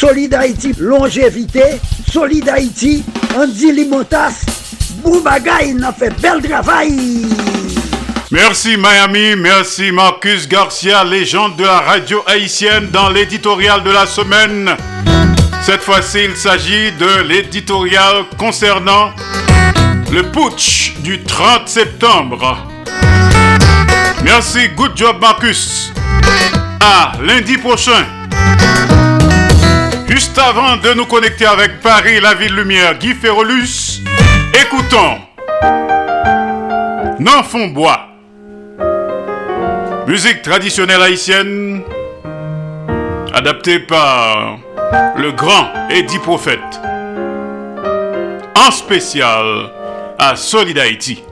[0.00, 1.78] Solid Haïti, longévité.
[2.10, 3.04] Solid Haïti,
[3.36, 4.46] Andy Limotas.
[5.04, 7.26] Boubagaï, n'a fait bel travail.
[8.30, 14.70] Merci Miami, merci Marcus Garcia, légende de la radio haïtienne dans l'éditorial de la semaine.
[15.60, 19.10] Cette fois-ci, il s'agit de l'éditorial concernant
[20.10, 22.56] le putsch du 30 septembre.
[24.24, 25.92] Merci, good job Marcus.
[26.80, 28.06] À lundi prochain.
[30.20, 34.02] Juste avant de nous connecter avec Paris, la ville lumière, Guy Ferrolus,
[34.52, 35.18] écoutons
[37.18, 38.06] Nanfon Bois.
[40.06, 41.80] Musique traditionnelle haïtienne,
[43.32, 44.58] adaptée par
[45.16, 46.60] le grand Eddie Prophète,
[48.58, 49.70] en spécial
[50.18, 51.22] à Solid Haïti.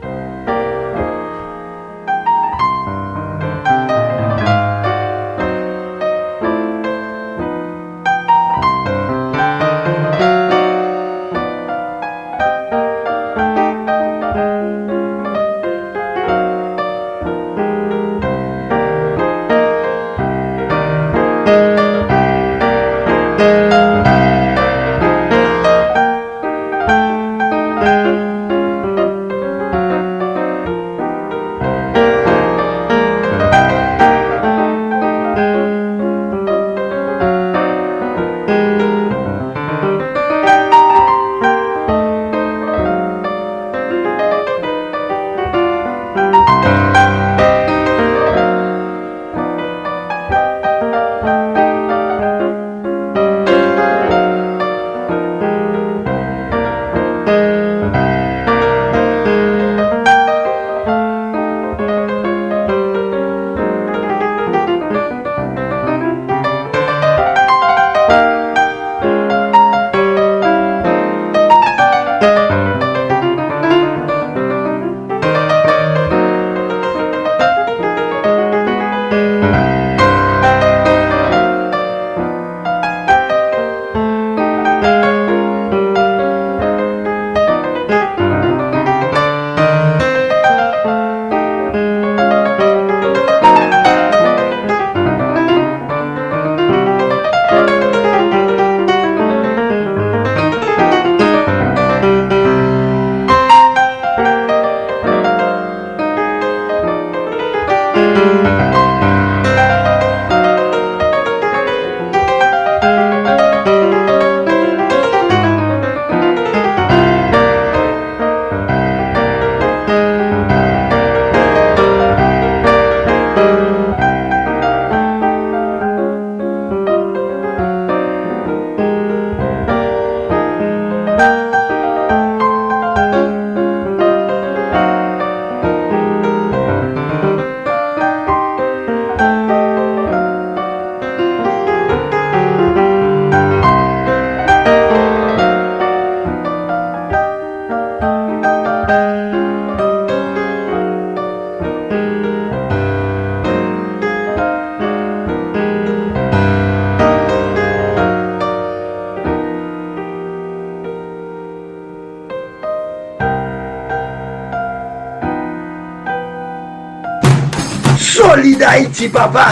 [169.06, 169.50] Papa.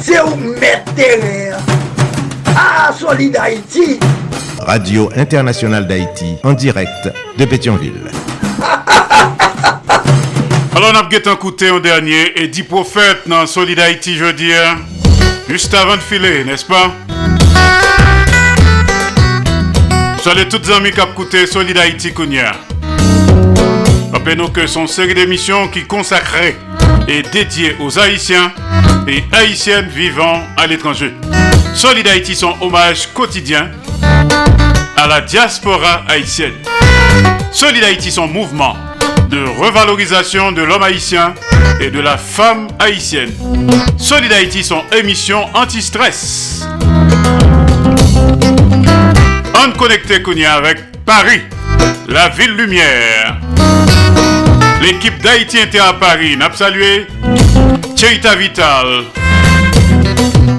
[0.00, 1.56] C'est où mettre terrain.
[2.56, 4.00] Ah, Solid Haïti.
[4.58, 7.08] Radio Internationale d'Haïti, en direct
[7.38, 8.10] de Pétionville.
[10.74, 14.78] Alors, on a bien écouté un dernier et 10 prophètes dans Solid Haïti jeudi, hein.
[15.48, 16.90] juste avant de filer, n'est-ce pas?
[20.24, 22.52] Salut toutes les amis qui ont écouté Solid Haïti Kounia.
[24.12, 26.56] Rappelez-nous que son série d'émissions qui consacrée
[27.08, 28.52] et dédiée aux Haïtiens
[29.08, 31.12] et Haïtiennes vivant à l'étranger.
[31.74, 33.70] Solid Haïti, son hommage quotidien
[34.96, 36.54] à la diaspora haïtienne.
[37.50, 38.76] Solid Haïti, son mouvement
[39.30, 41.34] de revalorisation de l'homme haïtien
[41.80, 43.32] et de la femme haïtienne.
[43.96, 46.66] Solid Haïti, son émission anti-stress.
[49.54, 51.42] On connecté Kounia avec Paris,
[52.08, 53.17] la ville lumière.
[54.80, 57.06] L'équipe d'Haïti Inter à Paris n'a salué.
[57.96, 59.04] Cheita Vital,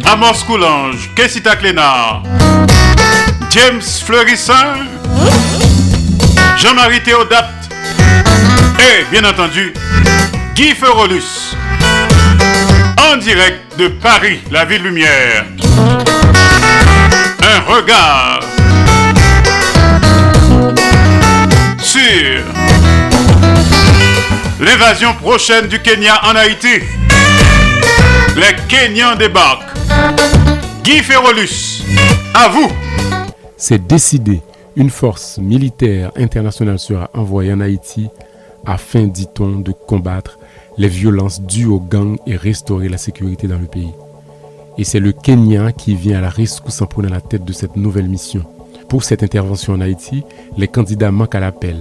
[0.05, 2.23] Amos Coulange, Kessita Clénard,
[3.49, 4.75] James Fleurissin,
[6.57, 7.49] Jean-Marie Théodat
[8.79, 9.73] et bien entendu
[10.53, 11.55] Guy Ferrolus
[13.11, 15.45] en direct de Paris, la ville lumière.
[17.41, 18.38] Un regard
[24.59, 26.79] l'invasion prochaine du Kenya en Haïti.
[28.35, 29.77] Les Kenyans débarquent.
[30.83, 31.83] Guy Ferrolus,
[32.33, 32.69] à vous.
[33.57, 34.41] C'est décidé.
[34.75, 38.09] Une force militaire internationale sera envoyée en Haïti
[38.65, 40.39] afin, dit-on, de combattre
[40.77, 43.91] les violences dues aux gangs et restaurer la sécurité dans le pays.
[44.77, 47.75] Et c'est le Kenya qui vient à la rescousse en prenant la tête de cette
[47.75, 48.45] nouvelle mission.
[48.87, 50.23] Pour cette intervention en Haïti,
[50.57, 51.77] les candidats manquent à l'appel.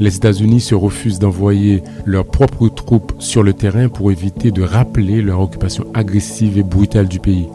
[0.00, 5.20] Les États-Unis se refusent d'envoyer leurs propres troupes sur le terrain pour éviter de rappeler
[5.20, 7.48] leur occupation agressive et brutale du pays.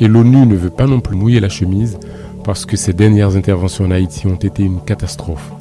[0.00, 1.96] Et l'ONU ne veut pas non plus mouiller la chemise
[2.42, 5.52] parce que ces dernières interventions en Haïti ont été une catastrophe.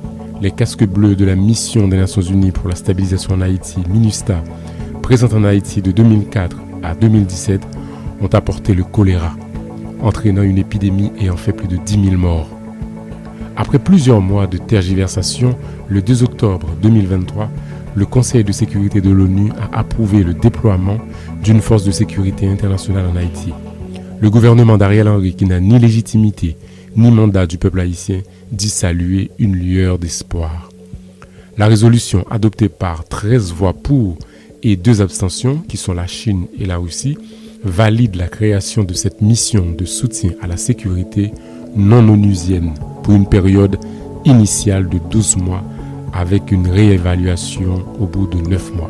[0.41, 4.43] Les casques bleus de la mission des Nations Unies pour la stabilisation en Haïti, MINUSTA,
[5.03, 7.61] présente en Haïti de 2004 à 2017,
[8.21, 9.35] ont apporté le choléra,
[10.01, 12.56] entraînant une épidémie ayant fait plus de 10 000 morts.
[13.59, 15.57] Après plusieurs mois de tergiversation,
[15.89, 17.49] le 2 octobre 2023,
[17.95, 20.99] le Conseil de sécurité de l'ONU a approuvé le déploiement
[21.43, 23.51] d'une force de sécurité internationale en Haïti.
[24.19, 26.55] Le gouvernement d'Ariel Henry, qui n'a ni légitimité
[26.95, 28.21] ni mandat du peuple haïtien,
[28.51, 30.69] dit saluer une lueur d'espoir.
[31.57, 34.17] La résolution adoptée par 13 voix pour
[34.61, 37.17] et deux abstentions, qui sont la Chine et la Russie,
[37.63, 41.31] valide la création de cette mission de soutien à la sécurité
[41.77, 42.73] non onusienne
[43.03, 43.77] pour une période
[44.25, 45.63] initiale de 12 mois
[46.13, 48.89] avec une réévaluation au bout de 9 mois.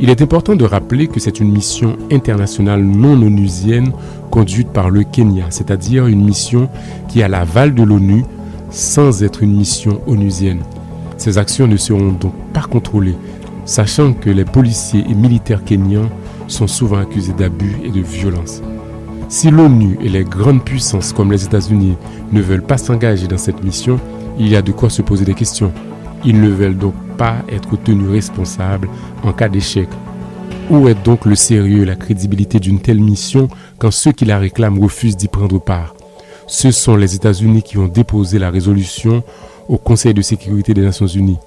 [0.00, 3.92] Il est important de rappeler que c'est une mission internationale non onusienne
[4.30, 6.68] conduite par le Kenya, c'est-à-dire une mission
[7.08, 8.24] qui a l'aval de l'ONU
[8.70, 10.62] sans être une mission onusienne.
[11.16, 13.16] Ces actions ne seront donc pas contrôlées,
[13.64, 16.10] sachant que les policiers et militaires kenyans
[16.48, 18.60] sont souvent accusés d'abus et de violence.
[19.34, 21.96] Si l'ONU et les grandes puissances comme les États-Unis
[22.30, 23.98] ne veulent pas s'engager dans cette mission,
[24.38, 25.72] il y a de quoi se poser des questions.
[26.24, 28.88] Ils ne veulent donc pas être tenus responsables
[29.24, 29.88] en cas d'échec.
[30.70, 33.48] Où est donc le sérieux et la crédibilité d'une telle mission
[33.80, 35.96] quand ceux qui la réclament refusent d'y prendre part?
[36.46, 39.24] Ce sont les États-Unis qui ont déposé la résolution
[39.68, 41.40] au Conseil de sécurité des Nations Unies.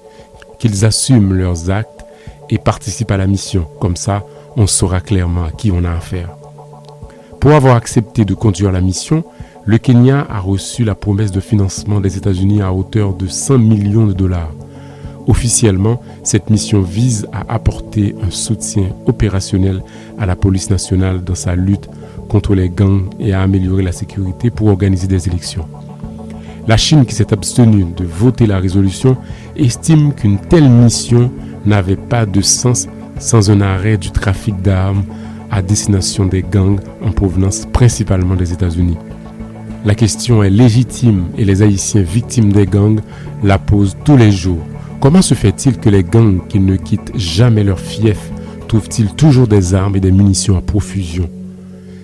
[0.58, 2.04] Qu'ils assument leurs actes
[2.50, 3.66] et participent à la mission.
[3.80, 4.26] Comme ça,
[4.58, 6.37] on saura clairement à qui on a affaire.
[7.40, 9.22] Pour avoir accepté de conduire la mission,
[9.64, 14.06] le Kenya a reçu la promesse de financement des États-Unis à hauteur de 100 millions
[14.06, 14.50] de dollars.
[15.28, 19.82] Officiellement, cette mission vise à apporter un soutien opérationnel
[20.18, 21.88] à la police nationale dans sa lutte
[22.28, 25.66] contre les gangs et à améliorer la sécurité pour organiser des élections.
[26.66, 29.16] La Chine, qui s'est abstenue de voter la résolution,
[29.56, 31.30] estime qu'une telle mission
[31.64, 32.88] n'avait pas de sens
[33.18, 35.04] sans un arrêt du trafic d'armes
[35.50, 38.96] à destination des gangs en provenance principalement des États-Unis.
[39.84, 43.00] La question est légitime et les Haïtiens victimes des gangs
[43.42, 44.64] la posent tous les jours.
[45.00, 48.18] Comment se fait-il que les gangs qui ne quittent jamais leur fief
[48.66, 51.30] trouvent-ils toujours des armes et des munitions à profusion?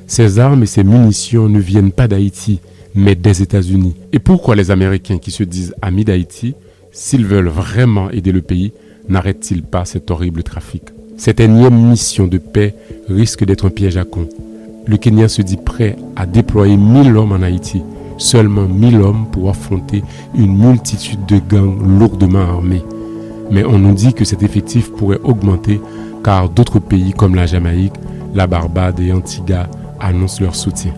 [0.06, 2.60] Ces armes et ces munitions ne viennent pas d'Haïti,
[2.94, 3.96] mais des États-Unis.
[4.12, 6.54] Et pourquoi les Américains qui se disent amis d'Haïti,
[6.92, 8.72] s'ils veulent vraiment aider le pays,
[9.08, 10.93] n'arrêtent-ils pas cet horrible trafic?
[11.16, 12.74] Cette énième mission de paix
[13.08, 14.28] risque d'être un piège à con.
[14.86, 17.82] Le Kenya se dit prêt à déployer 1000 hommes en Haïti,
[18.18, 20.02] seulement 1000 hommes pour affronter
[20.34, 22.82] une multitude de gangs lourdement armés.
[23.50, 25.80] Mais on nous dit que cet effectif pourrait augmenter
[26.24, 27.94] car d'autres pays comme la Jamaïque,
[28.34, 29.68] la Barbade et Antigua
[30.00, 30.92] annoncent leur soutien.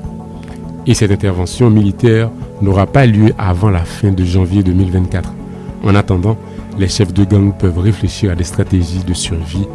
[0.86, 2.30] Et cette intervention militaire
[2.62, 5.34] n'aura pas lieu avant la fin de janvier 2024.
[5.84, 6.36] En attendant,
[6.78, 9.66] les chefs de gang peuvent réfléchir à des stratégies de survie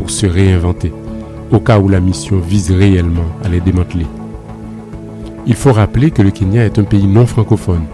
[0.00, 0.94] pour se réinventer,
[1.52, 4.06] au cas où la mission vise réellement à les démanteler.
[5.46, 7.84] Il faut rappeler que le Kenya est un pays non francophone,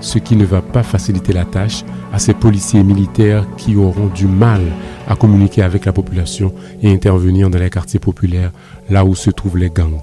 [0.00, 1.84] ce qui ne va pas faciliter la tâche
[2.14, 4.62] à ces policiers militaires qui auront du mal
[5.06, 8.52] à communiquer avec la population et intervenir dans les quartiers populaires,
[8.88, 10.00] là où se trouvent les gangs.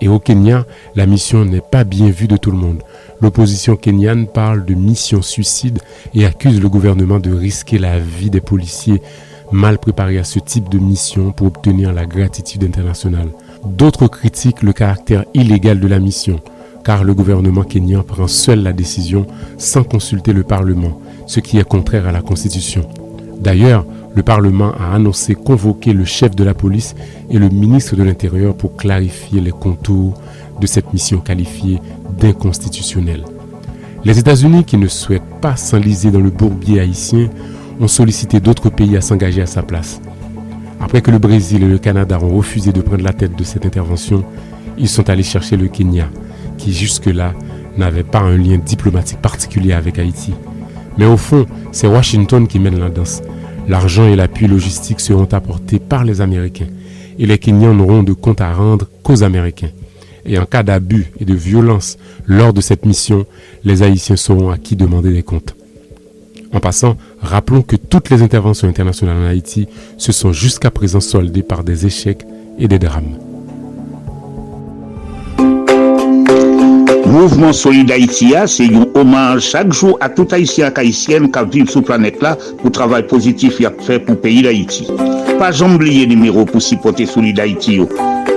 [0.00, 2.82] Et au Kenya, la mission n'est pas bien vue de tout le monde.
[3.20, 5.78] L'opposition kenyane parle de mission suicide
[6.14, 9.00] et accuse le gouvernement de risquer la vie des policiers
[9.52, 13.28] mal préparés à ce type de mission pour obtenir la gratitude internationale.
[13.64, 16.40] D'autres critiquent le caractère illégal de la mission,
[16.84, 19.26] car le gouvernement kenyan prend seul la décision
[19.58, 22.88] sans consulter le Parlement, ce qui est contraire à la Constitution.
[23.38, 26.94] D'ailleurs, le Parlement a annoncé convoquer le chef de la police
[27.30, 30.14] et le ministre de l'Intérieur pour clarifier les contours
[30.60, 31.80] de cette mission qualifiée
[32.18, 33.24] d'inconstitutionnelle.
[34.04, 37.28] Les États-Unis, qui ne souhaitent pas s'enliser dans le bourbier haïtien,
[37.80, 40.00] ont sollicité d'autres pays à s'engager à sa place.
[40.80, 43.66] Après que le Brésil et le Canada ont refusé de prendre la tête de cette
[43.66, 44.24] intervention,
[44.78, 46.08] ils sont allés chercher le Kenya,
[46.58, 47.34] qui jusque-là
[47.76, 50.34] n'avait pas un lien diplomatique particulier avec Haïti.
[50.98, 53.22] Mais au fond, c'est Washington qui mène la danse.
[53.68, 56.66] L'argent et l'appui logistique seront apportés par les Américains
[57.18, 59.70] et les Kenyans n'auront de compte à rendre qu'aux Américains.
[60.24, 63.26] Et en cas d'abus et de violence lors de cette mission,
[63.64, 65.54] les Haïtiens sauront à qui demander des comptes.
[66.52, 71.42] En passant, rappelons que toutes les interventions internationales en Haïti se sont jusqu'à présent soldées
[71.44, 72.26] par des échecs
[72.58, 73.18] et des drames.
[77.06, 81.70] Mouvement Solid Haïti, c'est un hommage chaque jour à tout Haïtien et Haïtienne qui vivent
[81.70, 84.86] sur la planète là pour le travail positif qu'il a fait pour le pays d'Haïti.
[85.38, 87.80] Pas oublier le numéro pour supporter Solid Haïti.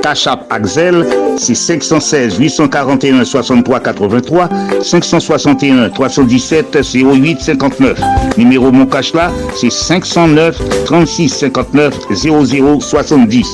[0.03, 1.07] Cachap Axel,
[1.37, 4.49] c'est 516 841 63 83
[4.81, 7.99] 561 317 08 59.
[8.37, 13.47] Numéro mon cash là, c'est 509 36 59 00 70.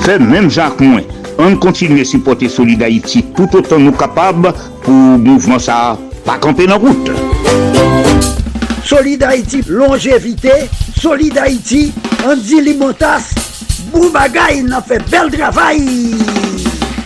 [0.00, 1.02] Fait même Jacques Moins.
[1.38, 6.66] On continue à supporter Solid Haïti tout autant nous capables pour mouvement ça pas camper
[6.66, 7.10] dans route.
[8.82, 10.52] Solid Haïti, longévité,
[10.98, 11.92] Solid Haïti,
[12.24, 13.34] Andy Limotas,
[13.92, 16.16] N'a fait bel travail.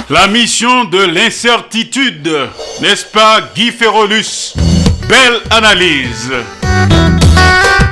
[0.09, 2.31] La mission de l'incertitude,
[2.81, 4.55] n'est-ce pas Guy Ferrolus
[5.09, 6.32] Belle analyse.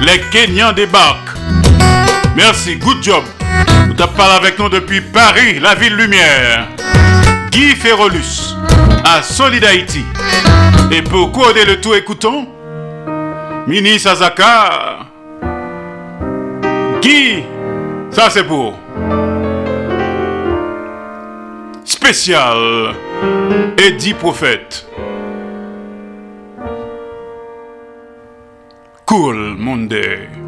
[0.00, 1.36] Les Kenyans débarquent.
[2.36, 3.24] Merci, good job.
[3.86, 6.68] Vous avez parlé avec nous depuis Paris, la ville lumière.
[7.50, 8.54] Guy Ferrolus,
[9.04, 10.04] à Solid Haïti.
[10.90, 12.46] Et pour coder le tout, écoutons
[13.66, 15.00] Mini Sazaka.
[17.02, 17.44] Guy,
[18.18, 18.74] ça c'est pour.
[21.84, 22.58] Spécial
[23.76, 24.88] Eddie Prophète.
[29.06, 30.47] Cool Monday.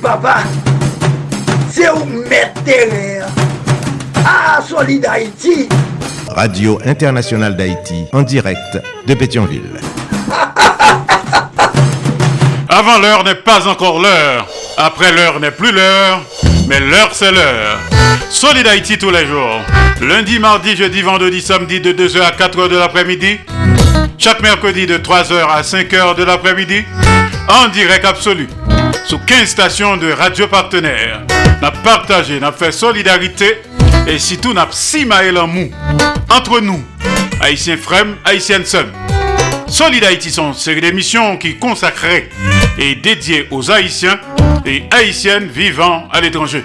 [0.00, 0.38] Papa.
[1.70, 3.26] C'est où mettre terre?
[4.24, 5.68] Ah, Solid Haïti.
[6.28, 9.80] Radio Internationale d'Haïti, en direct de Pétionville.
[12.68, 14.46] Avant l'heure n'est pas encore l'heure.
[14.76, 16.20] Après l'heure n'est plus l'heure.
[16.68, 17.78] Mais l'heure c'est l'heure.
[18.30, 19.60] Solid Haïti tous les jours.
[20.00, 23.38] Lundi, mardi, jeudi, vendredi, samedi de 2h à 4h de l'après-midi.
[24.16, 26.84] Chaque mercredi de 3h à 5h de l'après-midi.
[27.48, 28.48] En direct absolu.
[29.10, 31.22] Sous 15 stations de radio partenaires.
[31.60, 33.60] N'a partagé, n'a fait solidarité.
[34.06, 35.04] Et surtout, n'a si
[35.36, 35.68] en mou.
[36.28, 36.80] Entre nous,
[37.40, 38.92] Haïtiens frères, Haïtiennes seuls.
[39.66, 42.28] Solid Haïti sont une série d'émissions qui consacrées
[42.78, 44.20] et dédiées aux Haïtiens
[44.64, 46.64] et Haïtiennes vivant à l'étranger.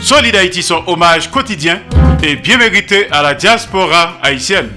[0.00, 1.82] Solid Haïti son hommage quotidien
[2.22, 4.70] et bien mérité à la diaspora haïtienne.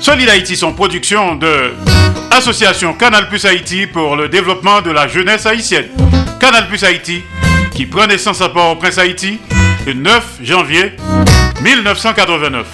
[0.00, 1.72] Solid Haïti son production de
[2.30, 5.88] Association Canal Plus Haïti pour le développement de la jeunesse haïtienne.
[6.38, 7.22] Canal Plus Haïti
[7.74, 9.40] qui prend naissance à Port-au-Prince Haïti
[9.86, 10.92] le 9 janvier
[11.62, 12.66] 1989.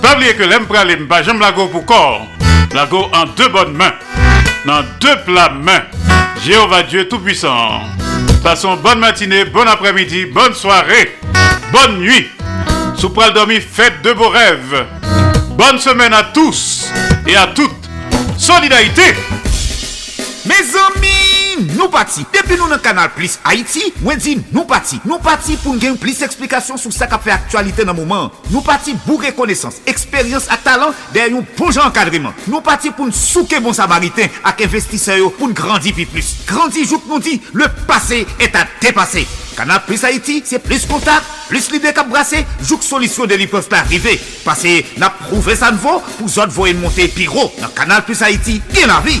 [0.00, 0.86] Pas oublier que l'empereur
[1.22, 2.26] j'aime lago pour corps,
[2.72, 3.92] lago en deux bonnes mains,
[4.66, 5.82] dans deux plats mains.
[6.44, 7.82] Jéhovah Dieu Tout-Puissant.
[8.42, 11.18] Passons bonne matinée, bon après-midi, bonne soirée,
[11.70, 12.28] bonne nuit.
[12.96, 14.86] Sous pral dormi, faites de beaux rêves.
[15.50, 16.90] Bonne semaine à tous
[17.26, 17.91] et à toutes.
[18.38, 19.14] Solidarité.
[20.44, 21.31] Mes amis,
[21.74, 22.24] nou pati.
[22.34, 25.00] Depi nou nan kanal Plus Haiti, mwen di nou pati.
[25.08, 28.30] Nou pati pou gen plis eksplikasyon sou sa ka fe aktualite nan mouman.
[28.50, 32.34] Nou pati bou rekonesans, eksperyans ak talan den yon bon pou akadriman.
[32.46, 36.34] Nou pati pou n souke bon samariten ak investiseyo pou n grandi pi plus.
[36.48, 39.26] Grandi jout nou di, le pase et a depase.
[39.56, 43.68] Kanal Plus Haiti, se plis kontak, plis lide kap brase, jouk solisyon de li pos
[43.70, 44.16] pa rive.
[44.46, 47.50] Pase na prouve san vo pou zot voyen monte pi ro.
[47.60, 49.20] Nan Kanal Plus Haiti, gen la vi.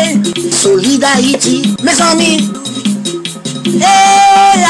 [0.00, 0.16] Hey,
[0.50, 2.50] Solid Haïti, mes amis.
[3.66, 4.64] Hey,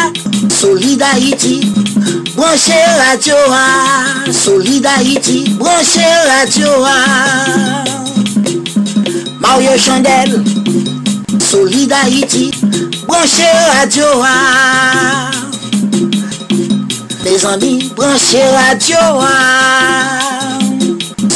[0.48, 1.73] Solid Haïti,
[2.35, 3.35] branchez radio.
[4.32, 6.69] Solid Haïti, branchez radio.
[9.39, 10.43] Mario Chandel,
[11.39, 12.51] Solid Haïti,
[13.07, 14.05] branchez radio.
[17.24, 18.97] Mes amis, branchez radio.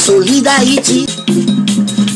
[0.05, 1.05] Solid Haïti,